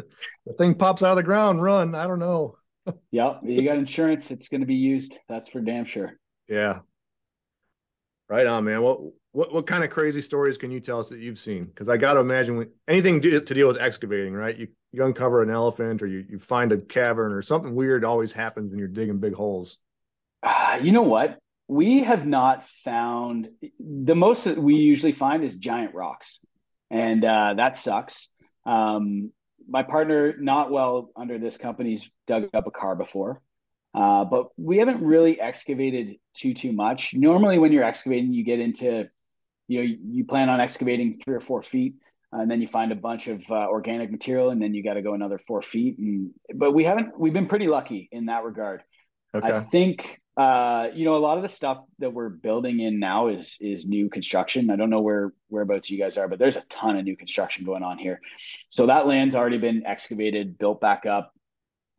the 0.45 0.53
thing 0.53 0.75
pops 0.75 1.03
out 1.03 1.11
of 1.11 1.17
the 1.17 1.23
ground? 1.23 1.61
Run! 1.61 1.95
I 1.95 2.07
don't 2.07 2.19
know. 2.19 2.57
yep 3.11 3.39
you 3.43 3.63
got 3.63 3.77
insurance. 3.77 4.31
It's 4.31 4.49
going 4.49 4.61
to 4.61 4.67
be 4.67 4.75
used. 4.75 5.17
That's 5.27 5.49
for 5.49 5.61
damn 5.61 5.85
sure. 5.85 6.13
Yeah. 6.47 6.79
Right 8.27 8.47
on, 8.47 8.63
man. 8.63 8.81
Well, 8.81 9.13
what 9.35 9.53
what 9.53 9.67
kind 9.67 9.83
of 9.83 9.89
crazy 9.89 10.21
stories 10.21 10.57
can 10.57 10.71
you 10.71 10.79
tell 10.79 10.97
us 10.97 11.09
that 11.09 11.19
you've 11.19 11.37
seen? 11.37 11.65
Because 11.65 11.89
I 11.89 11.97
got 11.97 12.13
to 12.13 12.21
imagine 12.21 12.55
when, 12.55 12.69
anything 12.87 13.19
to, 13.19 13.41
to 13.41 13.53
deal 13.53 13.67
with 13.67 13.77
excavating, 13.77 14.33
right? 14.33 14.57
You 14.57 14.69
you 14.93 15.03
uncover 15.03 15.43
an 15.43 15.49
elephant 15.49 16.01
or 16.01 16.07
you 16.07 16.25
you 16.29 16.39
find 16.39 16.71
a 16.71 16.77
cavern 16.77 17.33
or 17.33 17.41
something 17.41 17.75
weird 17.75 18.05
always 18.05 18.31
happens 18.31 18.69
when 18.69 18.79
you're 18.79 18.87
digging 18.87 19.19
big 19.19 19.33
holes. 19.33 19.79
Uh, 20.41 20.77
you 20.81 20.93
know 20.93 21.01
what? 21.01 21.37
We 21.67 22.03
have 22.03 22.25
not 22.25 22.65
found 22.85 23.49
the 23.79 24.15
most 24.15 24.45
that 24.45 24.57
we 24.57 24.75
usually 24.75 25.11
find 25.11 25.43
is 25.43 25.55
giant 25.55 25.93
rocks, 25.93 26.39
and 26.89 27.25
uh, 27.25 27.55
that 27.57 27.75
sucks. 27.75 28.29
Um, 28.65 29.31
my 29.67 29.83
partner, 29.83 30.35
not 30.39 30.71
well 30.71 31.09
under 31.15 31.39
this 31.39 31.57
company's 31.57 32.09
dug 32.25 32.47
up 32.53 32.67
a 32.67 32.71
car 32.71 32.95
before. 32.95 33.41
Uh, 33.93 34.25
but 34.25 34.47
we 34.57 34.77
haven't 34.77 35.01
really 35.01 35.39
excavated 35.41 36.15
too 36.33 36.53
too 36.53 36.71
much. 36.71 37.13
Normally, 37.13 37.57
when 37.57 37.73
you're 37.73 37.83
excavating, 37.83 38.33
you 38.33 38.43
get 38.43 38.59
into 38.59 39.09
you 39.67 39.79
know 39.79 39.95
you 40.03 40.25
plan 40.25 40.49
on 40.49 40.59
excavating 40.59 41.19
three 41.23 41.35
or 41.35 41.41
four 41.41 41.63
feet, 41.63 41.95
and 42.31 42.49
then 42.49 42.61
you 42.61 42.67
find 42.67 42.91
a 42.91 42.95
bunch 42.95 43.27
of 43.27 43.43
uh, 43.49 43.67
organic 43.67 44.11
material, 44.11 44.49
and 44.49 44.61
then 44.61 44.73
you 44.73 44.83
got 44.83 44.95
to 44.95 45.01
go 45.01 45.13
another 45.13 45.39
four 45.47 45.61
feet. 45.61 45.97
And 45.97 46.31
but 46.53 46.73
we 46.73 46.83
haven't. 46.83 47.19
We've 47.19 47.33
been 47.33 47.47
pretty 47.47 47.67
lucky 47.67 48.09
in 48.11 48.25
that 48.25 48.43
regard. 48.43 48.83
Okay. 49.33 49.51
I 49.51 49.61
think 49.61 50.21
uh, 50.37 50.87
you 50.93 51.05
know 51.05 51.15
a 51.15 51.19
lot 51.19 51.37
of 51.37 51.43
the 51.43 51.49
stuff 51.49 51.79
that 51.99 52.13
we're 52.13 52.29
building 52.29 52.79
in 52.79 52.99
now 52.99 53.27
is 53.29 53.57
is 53.61 53.85
new 53.85 54.09
construction. 54.09 54.69
I 54.69 54.75
don't 54.75 54.89
know 54.89 55.01
where 55.01 55.33
whereabouts 55.49 55.89
you 55.89 55.97
guys 55.97 56.17
are, 56.17 56.27
but 56.27 56.39
there's 56.39 56.57
a 56.57 56.63
ton 56.69 56.97
of 56.97 57.03
new 57.03 57.17
construction 57.17 57.65
going 57.65 57.83
on 57.83 57.97
here. 57.97 58.19
So 58.69 58.87
that 58.87 59.07
land's 59.07 59.35
already 59.35 59.57
been 59.57 59.83
excavated, 59.85 60.57
built 60.57 60.81
back 60.81 61.05
up, 61.05 61.33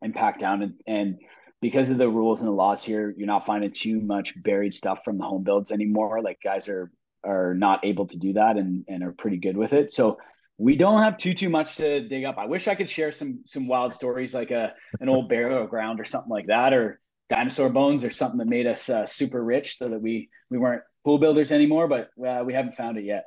and 0.01 0.13
packed 0.13 0.39
down, 0.39 0.61
and 0.61 0.73
and 0.85 1.17
because 1.61 1.89
of 1.89 1.97
the 1.97 2.07
rules 2.07 2.41
and 2.41 2.47
the 2.47 2.53
laws 2.53 2.83
here, 2.83 3.13
you're 3.17 3.27
not 3.27 3.45
finding 3.45 3.71
too 3.71 3.99
much 3.99 4.39
buried 4.41 4.73
stuff 4.73 4.99
from 5.03 5.17
the 5.17 5.23
home 5.23 5.43
builds 5.43 5.71
anymore. 5.71 6.21
Like 6.21 6.39
guys 6.43 6.69
are 6.69 6.91
are 7.23 7.53
not 7.53 7.85
able 7.85 8.07
to 8.07 8.17
do 8.17 8.33
that 8.33 8.57
and 8.57 8.85
and 8.87 9.03
are 9.03 9.11
pretty 9.11 9.37
good 9.37 9.57
with 9.57 9.73
it. 9.73 9.91
So 9.91 10.17
we 10.57 10.75
don't 10.75 11.01
have 11.01 11.17
too 11.17 11.33
too 11.33 11.49
much 11.49 11.75
to 11.77 12.07
dig 12.07 12.25
up. 12.25 12.37
I 12.37 12.45
wish 12.45 12.67
I 12.67 12.75
could 12.75 12.89
share 12.89 13.11
some 13.11 13.41
some 13.45 13.67
wild 13.67 13.93
stories 13.93 14.33
like 14.33 14.51
a 14.51 14.73
an 14.99 15.09
old 15.09 15.29
burial 15.29 15.67
ground 15.67 15.99
or 15.99 16.05
something 16.05 16.31
like 16.31 16.47
that, 16.47 16.73
or 16.73 16.99
dinosaur 17.29 17.69
bones 17.69 18.03
or 18.03 18.09
something 18.09 18.39
that 18.39 18.47
made 18.47 18.67
us 18.67 18.89
uh, 18.89 19.05
super 19.05 19.43
rich, 19.43 19.77
so 19.77 19.89
that 19.89 20.01
we 20.01 20.29
we 20.49 20.57
weren't 20.57 20.83
pool 21.05 21.19
builders 21.19 21.51
anymore. 21.51 21.87
But 21.87 22.09
uh, 22.25 22.43
we 22.43 22.53
haven't 22.53 22.75
found 22.75 22.97
it 22.97 23.03
yet. 23.03 23.25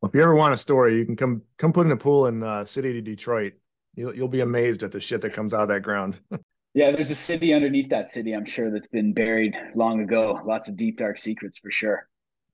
Well, 0.00 0.08
if 0.08 0.14
you 0.14 0.22
ever 0.22 0.34
want 0.34 0.54
a 0.54 0.56
story, 0.56 0.96
you 0.98 1.04
can 1.04 1.16
come 1.16 1.42
come 1.58 1.72
put 1.72 1.86
in 1.86 1.92
a 1.92 1.96
pool 1.96 2.26
in 2.26 2.42
uh, 2.42 2.64
city 2.64 2.92
to 2.94 3.00
Detroit. 3.00 3.54
You'll 3.94 4.14
you'll 4.14 4.28
be 4.28 4.40
amazed 4.40 4.82
at 4.82 4.92
the 4.92 5.00
shit 5.00 5.20
that 5.20 5.32
comes 5.32 5.54
out 5.54 5.62
of 5.62 5.68
that 5.68 5.82
ground. 5.82 6.18
Yeah, 6.74 6.92
there's 6.92 7.10
a 7.10 7.14
city 7.16 7.52
underneath 7.54 7.88
that 7.90 8.08
city, 8.10 8.34
I'm 8.34 8.44
sure, 8.44 8.70
that's 8.70 8.86
been 8.86 9.12
buried 9.12 9.56
long 9.74 10.00
ago. 10.00 10.38
Lots 10.44 10.68
of 10.68 10.76
deep, 10.76 10.98
dark 10.98 11.18
secrets 11.18 11.58
for 11.58 11.72
sure. 11.72 12.06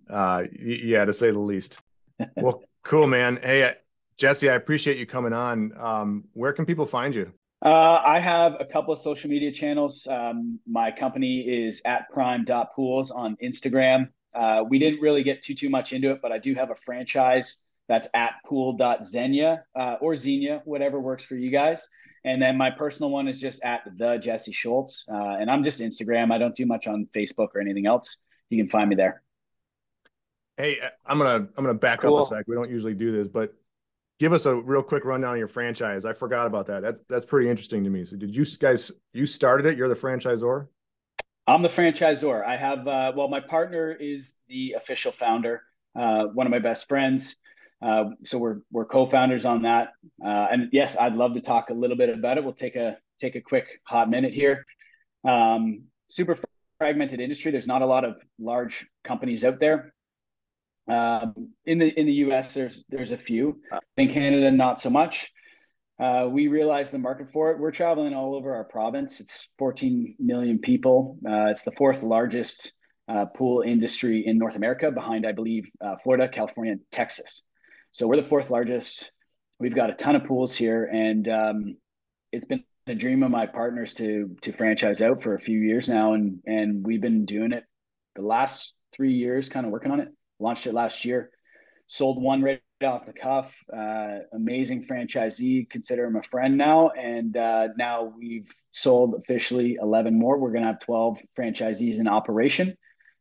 Uh, 0.09 0.45
yeah, 0.61 1.05
to 1.05 1.13
say 1.13 1.31
the 1.31 1.39
least. 1.39 1.81
well, 2.37 2.63
cool, 2.83 3.07
man. 3.07 3.39
Hey, 3.43 3.63
uh, 3.63 3.73
Jesse, 4.17 4.49
I 4.49 4.55
appreciate 4.55 4.99
you 4.99 5.07
coming 5.07 5.33
on. 5.33 5.73
Um, 5.77 6.25
where 6.33 6.53
can 6.53 6.67
people 6.67 6.87
find 6.87 7.15
you? 7.15 7.33
Uh, 7.65 8.01
I 8.05 8.21
have 8.21 8.57
a 8.61 8.65
couple 8.65 8.93
of 8.93 9.01
social 9.01 9.31
media 9.31 9.51
channels. 9.51 10.07
Um, 10.07 10.61
my 10.67 10.91
company 10.91 11.41
is 11.41 11.81
at 11.87 12.09
prime.pools 12.11 13.11
on 13.11 13.37
Instagram. 13.43 14.09
Uh, 14.35 14.65
we 14.69 14.79
didn't 14.79 15.01
really 15.01 15.23
get 15.23 15.41
too 15.41 15.55
too 15.55 15.71
much 15.71 15.93
into 15.93 16.11
it, 16.11 16.21
but 16.21 16.31
I 16.31 16.39
do 16.39 16.55
have 16.55 16.71
a 16.71 16.75
franchise 16.75 17.63
that's 17.89 18.09
at 18.15 18.33
pool.zenia 18.47 19.61
uh, 19.79 19.97
or 20.01 20.13
Zenia, 20.15 20.61
whatever 20.65 21.01
works 21.01 21.25
for 21.25 21.37
you 21.37 21.51
guys. 21.51 21.87
And 22.25 22.41
then 22.41 22.57
my 22.57 22.71
personal 22.71 23.11
one 23.11 23.29
is 23.29 23.41
just 23.41 23.63
at 23.65 23.83
the 23.97 24.17
Jesse 24.17 24.53
Schulz. 24.53 25.05
Uh, 25.11 25.37
and 25.39 25.51
I'm 25.51 25.63
just 25.63 25.81
Instagram. 25.81 26.33
I 26.33 26.39
don't 26.39 26.55
do 26.55 26.65
much 26.65 26.87
on 26.87 27.07
Facebook 27.15 27.49
or 27.55 27.61
anything 27.61 27.87
else. 27.87 28.17
You 28.49 28.63
can 28.63 28.71
find 28.71 28.89
me 28.89 28.97
there. 28.97 29.23
Hey, 30.57 30.79
uh, 30.81 30.91
I'm 31.07 31.19
gonna 31.19 31.49
I'm 31.57 31.65
gonna 31.65 31.75
back 31.75 32.01
cool. 32.01 32.17
up 32.17 32.25
a 32.25 32.27
sec. 32.27 32.45
We 32.47 32.55
don't 32.55 32.71
usually 32.71 32.95
do 32.95 33.11
this, 33.11 33.29
but 33.29 33.55
give 34.21 34.33
us 34.33 34.47
a 34.47 34.55
real 34.55 34.83
quick 34.83 35.05
rundown 35.05 35.33
of 35.33 35.39
your 35.39 35.49
franchise. 35.49 36.05
I 36.05 36.13
forgot 36.13 36.47
about 36.47 36.67
that. 36.67 36.83
That's 36.83 37.03
that's 37.09 37.25
pretty 37.25 37.49
interesting 37.49 37.83
to 37.85 37.91
me. 37.91 38.05
So 38.05 38.17
did 38.17 38.35
you 38.35 38.45
guys 38.61 38.93
you 39.13 39.27
started 39.27 39.67
it? 39.67 39.77
You're 39.77 39.89
the 39.89 39.95
franchisor? 39.95 40.69
I'm 41.47 41.63
the 41.63 41.69
franchisor. 41.69 42.45
I 42.45 42.57
have 42.57 42.87
uh, 42.87 43.13
well, 43.17 43.29
my 43.29 43.41
partner 43.41 43.93
is 43.93 44.39
the 44.49 44.75
official 44.77 45.13
founder, 45.13 45.63
uh, 45.99 46.25
one 46.27 46.47
of 46.47 46.51
my 46.51 46.61
best 46.61 46.89
friends. 46.89 47.37
Uh, 47.83 48.11
so 48.25 48.39
we're 48.39 48.61
we're 48.71 48.85
co-founders 48.85 49.45
on 49.45 49.63
that. 49.63 49.89
Uh, 50.25 50.47
and 50.51 50.69
yes, 50.73 50.97
I'd 50.97 51.15
love 51.15 51.35
to 51.35 51.41
talk 51.41 51.71
a 51.71 51.75
little 51.75 51.97
bit 51.97 52.09
about 52.09 52.39
it. 52.39 52.45
We'll 52.45 52.55
take 52.55 52.77
a 52.77 52.97
take 53.19 53.35
a 53.35 53.41
quick 53.41 53.67
hot 53.85 54.09
minute 54.09 54.33
here. 54.33 54.65
Um, 55.29 55.85
super 56.09 56.37
fragmented 56.79 57.21
industry. 57.21 57.51
There's 57.51 57.67
not 57.67 57.83
a 57.83 57.87
lot 57.87 58.05
of 58.05 58.17
large 58.39 58.87
companies 59.05 59.45
out 59.45 59.59
there. 59.59 59.94
Um, 60.89 61.53
in 61.65 61.79
the 61.79 61.89
in 61.99 62.07
the 62.07 62.13
U.S., 62.13 62.55
there's 62.55 62.85
there's 62.89 63.13
a 63.13 63.17
few. 63.17 63.61
In 63.97 64.11
Canada, 64.11 64.51
not 64.51 64.81
so 64.81 64.91
much. 64.91 65.33
Uh, 65.99 66.29
we 66.31 66.49
realize 66.49 66.91
the 66.91 66.99
market 66.99 67.33
for 67.33 67.53
it. 67.53 67.59
We're 67.59 67.71
traveling 67.71 68.15
all 68.15 68.35
over 68.35 68.55
our 68.55 68.65
province. 68.65 69.21
It's 69.21 69.49
14 69.59 70.17
million 70.19 70.59
people. 70.59 71.19
Uh, 71.25 71.47
it's 71.51 71.63
the 71.63 71.71
fourth 71.73 72.03
largest 72.03 72.75
uh, 73.09 73.27
pool 73.27 73.63
industry 73.63 74.25
in 74.27 74.37
North 74.39 74.57
America, 74.57 74.91
behind 74.91 75.27
I 75.27 75.33
believe 75.33 75.69
uh, 75.81 75.95
Florida, 76.03 76.29
California, 76.29 76.73
and 76.73 76.81
Texas. 76.91 77.45
So 77.93 78.09
we're 78.09 78.21
the 78.21 78.29
fourth 78.29 78.51
largest. 78.51 79.13
We've 79.61 79.75
got 79.75 79.91
a 79.91 79.95
ton 79.95 80.17
of 80.17 80.25
pools 80.25 80.57
here, 80.57 80.85
and 80.85 81.29
um, 81.29 81.77
it's 82.33 82.45
been 82.45 82.65
a 82.89 82.95
dream 82.95 83.23
of 83.23 83.31
my 83.31 83.47
partners 83.47 83.95
to 83.95 84.37
to 84.43 84.53
franchise 84.53 85.01
out 85.01 85.23
for 85.23 85.35
a 85.35 85.41
few 85.41 85.61
years 85.61 85.89
now, 85.89 86.15
and 86.15 86.41
and 86.45 86.85
we've 86.85 87.01
been 87.01 87.25
doing 87.25 87.53
it 87.53 87.65
the 88.17 88.23
last 88.23 88.75
three 88.93 89.13
years, 89.13 89.49
kind 89.49 89.65
of 89.65 89.73
working 89.73 89.93
on 89.93 90.01
it. 90.01 90.09
Launched 90.45 90.67
it 90.67 90.75
last 90.75 91.07
year, 91.07 91.31
sold 91.87 92.23
one 92.23 92.43
right 92.43 92.61
off 92.83 93.07
the 93.07 93.15
cuff. 93.15 93.57
Uh, 93.73 94.19
amazing 94.35 94.85
franchisee, 94.85 95.69
consider 95.71 96.05
him 96.05 96.17
a 96.17 96.23
friend 96.23 96.59
now, 96.59 96.91
and 96.91 97.35
uh, 97.35 97.69
now 97.79 98.13
we've 98.19 98.51
sold 98.71 99.15
officially 99.15 99.79
eleven 99.81 100.19
more. 100.19 100.39
We're 100.39 100.53
gonna 100.53 100.67
have 100.67 100.81
twelve 100.81 101.19
franchisees 101.39 101.99
in 101.99 102.09
operation. 102.09 102.77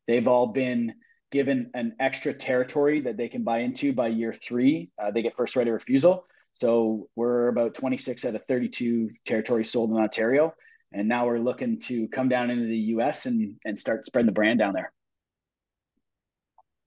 They've 0.05 0.27
all 0.27 0.47
been 0.47 0.95
given 1.31 1.71
an 1.73 1.95
extra 1.97 2.33
territory 2.33 2.99
that 3.01 3.15
they 3.15 3.29
can 3.29 3.43
buy 3.43 3.59
into 3.59 3.93
by 3.93 4.07
year 4.07 4.33
three. 4.33 4.91
Uh, 5.01 5.11
they 5.11 5.21
get 5.21 5.37
first 5.37 5.55
right 5.55 5.67
of 5.67 5.73
refusal. 5.73 6.27
So 6.53 7.09
we're 7.15 7.47
about 7.47 7.73
26 7.73 8.25
out 8.25 8.35
of 8.35 8.45
32 8.45 9.09
territories 9.25 9.71
sold 9.71 9.89
in 9.89 9.97
Ontario. 9.97 10.53
And 10.91 11.07
now 11.07 11.25
we're 11.25 11.39
looking 11.39 11.79
to 11.87 12.07
come 12.09 12.29
down 12.29 12.51
into 12.51 12.67
the 12.67 12.77
US 12.97 13.25
and, 13.25 13.55
and 13.65 13.79
start 13.79 14.05
spreading 14.05 14.27
the 14.27 14.33
brand 14.33 14.59
down 14.59 14.73
there. 14.73 14.93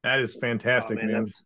That 0.07 0.21
is 0.21 0.37
fantastic, 0.37 0.99
oh, 0.99 1.03
man. 1.03 1.13
man. 1.13 1.23
That's, 1.23 1.45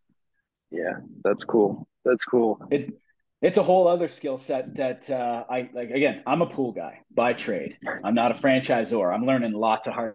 yeah, 0.71 0.93
that's 1.25 1.45
cool. 1.45 1.89
That's 2.05 2.27
cool. 2.27 2.61
It, 2.71 2.93
it's 3.41 3.57
a 3.57 3.63
whole 3.63 3.89
other 3.89 4.07
skill 4.07 4.37
set 4.37 4.77
that 4.77 5.11
uh, 5.11 5.45
I 5.49 5.71
like. 5.73 5.91
Again, 5.91 6.23
I'm 6.27 6.43
a 6.43 6.47
pool 6.47 6.73
guy 6.73 7.01
by 7.11 7.33
trade. 7.33 7.79
I'm 8.05 8.15
not 8.15 8.33
a 8.33 8.35
franchisor. 8.35 9.15
I'm 9.15 9.25
learning 9.25 9.53
lots 9.53 9.87
of 9.87 9.95
hard 9.95 10.15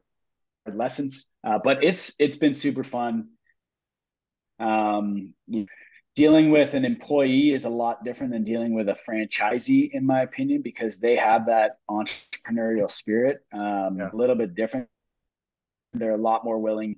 lessons. 0.71 1.25
Uh, 1.43 1.57
but 1.63 1.83
it's 1.83 2.13
it's 2.19 2.37
been 2.37 2.53
super 2.53 2.83
fun. 2.83 3.29
Um, 4.59 5.33
dealing 6.15 6.51
with 6.51 6.75
an 6.75 6.85
employee 6.85 7.51
is 7.51 7.65
a 7.65 7.69
lot 7.69 8.03
different 8.03 8.31
than 8.31 8.43
dealing 8.43 8.75
with 8.75 8.89
a 8.89 8.97
franchisee, 9.09 9.89
in 9.91 10.05
my 10.05 10.21
opinion, 10.21 10.61
because 10.61 10.99
they 10.99 11.15
have 11.15 11.47
that 11.47 11.79
entrepreneurial 11.89 12.91
spirit. 12.91 13.39
Um, 13.51 13.97
yeah. 13.97 14.09
A 14.13 14.15
little 14.15 14.35
bit 14.35 14.53
different. 14.53 14.87
They're 15.93 16.11
a 16.11 16.17
lot 16.17 16.45
more 16.45 16.59
willing. 16.59 16.97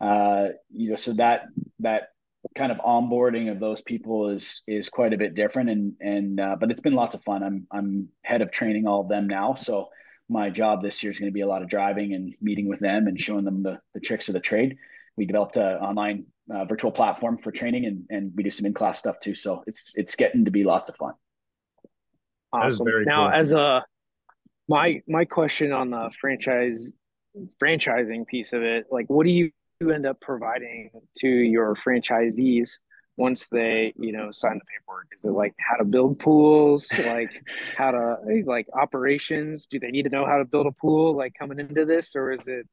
Uh, 0.00 0.48
you 0.70 0.90
know, 0.90 0.96
so 0.96 1.12
that 1.14 1.42
that 1.80 2.08
kind 2.56 2.70
of 2.70 2.78
onboarding 2.78 3.50
of 3.50 3.58
those 3.58 3.80
people 3.82 4.28
is 4.28 4.62
is 4.66 4.88
quite 4.90 5.12
a 5.14 5.16
bit 5.16 5.34
different 5.34 5.70
and 5.70 5.94
and 6.00 6.40
uh, 6.40 6.56
but 6.58 6.70
it's 6.70 6.82
been 6.82 6.92
lots 6.92 7.14
of 7.14 7.22
fun 7.24 7.42
i'm 7.42 7.66
i'm 7.70 8.06
head 8.22 8.42
of 8.42 8.50
training 8.50 8.86
all 8.86 9.00
of 9.00 9.08
them 9.08 9.26
now 9.26 9.54
so 9.54 9.88
my 10.28 10.50
job 10.50 10.82
this 10.82 11.02
year 11.02 11.12
is 11.12 11.18
going 11.18 11.30
to 11.30 11.34
be 11.34 11.42
a 11.42 11.46
lot 11.46 11.62
of 11.62 11.68
driving 11.68 12.14
and 12.14 12.34
meeting 12.40 12.68
with 12.68 12.80
them 12.80 13.06
and 13.06 13.20
showing 13.20 13.44
them 13.44 13.62
the, 13.62 13.78
the 13.92 14.00
tricks 14.00 14.28
of 14.28 14.34
the 14.34 14.40
trade. 14.40 14.76
We 15.16 15.26
developed 15.26 15.56
an 15.56 15.76
online 15.78 16.26
uh, 16.52 16.64
virtual 16.64 16.90
platform 16.90 17.38
for 17.38 17.52
training 17.52 17.86
and, 17.86 18.04
and 18.10 18.32
we 18.34 18.42
do 18.42 18.50
some 18.50 18.66
in-class 18.66 18.98
stuff 18.98 19.20
too. 19.20 19.34
So 19.34 19.62
it's, 19.66 19.94
it's 19.96 20.16
getting 20.16 20.44
to 20.46 20.50
be 20.50 20.64
lots 20.64 20.88
of 20.88 20.96
fun. 20.96 21.12
Awesome. 22.52 22.86
Now, 23.04 23.28
cool. 23.28 23.38
as 23.38 23.52
a, 23.52 23.84
my, 24.68 25.02
my 25.06 25.24
question 25.24 25.72
on 25.72 25.90
the 25.90 26.10
franchise 26.20 26.90
franchising 27.62 28.26
piece 28.26 28.52
of 28.52 28.62
it, 28.62 28.86
like, 28.90 29.06
what 29.08 29.24
do 29.24 29.30
you 29.30 29.50
end 29.92 30.06
up 30.06 30.20
providing 30.20 30.90
to 31.18 31.28
your 31.28 31.74
franchisees 31.74 32.78
once 33.16 33.48
they 33.48 33.92
you 33.96 34.12
know 34.12 34.30
sign 34.30 34.58
the 34.58 34.64
paperwork? 34.64 35.08
Is 35.16 35.24
it 35.24 35.30
like 35.30 35.54
how 35.58 35.76
to 35.76 35.84
build 35.84 36.18
pools? 36.18 36.88
Like 36.98 37.30
how 37.76 37.90
to 37.92 38.16
like 38.46 38.66
operations? 38.74 39.66
Do 39.66 39.78
they 39.78 39.90
need 39.90 40.04
to 40.04 40.10
know 40.10 40.26
how 40.26 40.38
to 40.38 40.44
build 40.44 40.66
a 40.66 40.72
pool 40.72 41.16
like 41.16 41.34
coming 41.38 41.60
into 41.60 41.84
this? 41.84 42.16
Or 42.16 42.32
is 42.32 42.46
it 42.48 42.66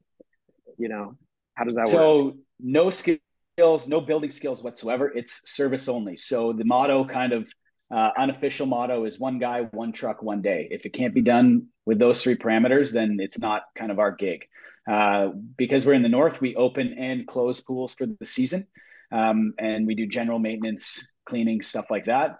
you 0.78 0.88
know 0.88 1.16
how 1.54 1.64
does 1.64 1.76
that 1.76 1.88
so, 1.88 2.24
work? 2.24 2.34
so 2.34 2.38
no 2.60 2.90
skills 2.90 3.88
no 3.88 4.00
building 4.00 4.30
skills 4.30 4.62
whatsoever. 4.62 5.12
It's 5.14 5.50
service 5.50 5.88
only. 5.88 6.16
So 6.16 6.52
the 6.52 6.64
motto 6.64 7.04
kind 7.04 7.32
of 7.32 7.48
uh, 7.92 8.10
unofficial 8.16 8.66
motto 8.66 9.04
is 9.04 9.20
one 9.20 9.38
guy, 9.38 9.62
one 9.72 9.92
truck, 9.92 10.22
one 10.22 10.40
day. 10.40 10.66
If 10.70 10.86
it 10.86 10.94
can't 10.94 11.14
be 11.14 11.20
done 11.20 11.66
with 11.84 11.98
those 11.98 12.22
three 12.22 12.36
parameters, 12.36 12.92
then 12.92 13.18
it's 13.20 13.38
not 13.38 13.64
kind 13.76 13.90
of 13.90 13.98
our 13.98 14.12
gig. 14.12 14.46
Uh, 14.90 15.28
because 15.56 15.86
we're 15.86 15.92
in 15.92 16.02
the 16.02 16.08
north, 16.08 16.40
we 16.40 16.56
open 16.56 16.94
and 16.98 17.26
close 17.26 17.60
pools 17.60 17.94
for 17.94 18.06
the 18.06 18.26
season, 18.26 18.66
um, 19.12 19.54
and 19.58 19.86
we 19.86 19.94
do 19.94 20.06
general 20.06 20.38
maintenance, 20.38 21.08
cleaning, 21.24 21.62
stuff 21.62 21.86
like 21.90 22.04
that. 22.04 22.38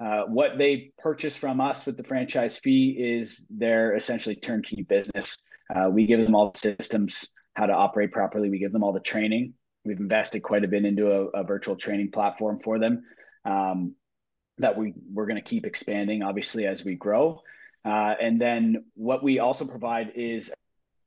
Uh, 0.00 0.22
what 0.24 0.58
they 0.58 0.92
purchase 0.98 1.36
from 1.36 1.60
us 1.60 1.86
with 1.86 1.96
the 1.96 2.02
franchise 2.02 2.58
fee 2.58 2.96
is 2.98 3.46
their 3.48 3.94
essentially 3.94 4.34
turnkey 4.34 4.82
business. 4.82 5.38
Uh, 5.74 5.88
we 5.88 6.04
give 6.06 6.20
them 6.20 6.34
all 6.34 6.50
the 6.50 6.58
systems, 6.58 7.28
how 7.54 7.66
to 7.66 7.72
operate 7.72 8.10
properly. 8.10 8.50
We 8.50 8.58
give 8.58 8.72
them 8.72 8.82
all 8.82 8.92
the 8.92 9.00
training. 9.00 9.54
We've 9.84 10.00
invested 10.00 10.40
quite 10.40 10.64
a 10.64 10.68
bit 10.68 10.84
into 10.84 11.12
a, 11.12 11.26
a 11.40 11.44
virtual 11.44 11.76
training 11.76 12.10
platform 12.10 12.58
for 12.58 12.78
them 12.78 13.04
um, 13.44 13.94
that 14.58 14.76
we 14.76 14.94
we're 15.12 15.26
going 15.26 15.40
to 15.40 15.48
keep 15.48 15.64
expanding, 15.64 16.22
obviously, 16.22 16.66
as 16.66 16.84
we 16.84 16.96
grow. 16.96 17.40
Uh, 17.84 18.14
and 18.20 18.40
then 18.40 18.84
what 18.94 19.22
we 19.22 19.38
also 19.38 19.64
provide 19.64 20.12
is 20.16 20.52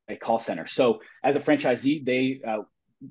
a 0.09 0.15
call 0.15 0.39
center. 0.39 0.67
So 0.67 0.99
as 1.23 1.35
a 1.35 1.39
franchisee, 1.39 2.05
they 2.05 2.41
uh, 2.47 2.59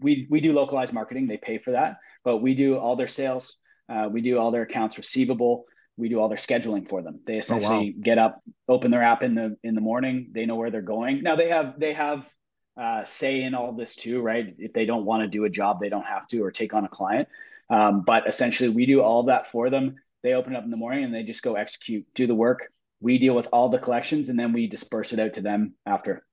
we 0.01 0.27
we 0.31 0.41
do 0.41 0.53
localized 0.53 0.93
marketing. 0.93 1.27
They 1.27 1.37
pay 1.37 1.59
for 1.59 1.73
that, 1.73 1.97
but 2.25 2.39
we 2.39 2.55
do 2.55 2.77
all 2.77 2.97
their 2.97 3.09
sales. 3.09 3.57
Uh, 3.89 4.09
we 4.11 4.21
do 4.21 4.39
all 4.39 4.51
their 4.51 4.63
accounts 4.63 4.97
receivable. 4.97 5.65
We 5.97 6.09
do 6.09 6.21
all 6.21 6.29
their 6.29 6.39
scheduling 6.39 6.89
for 6.89 7.03
them. 7.03 7.21
They 7.27 7.39
essentially 7.39 7.95
oh, 7.95 7.99
wow. 7.99 8.03
get 8.03 8.19
up, 8.19 8.43
open 8.69 8.91
their 8.91 9.03
app 9.03 9.23
in 9.23 9.35
the 9.35 9.57
in 9.63 9.75
the 9.75 9.81
morning. 9.81 10.31
They 10.33 10.47
know 10.47 10.57
where 10.57 10.71
they're 10.71 10.83
going. 10.83 11.23
Now 11.23 11.37
they 11.37 11.49
have 11.49 11.79
they 11.79 11.95
have 11.95 12.29
uh, 12.77 13.05
say 13.05 13.43
in 13.43 13.55
all 13.55 13.73
this 13.73 13.97
too, 13.97 14.21
right? 14.21 14.55
If 14.59 14.73
they 14.73 14.85
don't 14.85 15.05
want 15.05 15.23
to 15.23 15.29
do 15.29 15.45
a 15.45 15.51
job, 15.51 15.81
they 15.81 15.89
don't 15.89 16.05
have 16.05 16.27
to 16.29 16.43
or 16.43 16.51
take 16.51 16.75
on 16.75 16.85
a 16.85 16.89
client. 16.89 17.29
Um, 17.71 18.03
but 18.07 18.29
essentially, 18.29 18.69
we 18.69 18.87
do 18.87 19.01
all 19.01 19.25
that 19.25 19.51
for 19.51 19.71
them. 19.71 19.97
They 20.23 20.35
open 20.35 20.55
up 20.55 20.65
in 20.65 20.71
the 20.71 20.77
morning 20.77 21.05
and 21.05 21.15
they 21.15 21.23
just 21.23 21.43
go 21.43 21.55
execute, 21.55 22.05
do 22.15 22.27
the 22.27 22.35
work. 22.35 22.71
We 23.01 23.19
deal 23.19 23.35
with 23.35 23.49
all 23.53 23.69
the 23.69 23.79
collections 23.79 24.29
and 24.29 24.39
then 24.39 24.53
we 24.53 24.67
disperse 24.67 25.13
it 25.13 25.21
out 25.21 25.35
to 25.35 25.41
them 25.41 25.75
after. 25.85 26.25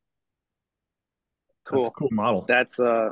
Cool, 1.65 1.89
cool 1.91 2.09
model. 2.11 2.45
That's 2.47 2.79
uh, 2.79 3.11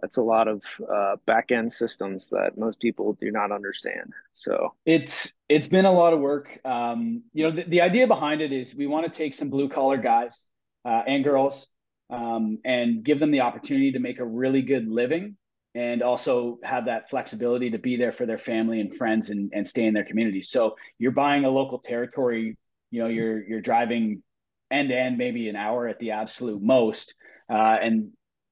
that's 0.00 0.16
a 0.16 0.22
lot 0.22 0.48
of 0.48 0.62
uh, 0.92 1.16
back 1.26 1.50
end 1.50 1.72
systems 1.72 2.30
that 2.30 2.56
most 2.56 2.80
people 2.80 3.16
do 3.20 3.30
not 3.30 3.50
understand. 3.52 4.12
So 4.32 4.74
it's 4.86 5.36
it's 5.48 5.68
been 5.68 5.84
a 5.84 5.92
lot 5.92 6.12
of 6.12 6.20
work. 6.20 6.58
Um, 6.64 7.22
you 7.32 7.44
know, 7.44 7.56
the, 7.56 7.64
the 7.64 7.80
idea 7.80 8.06
behind 8.06 8.40
it 8.40 8.52
is 8.52 8.74
we 8.74 8.86
want 8.86 9.10
to 9.10 9.16
take 9.16 9.34
some 9.34 9.50
blue 9.50 9.68
collar 9.68 9.96
guys 9.96 10.50
uh, 10.84 11.02
and 11.06 11.24
girls 11.24 11.68
um, 12.10 12.58
and 12.64 13.02
give 13.02 13.18
them 13.20 13.30
the 13.30 13.40
opportunity 13.40 13.92
to 13.92 13.98
make 13.98 14.20
a 14.20 14.24
really 14.24 14.62
good 14.62 14.88
living 14.88 15.36
and 15.74 16.02
also 16.02 16.58
have 16.62 16.86
that 16.86 17.10
flexibility 17.10 17.70
to 17.70 17.78
be 17.78 17.96
there 17.96 18.12
for 18.12 18.24
their 18.24 18.38
family 18.38 18.80
and 18.80 18.96
friends 18.96 19.30
and, 19.30 19.50
and 19.54 19.66
stay 19.66 19.84
in 19.84 19.94
their 19.94 20.04
community. 20.04 20.42
So 20.42 20.76
you're 20.98 21.12
buying 21.12 21.44
a 21.44 21.50
local 21.50 21.78
territory, 21.78 22.56
you 22.90 23.02
know, 23.02 23.08
you're 23.08 23.42
you're 23.46 23.60
driving 23.60 24.22
end 24.70 24.90
to 24.90 24.96
end 24.96 25.18
maybe 25.18 25.48
an 25.48 25.56
hour 25.56 25.86
at 25.88 25.98
the 25.98 26.12
absolute 26.12 26.62
most. 26.62 27.14
Uh, 27.50 27.76
and 27.82 28.10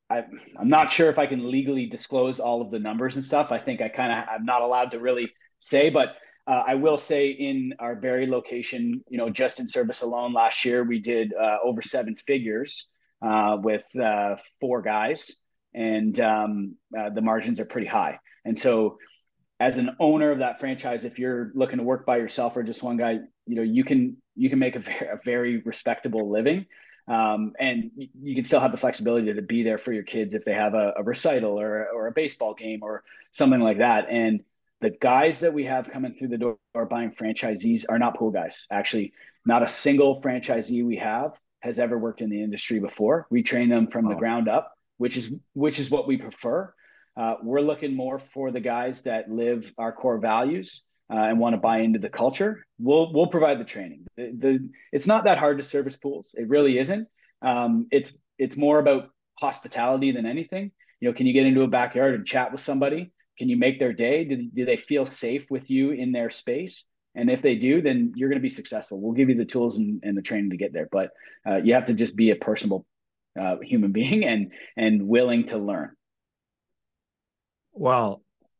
I, 0.09 0.25
I'm 0.59 0.69
not 0.69 0.91
sure 0.91 1.11
if 1.11 1.19
I 1.19 1.27
can 1.27 1.51
legally 1.51 1.87
disclose 1.87 2.41
all 2.41 2.63
of 2.63 2.71
the 2.71 2.79
numbers 2.79 3.17
and 3.17 3.25
stuff. 3.25 3.51
I 3.51 3.59
think 3.59 3.81
I 3.81 3.89
kind 3.89 4.13
of 4.13 4.25
I'm 4.31 4.45
not 4.45 4.63
allowed 4.63 4.93
to 4.93 5.01
really 5.01 5.33
say, 5.59 5.91
but 5.91 6.17
uh, 6.47 6.63
I 6.67 6.77
will 6.77 6.97
say 6.97 7.31
in 7.31 7.75
our 7.81 7.97
Barrie 7.97 8.29
location, 8.29 9.03
you 9.09 9.19
know, 9.19 9.31
just 9.31 9.59
in 9.59 9.67
service 9.67 10.03
alone 10.03 10.33
last 10.33 10.65
year, 10.65 10.85
we 10.85 11.01
did 11.01 11.35
uh, 11.35 11.57
over 11.65 11.83
seven 11.83 12.15
figures 12.15 12.89
uh, 13.21 13.57
with 13.61 13.85
uh, 14.01 14.37
four 14.61 14.81
guys, 14.81 15.35
and 15.75 16.19
um, 16.21 16.77
uh, 16.97 17.11
the 17.11 17.21
margins 17.21 17.59
are 17.59 17.65
pretty 17.65 17.89
high. 17.89 18.21
And 18.45 18.57
so, 18.57 18.99
as 19.59 19.79
an 19.79 19.97
owner 19.99 20.31
of 20.31 20.39
that 20.39 20.61
franchise, 20.61 21.05
if 21.05 21.19
you're 21.19 21.51
looking 21.55 21.79
to 21.79 21.85
work 21.85 22.07
by 22.07 22.19
yourself 22.19 22.57
or 22.57 22.63
just 22.63 22.83
one 22.83 22.97
guy, 22.97 23.19
you 23.47 23.57
know 23.57 23.63
you 23.63 23.83
can 23.83 24.17
you 24.37 24.49
can 24.49 24.61
make 24.61 24.77
a 24.77 24.81
a 25.15 25.19
very 25.25 25.63
respectable 25.65 26.31
living. 26.31 26.67
Um, 27.09 27.53
and 27.59 27.91
you 27.97 28.35
can 28.35 28.45
still 28.45 28.61
have 28.61 28.73
the 28.73 28.79
flexibility 28.79 29.33
to 29.33 29.43
be 29.43 29.63
there 29.63 29.79
for 29.79 29.93
your 29.93 30.03
kids 30.03 30.35
if 30.35 30.45
they 30.45 30.55
have 30.55 30.75
a, 30.75 30.95
a 30.97 31.03
recital 31.03 31.61
or, 31.61 31.89
or 31.95 32.09
a 32.09 32.13
baseball 32.13 32.55
game 32.55 32.81
or 32.83 33.05
something 33.31 33.61
like 33.61 33.79
that. 33.79 34.09
And 34.11 34.43
the 34.81 34.91
guys 34.91 35.41
that 35.41 35.55
we 35.55 35.65
have 35.65 35.91
coming 35.91 36.15
through 36.15 36.29
the 36.29 36.39
door 36.39 36.59
are 36.75 36.87
buying 36.87 37.13
franchisees 37.13 37.85
are 37.89 37.99
not 37.99 38.17
pool 38.17 38.31
guys. 38.31 38.67
Actually, 38.71 39.13
not 39.45 39.63
a 39.63 39.69
single 39.69 40.21
franchisee 40.21 40.85
we 40.85 40.97
have 40.97 41.39
has 41.61 41.79
ever 41.79 41.99
worked 41.99 42.23
in 42.23 42.31
the 42.31 42.43
industry 42.43 42.81
before. 42.81 43.27
We 43.31 43.43
train 43.43 43.69
them 43.69 43.87
from 43.87 44.09
the 44.09 44.15
ground 44.15 44.49
up, 44.49 44.77
which 44.99 45.17
is 45.17 45.31
which 45.55 45.79
is 45.79 45.91
what 45.91 46.07
we 46.07 46.17
prefer. 46.17 46.73
Uh, 47.17 47.37
we're 47.43 47.61
looking 47.61 47.95
more 47.95 48.19
for 48.19 48.51
the 48.51 48.61
guys 48.61 49.03
that 49.03 49.31
live 49.31 49.71
our 49.79 49.93
core 49.93 50.19
values 50.19 50.83
uh, 51.11 51.17
and 51.17 51.39
want 51.39 51.55
to 51.55 51.59
buy 51.59 51.79
into 51.79 51.99
the 51.99 52.09
culture. 52.09 52.65
We'll 52.79 53.13
we'll 53.13 53.29
provide 53.29 53.61
the 53.61 53.65
training. 53.65 54.07
The, 54.17 54.33
the 54.37 54.71
it's 54.93 55.07
not 55.07 55.25
that 55.25 55.39
hard 55.39 55.59
to 55.59 55.63
service 55.63 55.97
pools. 55.97 56.35
It 56.37 56.49
really 56.49 56.79
isn't. 56.79 57.09
Um, 57.43 57.87
it's 57.91 58.17
it's 58.39 58.57
more 58.57 58.79
about 58.79 59.11
hospitality 59.39 60.13
than 60.13 60.27
anything. 60.27 60.73
You 61.01 61.09
know, 61.09 61.15
can 61.15 61.27
you 61.27 61.33
get 61.33 61.47
into 61.47 61.63
a 61.63 61.69
backyard 61.69 62.15
and 62.15 62.27
chat 62.27 62.53
with 62.53 62.61
somebody? 62.61 63.13
Can 63.39 63.49
you 63.49 63.57
make 63.57 63.79
their 63.79 63.93
day? 63.93 64.25
Do, 64.25 64.49
do 64.55 64.65
they 64.65 64.79
feel 64.79 65.05
safe 65.05 65.45
with 65.51 65.71
you 65.71 65.91
in 65.91 66.13
their 66.13 66.31
space? 66.31 66.85
And 67.15 67.31
if 67.31 67.43
they 67.43 67.57
do, 67.57 67.83
then 67.83 68.13
you're 68.15 68.29
going 68.29 68.39
to 68.39 68.43
be 68.43 68.51
successful. 68.51 69.01
We'll 69.01 69.13
give 69.13 69.29
you 69.29 69.37
the 69.37 69.45
tools 69.45 69.79
and, 69.79 70.01
and 70.03 70.17
the 70.17 70.23
training 70.23 70.51
to 70.51 70.57
get 70.57 70.73
there. 70.73 70.89
But 70.91 71.11
uh, 71.47 71.57
you 71.57 71.75
have 71.75 71.87
to 71.87 71.95
just 71.95 72.17
be 72.17 72.31
a 72.31 72.37
personable 72.37 72.87
uh, 73.41 73.57
human 73.63 73.93
being 74.01 74.25
and 74.25 74.53
and 74.77 75.07
willing 75.07 75.45
to 75.47 75.59
learn. 75.59 75.91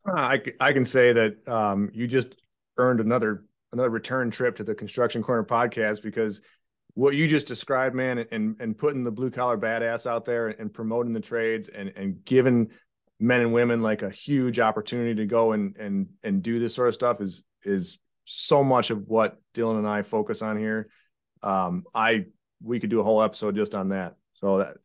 Well, 0.07 0.17
I, 0.17 0.41
I 0.61 0.73
can 0.73 0.85
say 0.85 1.13
that 1.13 1.49
um, 1.49 1.91
you 1.93 2.07
just 2.07 2.37
earned 2.77 3.01
another 3.01 3.45
another 3.73 3.91
return 3.91 4.31
trip 4.31 4.57
to 4.57 4.65
the 4.65 4.75
Construction 4.75 5.23
Corner 5.23 5.45
podcast 5.45 6.03
because 6.03 6.43
what 6.95 7.15
you 7.15 7.29
just 7.29 7.47
described, 7.47 7.95
man, 7.95 8.25
and 8.31 8.57
and 8.61 8.79
putting 8.79 9.05
the 9.05 9.11
blue 9.11 9.31
collar 9.31 9.59
badass 9.59 10.07
out 10.07 10.25
there 10.25 10.49
and 10.49 10.73
promoting 10.73 11.13
the 11.13 11.21
trades 11.21 11.69
and 11.69 11.93
and 11.97 12.25
giving 12.25 12.71
men 13.19 13.41
and 13.41 13.53
women 13.53 13.83
like 13.83 14.03
a 14.03 14.11
huge 14.11 14.61
opportunity 14.61 15.15
to 15.15 15.27
go 15.27 15.53
and 15.53 15.77
and 15.77 16.09
and 16.23 16.43
do 16.43 16.59
this 16.59 16.75
sort 16.75 16.89
of 16.89 16.95
stuff 16.95 17.21
is 17.21 17.45
is 17.65 17.99
so 18.25 18.63
much 18.63 18.91
of 18.91 19.09
what 19.09 19.41
Dillon 19.55 19.79
and 19.79 19.89
I 19.89 20.03
focus 20.03 20.43
on 20.43 20.59
here. 20.59 20.89
Um, 21.43 21.85
I 21.95 22.27
we 22.63 22.81
could 22.81 22.91
do 22.91 23.01
a 23.01 23.05
whole 23.05 23.23
episode 23.23 23.57
just 23.57 23.75
on 23.75 23.89
that. 23.89 24.15
So 24.35 24.59
that 24.59 24.77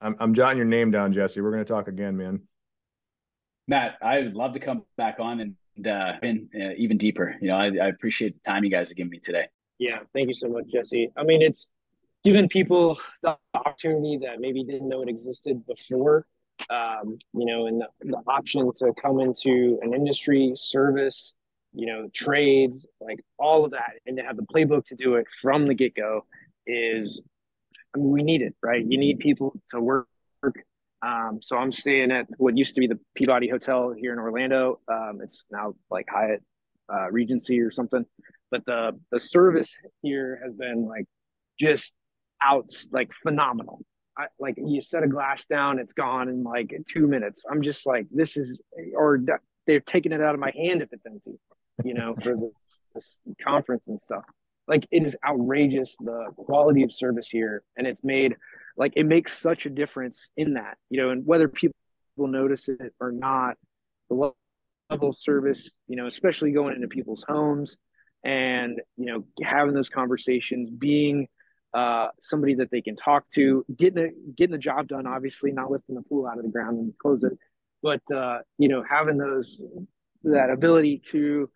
I'm 0.00 0.16
I'm 0.18 0.34
jotting 0.34 0.58
your 0.58 0.66
name 0.66 0.90
down, 0.90 1.12
Jesse. 1.12 1.40
We're 1.40 1.50
gonna 1.50 1.64
talk 1.64 1.88
again, 1.88 2.16
man. 2.16 2.42
Matt, 3.66 3.96
I 4.02 4.20
would 4.20 4.34
love 4.34 4.52
to 4.54 4.60
come 4.60 4.84
back 4.96 5.16
on 5.20 5.40
and 5.40 5.86
uh, 5.86 6.12
in 6.22 6.48
uh, 6.54 6.74
even 6.76 6.98
deeper. 6.98 7.34
You 7.40 7.48
know, 7.48 7.56
I, 7.56 7.66
I 7.66 7.88
appreciate 7.88 8.34
the 8.34 8.50
time 8.50 8.64
you 8.64 8.70
guys 8.70 8.90
have 8.90 8.96
given 8.96 9.10
me 9.10 9.18
today. 9.18 9.46
Yeah, 9.78 10.00
thank 10.12 10.28
you 10.28 10.34
so 10.34 10.48
much, 10.48 10.70
Jesse. 10.72 11.10
I 11.16 11.24
mean, 11.24 11.42
it's 11.42 11.66
given 12.22 12.48
people 12.48 12.98
the 13.22 13.36
opportunity 13.54 14.18
that 14.22 14.40
maybe 14.40 14.64
didn't 14.64 14.88
know 14.88 15.02
it 15.02 15.08
existed 15.08 15.66
before. 15.66 16.26
Um, 16.70 17.18
you 17.32 17.46
know, 17.46 17.66
and 17.66 17.80
the, 17.80 17.88
the 18.00 18.22
option 18.28 18.70
to 18.76 18.92
come 19.00 19.18
into 19.18 19.78
an 19.82 19.92
industry, 19.92 20.52
service, 20.54 21.34
you 21.72 21.86
know, 21.86 22.08
trades, 22.14 22.86
like 23.00 23.20
all 23.38 23.64
of 23.64 23.72
that, 23.72 23.94
and 24.06 24.16
to 24.16 24.22
have 24.22 24.36
the 24.36 24.46
playbook 24.54 24.84
to 24.86 24.94
do 24.94 25.16
it 25.16 25.26
from 25.40 25.66
the 25.66 25.74
get 25.74 25.96
go 25.96 26.24
is, 26.66 27.20
I 27.94 27.98
mean, 27.98 28.10
we 28.10 28.22
need 28.22 28.42
it, 28.42 28.54
right? 28.62 28.84
You 28.84 28.98
need 28.98 29.18
people 29.18 29.60
to 29.70 29.80
work. 29.80 30.06
Um, 31.04 31.40
so 31.42 31.56
I'm 31.56 31.72
staying 31.72 32.10
at 32.12 32.26
what 32.38 32.56
used 32.56 32.74
to 32.74 32.80
be 32.80 32.86
the 32.86 32.98
Peabody 33.14 33.48
Hotel 33.48 33.92
here 33.96 34.12
in 34.12 34.18
Orlando. 34.18 34.80
Um, 34.88 35.20
it's 35.22 35.46
now 35.50 35.74
like 35.90 36.06
Hyatt 36.08 36.42
uh, 36.92 37.10
Regency 37.10 37.60
or 37.60 37.70
something, 37.70 38.04
but 38.50 38.64
the 38.64 38.98
the 39.10 39.20
service 39.20 39.74
here 40.02 40.40
has 40.44 40.54
been 40.54 40.86
like 40.86 41.06
just 41.58 41.92
out 42.42 42.72
like 42.92 43.12
phenomenal. 43.22 43.80
I, 44.16 44.26
like 44.38 44.54
you 44.56 44.80
set 44.80 45.02
a 45.02 45.08
glass 45.08 45.44
down, 45.46 45.78
it's 45.78 45.92
gone 45.92 46.28
in 46.28 46.44
like 46.44 46.72
two 46.88 47.06
minutes. 47.08 47.44
I'm 47.50 47.62
just 47.62 47.84
like, 47.84 48.06
this 48.12 48.36
is, 48.36 48.62
or 48.94 49.20
they're 49.66 49.80
taking 49.80 50.12
it 50.12 50.20
out 50.20 50.34
of 50.34 50.40
my 50.40 50.52
hand 50.56 50.82
if 50.82 50.92
it's 50.92 51.04
empty 51.04 51.36
you 51.82 51.94
know, 51.94 52.14
for 52.22 52.34
the, 52.34 52.50
this 52.94 53.18
conference 53.44 53.88
and 53.88 54.00
stuff. 54.00 54.24
Like 54.68 54.86
it 54.90 55.02
is 55.02 55.16
outrageous 55.26 55.96
the 55.98 56.30
quality 56.36 56.82
of 56.84 56.92
service 56.92 57.28
here, 57.28 57.62
and 57.76 57.86
it's 57.86 58.04
made 58.04 58.36
like 58.76 58.94
it 58.96 59.04
makes 59.04 59.38
such 59.38 59.66
a 59.66 59.70
difference 59.70 60.30
in 60.36 60.54
that, 60.54 60.76
you 60.90 61.00
know, 61.00 61.10
and 61.10 61.26
whether 61.26 61.48
people 61.48 61.76
will 62.16 62.28
notice 62.28 62.68
it 62.68 62.94
or 63.00 63.12
not, 63.12 63.56
the 64.08 64.32
level 64.90 65.08
of 65.08 65.16
service, 65.16 65.70
you 65.88 65.96
know, 65.96 66.06
especially 66.06 66.52
going 66.52 66.74
into 66.74 66.88
people's 66.88 67.24
homes 67.26 67.78
and 68.24 68.80
you 68.96 69.06
know 69.06 69.24
having 69.42 69.74
those 69.74 69.88
conversations, 69.88 70.70
being 70.70 71.28
uh, 71.74 72.08
somebody 72.20 72.54
that 72.54 72.70
they 72.70 72.80
can 72.80 72.96
talk 72.96 73.28
to, 73.34 73.64
getting 73.76 74.02
the 74.02 74.10
getting 74.36 74.52
the 74.52 74.58
job 74.58 74.88
done. 74.88 75.06
Obviously, 75.06 75.52
not 75.52 75.70
lifting 75.70 75.94
the 75.94 76.02
pool 76.02 76.26
out 76.26 76.38
of 76.38 76.44
the 76.44 76.50
ground 76.50 76.78
and 76.78 76.92
close 76.98 77.22
it, 77.22 77.32
but 77.82 78.00
uh, 78.14 78.38
you 78.58 78.68
know 78.68 78.82
having 78.88 79.18
those 79.18 79.62
that 80.24 80.50
ability 80.50 81.02
to 81.10 81.50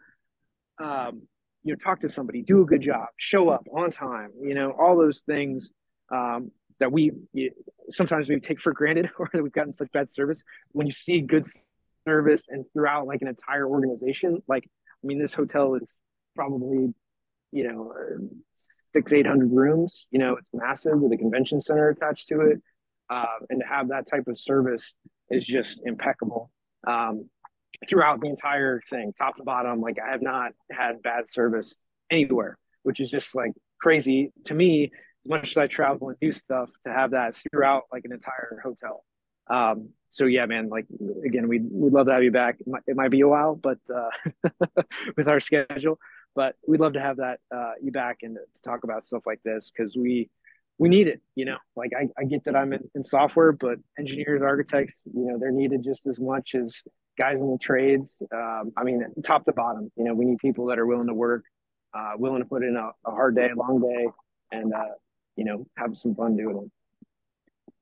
um, 0.81 1.23
you 1.65 1.73
know, 1.73 1.77
talk 1.77 2.01
to 2.01 2.09
somebody, 2.09 2.43
do 2.43 2.63
a 2.63 2.67
good 2.67 2.81
job, 2.81 3.09
show 3.17 3.49
up 3.49 3.67
on 3.75 3.91
time, 3.91 4.31
you 4.41 4.55
know, 4.55 4.71
all 4.79 4.97
those 4.97 5.23
things 5.23 5.73
um, 6.11 6.51
that 6.81 6.93
we 6.93 7.13
sometimes 7.89 8.29
we 8.29 8.39
take 8.39 8.61
for 8.61 8.73
granted 8.73 9.11
or 9.19 9.29
that 9.33 9.43
we've 9.43 9.53
gotten 9.53 9.73
such 9.73 9.91
bad 9.93 10.11
service. 10.11 10.43
When 10.73 10.87
you 10.87 10.93
see 10.93 11.21
good 11.21 11.47
service 12.07 12.43
and 12.49 12.65
throughout 12.73 13.07
like 13.07 13.23
an 13.23 13.29
entire 13.29 13.67
organization, 13.67 14.43
like, 14.49 14.65
I 14.65 15.07
mean, 15.07 15.19
this 15.19 15.35
hotel 15.35 15.75
is 15.75 15.91
probably, 16.35 16.93
you 17.53 17.69
know, 17.69 17.93
six, 18.53 19.13
800 19.13 19.53
rooms. 19.53 20.07
You 20.11 20.19
know, 20.19 20.37
it's 20.37 20.51
massive 20.53 21.01
with 21.01 21.13
a 21.13 21.17
convention 21.17 21.61
center 21.61 21.89
attached 21.89 22.29
to 22.29 22.41
it. 22.41 22.63
Uh, 23.11 23.25
and 23.49 23.61
to 23.61 23.67
have 23.67 23.89
that 23.89 24.07
type 24.07 24.27
of 24.29 24.39
service 24.39 24.95
is 25.31 25.45
just 25.45 25.81
impeccable 25.87 26.51
um, 26.87 27.29
throughout 27.89 28.21
the 28.21 28.29
entire 28.29 28.83
thing, 28.91 29.13
top 29.17 29.37
to 29.37 29.45
bottom. 29.45 29.81
Like 29.81 29.97
I 30.05 30.11
have 30.11 30.23
not 30.23 30.53
had 30.71 31.03
bad 31.03 31.29
service 31.29 31.77
anywhere, 32.11 32.59
which 32.83 33.01
is 33.01 33.11
just 33.11 33.35
like 33.35 33.53
crazy 33.81 34.33
to 34.45 34.55
me. 34.55 34.91
Much 35.29 35.51
as 35.51 35.57
I 35.57 35.67
travel 35.67 36.09
and 36.09 36.19
do 36.21 36.33
stuff, 36.33 36.71
to 36.87 36.93
have 36.93 37.11
that 37.13 37.37
throughout 37.37 37.85
like 37.93 38.05
an 38.05 38.13
entire 38.13 38.61
hotel. 38.63 39.05
Um, 39.51 39.91
so 40.09 40.25
yeah, 40.25 40.47
man. 40.47 40.69
Like 40.69 40.87
again, 41.25 41.49
we'd 41.49 41.67
we'd 41.71 41.93
love 41.93 42.07
to 42.07 42.13
have 42.13 42.23
you 42.23 42.31
back. 42.31 42.61
It 42.61 42.67
might, 42.67 42.83
it 42.87 42.97
might 42.97 43.11
be 43.11 43.21
a 43.21 43.29
while, 43.29 43.55
but 43.55 43.79
uh, 43.95 44.83
with 45.17 45.29
our 45.29 45.41
schedule, 45.41 45.99
but 46.35 46.57
we'd 46.67 46.81
love 46.81 46.95
to 46.95 47.01
have 47.01 47.19
that 47.19 47.41
uh, 47.55 47.73
you 47.83 47.93
back 47.93 48.19
and 48.23 48.37
to 48.37 48.63
talk 48.63 48.85
about 48.85 49.05
stuff 49.05 49.23
like 49.27 49.41
this 49.45 49.71
because 49.71 49.97
we 49.97 50.31
we 50.79 50.89
need 50.89 51.09
it. 51.09 51.21
You 51.35 51.47
know, 51.47 51.59
like 51.77 51.91
I, 51.99 52.09
I 52.19 52.25
get 52.25 52.45
that 52.45 52.57
I'm 52.57 52.73
in, 52.73 52.89
in 52.95 53.05
software, 53.05 53.53
but 53.53 53.79
engineers, 53.99 54.43
architects, 54.43 54.95
you 55.05 55.27
know, 55.27 55.39
they're 55.39 55.51
needed 55.51 55.83
just 55.83 56.07
as 56.07 56.21
much 56.21 56.55
as 56.55 56.83
guys 57.19 57.41
in 57.41 57.51
the 57.51 57.59
trades. 57.59 58.23
Um, 58.33 58.73
I 58.77 58.85
mean, 58.85 59.05
top 59.25 59.45
to 59.45 59.53
bottom, 59.53 59.91
you 59.97 60.05
know, 60.05 60.15
we 60.15 60.25
need 60.25 60.39
people 60.39 60.67
that 60.67 60.79
are 60.79 60.87
willing 60.87 61.09
to 61.09 61.15
work, 61.15 61.45
uh, 61.93 62.13
willing 62.17 62.41
to 62.41 62.49
put 62.49 62.63
in 62.63 62.77
a, 62.77 62.91
a 63.09 63.11
hard 63.11 63.35
day, 63.35 63.51
a 63.51 63.57
long 63.57 63.81
day, 63.81 64.07
and 64.53 64.73
uh, 64.73 64.85
you 65.39 65.45
know, 65.45 65.67
have 65.77 65.97
some 65.97 66.17
fun 66.17 66.37
doing 66.37 66.57
it. 66.57 66.71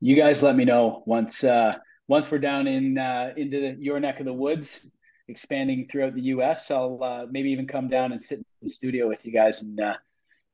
You 0.01 0.15
guys, 0.15 0.43
let 0.43 0.55
me 0.55 0.67
know 0.67 1.03
once 1.07 1.43
uh, 1.43 1.77
once 2.07 2.31
we're 2.31 2.39
down 2.39 2.67
in 2.67 2.99
uh, 2.99 3.33
into 3.35 3.61
the, 3.61 3.77
your 3.83 3.99
neck 3.99 4.21
of 4.21 4.27
the 4.27 4.33
woods, 4.33 4.91
expanding 5.27 5.89
throughout 5.91 6.15
the 6.15 6.21
U.S. 6.23 6.71
I'll 6.71 7.03
uh, 7.03 7.27
maybe 7.31 7.51
even 7.51 7.67
come 7.67 7.89
down 7.89 8.13
and 8.13 8.21
sit 8.21 8.41
in 8.41 8.45
the 8.61 8.69
studio 8.69 9.09
with 9.09 9.25
you 9.25 9.33
guys, 9.33 9.63
and 9.63 9.81
uh, 9.81 9.95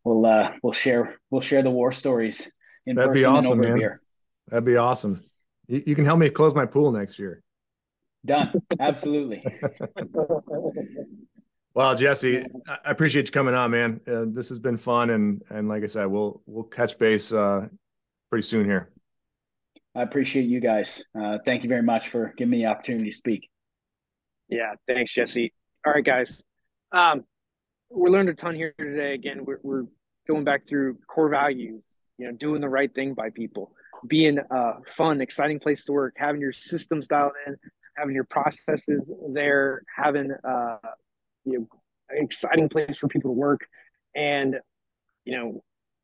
we'll 0.05 0.25
uh, 0.25 0.53
we'll 0.63 0.73
share 0.73 1.17
we'll 1.31 1.41
share 1.41 1.65
the 1.65 1.71
war 1.71 1.91
stories 1.91 2.51
in 2.87 2.95
That'd 2.95 3.11
person 3.15 3.33
be 3.33 3.37
awesome, 3.37 3.53
and 3.53 3.61
over 3.61 3.69
man. 3.71 3.79
beer. 3.79 4.01
That'd 4.47 4.65
be 4.65 4.77
awesome. 4.77 5.25
You, 5.67 5.83
you 5.85 5.95
can 5.97 6.05
help 6.05 6.21
me 6.21 6.31
close 6.31 6.55
my 6.55 6.67
pool 6.67 6.93
next 6.93 7.19
year. 7.19 7.43
Done. 8.25 8.53
Absolutely. 8.79 9.45
well, 11.75 11.95
Jesse, 11.95 12.45
I 12.67 12.91
appreciate 12.91 13.27
you 13.27 13.33
coming 13.33 13.55
on, 13.55 13.71
man. 13.71 14.01
Uh, 14.07 14.25
this 14.29 14.49
has 14.49 14.59
been 14.59 14.77
fun, 14.77 15.11
and 15.11 15.43
and 15.51 15.69
like 15.69 15.83
I 15.83 15.87
said, 15.87 16.07
we'll 16.07 16.43
we'll 16.47 16.65
catch 16.65 16.99
base 16.99 17.33
uh, 17.33 17.69
pretty 18.31 18.47
soon 18.47 18.65
here. 18.65 18.91
I 19.95 20.03
appreciate 20.03 20.45
you 20.45 20.61
guys. 20.61 21.05
Uh, 21.19 21.39
thank 21.45 21.63
you 21.63 21.69
very 21.69 21.83
much 21.83 22.09
for 22.09 22.33
giving 22.37 22.51
me 22.51 22.59
the 22.59 22.67
opportunity 22.67 23.11
to 23.11 23.17
speak. 23.17 23.49
Yeah, 24.49 24.75
thanks, 24.87 25.13
Jesse. 25.13 25.53
All 25.87 25.93
right, 25.93 26.05
guys. 26.05 26.43
Um, 26.93 27.25
we 27.91 28.11
learned 28.11 28.29
a 28.29 28.35
ton 28.35 28.55
here 28.55 28.75
today. 28.79 29.15
Again, 29.15 29.45
we're, 29.45 29.59
we're 29.63 29.85
going 30.27 30.45
back 30.45 30.67
through 30.67 30.99
core 31.09 31.29
values, 31.29 31.83
you 32.19 32.27
know, 32.27 32.33
doing 32.33 32.61
the 32.61 32.69
right 32.69 32.93
thing 32.95 33.15
by 33.15 33.31
people, 33.31 33.73
being 34.07 34.39
a 34.39 34.73
fun, 34.97 35.21
exciting 35.21 35.59
place 35.59 35.85
to 35.85 35.93
work, 35.93 36.15
having 36.17 36.41
your 36.41 36.53
systems 36.53 37.07
dialed 37.07 37.33
in, 37.47 37.57
having 37.97 38.15
your 38.15 38.25
processes 38.25 39.05
there, 39.33 39.83
having 39.97 40.31
uh, 40.45 40.77
you 41.45 41.59
know, 41.59 41.67
exciting 42.11 42.69
place 42.69 42.97
for 42.97 43.09
people 43.09 43.31
to 43.31 43.39
work, 43.39 43.67
and 44.15 44.57
you 45.25 45.37
know, 45.37 45.63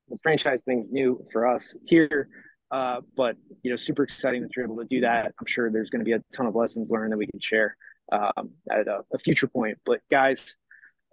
the 0.09 0.19
franchise 0.23 0.63
thing's 0.65 0.91
new 0.91 1.25
for 1.33 1.47
us 1.47 1.77
here. 1.85 2.29
Uh, 2.71 3.01
but 3.17 3.37
you 3.63 3.71
know, 3.71 3.77
super 3.77 4.03
exciting 4.03 4.43
that 4.43 4.55
you're 4.55 4.65
able 4.65 4.77
to 4.77 4.85
do 4.85 5.01
that. 5.01 5.33
I'm 5.39 5.47
sure 5.47 5.71
there's 5.71 5.91
going 5.91 6.01
to 6.01 6.05
be 6.05 6.13
a 6.13 6.23
ton 6.35 6.47
of 6.47 6.55
lessons 6.55 6.91
learned 6.91 7.13
that 7.13 7.17
we 7.17 7.27
can 7.27 7.41
share 7.41 7.77
um, 8.13 8.51
at 8.71 8.87
a, 8.87 9.01
a, 9.13 9.19
future 9.19 9.47
point. 9.47 9.79
But 9.87 10.01
guys, 10.11 10.57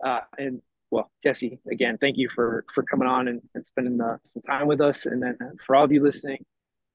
uh, 0.04 0.22
and 0.38 0.62
well, 0.92 1.10
Jesse, 1.24 1.60
again, 1.72 1.98
thank 1.98 2.18
you 2.18 2.30
for 2.30 2.66
for 2.74 2.84
coming 2.84 3.08
on 3.08 3.28
and, 3.28 3.42
and 3.54 3.66
spending 3.66 4.00
uh, 4.02 4.18
some 4.26 4.42
time 4.42 4.68
with 4.68 4.82
us. 4.82 5.06
And 5.06 5.24
then 5.24 5.38
for 5.66 5.76
all 5.76 5.86
of 5.86 5.92
you 5.92 6.04
listening, 6.04 6.44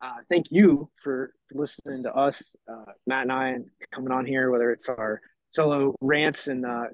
uh, 0.03 0.17
thank 0.31 0.47
you 0.51 0.89
for, 1.03 1.33
for 1.49 1.59
listening 1.59 2.03
to 2.05 2.15
us, 2.15 2.43
uh, 2.71 2.93
Matt 3.07 3.23
and 3.23 3.33
I, 3.33 3.49
and 3.49 3.67
coming 3.93 4.13
on 4.13 4.25
here. 4.25 4.51
Whether 4.51 4.71
it's 4.71 4.89
our 4.89 5.21
solo 5.53 5.95
rants 6.01 6.47
and 6.47 6.65
uh, 6.65 6.85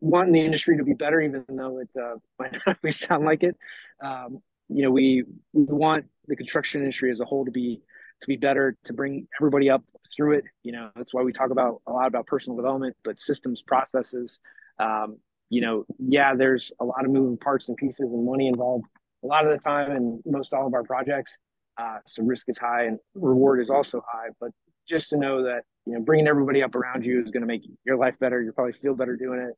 wanting 0.00 0.32
the 0.32 0.40
industry 0.40 0.76
to 0.76 0.84
be 0.84 0.94
better, 0.94 1.20
even 1.20 1.44
though 1.48 1.78
it 1.78 1.88
uh, 2.00 2.16
might 2.38 2.56
not 2.66 2.78
we 2.82 2.92
sound 2.92 3.24
like 3.24 3.42
it. 3.42 3.56
Um, 4.02 4.40
you 4.68 4.82
know, 4.82 4.90
we 4.90 5.24
we 5.52 5.64
want 5.64 6.06
the 6.26 6.36
construction 6.36 6.80
industry 6.80 7.10
as 7.10 7.20
a 7.20 7.24
whole 7.24 7.44
to 7.44 7.50
be 7.50 7.82
to 8.20 8.26
be 8.26 8.36
better, 8.36 8.76
to 8.84 8.92
bring 8.92 9.26
everybody 9.40 9.70
up 9.70 9.82
through 10.14 10.32
it. 10.38 10.44
You 10.62 10.72
know, 10.72 10.90
that's 10.94 11.14
why 11.14 11.22
we 11.22 11.32
talk 11.32 11.50
about 11.50 11.80
a 11.86 11.92
lot 11.92 12.06
about 12.06 12.26
personal 12.26 12.56
development, 12.56 12.96
but 13.02 13.18
systems, 13.18 13.62
processes. 13.62 14.38
Um, 14.78 15.18
you 15.48 15.60
know, 15.60 15.84
yeah, 15.98 16.34
there's 16.34 16.70
a 16.80 16.84
lot 16.84 17.04
of 17.04 17.10
moving 17.10 17.36
parts 17.36 17.68
and 17.68 17.76
pieces 17.76 18.12
and 18.12 18.24
money 18.24 18.46
involved 18.46 18.84
a 19.22 19.26
lot 19.26 19.46
of 19.46 19.52
the 19.52 19.62
time 19.62 19.92
in 19.92 20.22
most 20.24 20.52
all 20.54 20.66
of 20.66 20.74
our 20.74 20.82
projects. 20.84 21.38
Uh, 21.78 21.98
so 22.06 22.22
risk 22.22 22.48
is 22.48 22.58
high 22.58 22.84
and 22.84 22.98
reward 23.14 23.60
is 23.60 23.70
also 23.70 24.02
high. 24.10 24.28
But 24.40 24.50
just 24.88 25.10
to 25.10 25.16
know 25.16 25.44
that 25.44 25.62
you 25.86 25.94
know 25.94 26.00
bringing 26.00 26.28
everybody 26.28 26.62
up 26.62 26.74
around 26.74 27.04
you 27.04 27.22
is 27.22 27.30
going 27.30 27.42
to 27.42 27.46
make 27.46 27.62
your 27.84 27.96
life 27.96 28.18
better. 28.18 28.42
You'll 28.42 28.54
probably 28.54 28.72
feel 28.72 28.94
better 28.94 29.16
doing 29.16 29.40
it. 29.40 29.54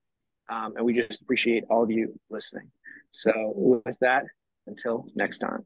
Um, 0.49 0.75
and 0.77 0.85
we 0.85 0.93
just 0.93 1.23
appreciate 1.23 1.65
all 1.71 1.83
of 1.83 1.91
you 1.91 2.19
listening. 2.31 2.71
So 3.11 3.53
with 3.55 3.99
that, 4.01 4.25
until 4.67 5.07
next 5.15 5.39
time. 5.39 5.65